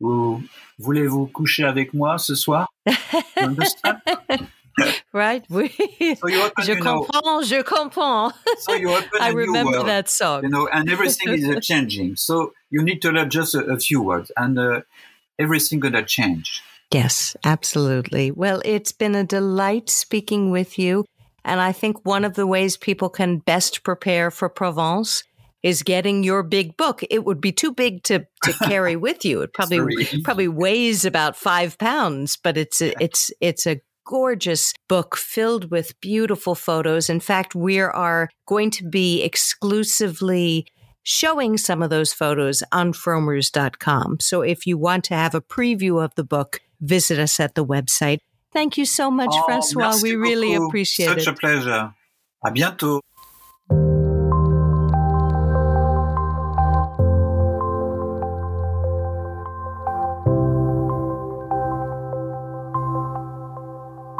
ou 0.00 0.42
voulez-vous 0.78 1.26
coucher 1.26 1.64
avec 1.64 1.92
moi 1.94 2.18
ce 2.18 2.34
soir? 2.34 2.68
You 3.40 3.46
understand? 3.48 4.00
Right? 5.12 5.44
Oui. 5.50 5.70
So 6.20 6.28
you 6.28 6.42
open, 6.42 6.64
Je 6.64 6.72
you 6.72 6.80
know, 6.80 7.04
comprends, 7.04 7.42
je 7.42 7.62
comprends. 7.62 8.32
so 8.58 8.74
you 8.74 8.90
open 8.90 9.08
I 9.20 9.28
remember 9.28 9.72
world. 9.72 9.88
that 9.88 10.08
song. 10.10 10.42
you 10.44 10.50
know, 10.50 10.68
and 10.68 10.90
everything 10.90 11.32
is 11.34 11.66
changing. 11.66 12.16
So 12.16 12.52
you 12.70 12.82
need 12.82 13.00
to 13.02 13.10
learn 13.10 13.30
just 13.30 13.54
a, 13.54 13.60
a 13.64 13.78
few 13.78 14.02
words, 14.02 14.30
and 14.36 14.58
uh, 14.58 14.80
everything 15.38 15.80
gonna 15.80 16.04
change. 16.04 16.62
Yes, 16.92 17.36
absolutely. 17.44 18.30
Well, 18.30 18.62
it's 18.64 18.92
been 18.92 19.14
a 19.14 19.24
delight 19.24 19.90
speaking 19.90 20.50
with 20.50 20.78
you. 20.78 21.04
And 21.44 21.60
I 21.60 21.72
think 21.72 22.04
one 22.04 22.24
of 22.24 22.34
the 22.34 22.46
ways 22.46 22.76
people 22.76 23.08
can 23.08 23.38
best 23.38 23.82
prepare 23.84 24.30
for 24.30 24.48
Provence 24.48 25.22
is 25.62 25.82
getting 25.82 26.22
your 26.22 26.42
big 26.42 26.76
book. 26.76 27.02
It 27.10 27.24
would 27.24 27.40
be 27.40 27.52
too 27.52 27.72
big 27.72 28.02
to, 28.04 28.26
to 28.44 28.52
carry 28.64 28.96
with 28.96 29.24
you. 29.24 29.42
It 29.42 29.52
probably 29.52 30.06
probably 30.22 30.48
weighs 30.48 31.04
about 31.04 31.36
five 31.36 31.78
pounds, 31.78 32.36
but 32.36 32.56
it's 32.56 32.80
a, 32.80 32.94
it's 33.02 33.30
it's 33.40 33.66
a 33.66 33.80
gorgeous 34.06 34.72
book 34.88 35.16
filled 35.16 35.70
with 35.70 36.00
beautiful 36.00 36.54
photos. 36.54 37.10
In 37.10 37.20
fact, 37.20 37.54
we 37.54 37.80
are 37.80 38.28
going 38.46 38.70
to 38.70 38.88
be 38.88 39.22
exclusively 39.22 40.66
showing 41.06 41.56
some 41.56 41.82
of 41.82 41.88
those 41.88 42.12
photos 42.12 42.64
on 42.72 42.92
frommers.com. 42.92 44.18
So 44.18 44.42
if 44.42 44.66
you 44.66 44.76
want 44.76 45.04
to 45.04 45.14
have 45.14 45.36
a 45.36 45.40
preview 45.40 46.04
of 46.04 46.12
the 46.16 46.24
book, 46.24 46.58
visit 46.80 47.16
us 47.20 47.38
at 47.38 47.54
the 47.54 47.64
website. 47.64 48.18
Thank 48.52 48.76
you 48.76 48.84
so 48.84 49.08
much, 49.08 49.30
Oh, 49.32 49.42
Francois. 49.44 50.00
We 50.02 50.16
really 50.16 50.54
beaucoup. 50.56 50.68
appreciate 50.70 51.06
Such 51.06 51.18
it. 51.18 51.24
Such 51.24 51.34
a 51.34 51.38
pleasure. 51.38 51.94
À 52.44 52.52
bientôt. 52.52 53.00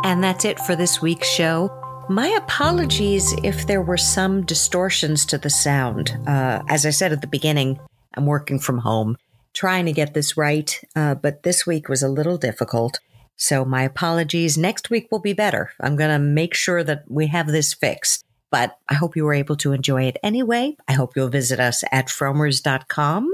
And 0.05 0.23
that's 0.23 0.45
it 0.45 0.61
for 0.61 0.77
this 0.77 1.03
week's 1.03 1.29
show. 1.29 1.69
My 2.09 2.29
apologies 2.29 3.35
if 3.43 3.67
there 3.67 3.83
were 3.83 3.97
some 3.97 4.45
distortions 4.45 5.27
to 5.27 5.39
the 5.39 5.51
sound. 5.51 6.17
Uh, 6.25 6.63
as 6.69 6.87
I 6.87 6.91
said 6.91 7.13
at 7.13 7.21
the 7.21 7.27
beginning, 7.27 7.81
I'm 8.15 8.27
working 8.27 8.61
from 8.61 8.79
home, 8.79 9.17
trying 9.53 9.87
to 9.87 9.93
get 9.93 10.15
this 10.15 10.37
right, 10.37 10.81
uh, 10.95 11.17
but 11.17 11.43
this 11.43 11.67
week 11.67 11.89
was 11.89 12.05
a 12.05 12.09
little 12.09 12.39
difficult. 12.39 13.01
So 13.35 13.65
my 13.65 13.83
apologies. 13.83 14.57
Next 14.57 14.89
week 14.89 15.09
will 15.11 15.19
be 15.19 15.33
better. 15.33 15.73
I'm 15.81 15.97
going 15.97 16.11
to 16.11 16.21
make 16.21 16.55
sure 16.55 16.85
that 16.85 17.03
we 17.09 17.27
have 17.27 17.49
this 17.49 17.75
fixed. 17.75 18.25
But 18.53 18.79
I 18.89 18.95
hope 18.95 19.17
you 19.17 19.25
were 19.25 19.35
able 19.35 19.57
to 19.57 19.73
enjoy 19.73 20.05
it 20.05 20.17
anyway. 20.23 20.77
I 20.87 20.93
hope 20.93 21.17
you'll 21.17 21.29
visit 21.29 21.59
us 21.59 21.83
at 21.91 22.07
frommers.com, 22.07 23.33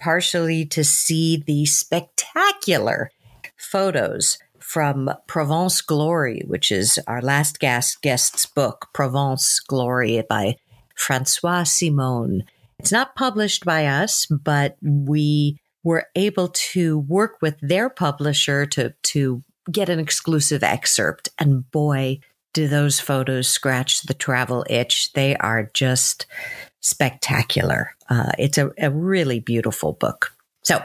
partially 0.00 0.66
to 0.66 0.82
see 0.82 1.36
the 1.46 1.66
spectacular 1.66 3.12
photos 3.56 4.38
from 4.68 5.10
Provence 5.26 5.80
Glory, 5.80 6.42
which 6.46 6.70
is 6.70 7.00
our 7.06 7.22
last 7.22 7.58
guest 7.58 8.02
guest's 8.02 8.44
book, 8.44 8.88
Provence 8.92 9.60
Glory 9.60 10.22
by 10.28 10.56
Francois 10.94 11.62
Simon. 11.62 12.44
It's 12.78 12.92
not 12.92 13.16
published 13.16 13.64
by 13.64 13.86
us, 13.86 14.26
but 14.26 14.76
we 14.82 15.58
were 15.82 16.04
able 16.14 16.48
to 16.48 16.98
work 16.98 17.38
with 17.40 17.56
their 17.62 17.88
publisher 17.88 18.66
to 18.66 18.92
to 19.04 19.42
get 19.72 19.88
an 19.88 19.98
exclusive 19.98 20.62
excerpt. 20.62 21.30
And 21.38 21.70
boy, 21.70 22.20
do 22.52 22.68
those 22.68 23.00
photos 23.00 23.48
scratch 23.48 24.02
the 24.02 24.12
travel 24.12 24.66
itch. 24.68 25.14
They 25.14 25.34
are 25.36 25.70
just 25.72 26.26
spectacular. 26.80 27.96
Uh, 28.10 28.32
it's 28.38 28.58
a, 28.58 28.70
a 28.76 28.90
really 28.90 29.40
beautiful 29.40 29.94
book. 29.94 30.34
So 30.62 30.82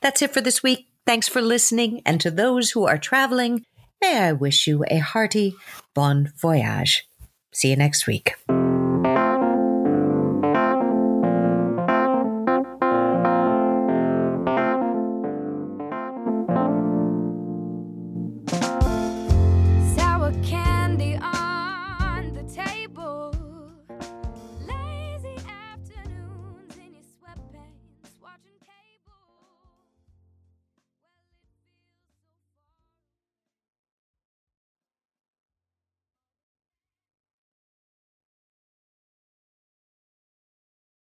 that's 0.00 0.20
it 0.20 0.34
for 0.34 0.40
this 0.40 0.64
week. 0.64 0.89
Thanks 1.10 1.26
for 1.26 1.42
listening. 1.42 2.02
And 2.06 2.20
to 2.20 2.30
those 2.30 2.70
who 2.70 2.86
are 2.86 2.96
traveling, 2.96 3.64
may 4.00 4.16
I 4.16 4.30
wish 4.30 4.68
you 4.68 4.84
a 4.88 4.98
hearty 4.98 5.56
bon 5.92 6.32
voyage. 6.40 7.08
See 7.50 7.70
you 7.70 7.76
next 7.76 8.06
week. 8.06 8.34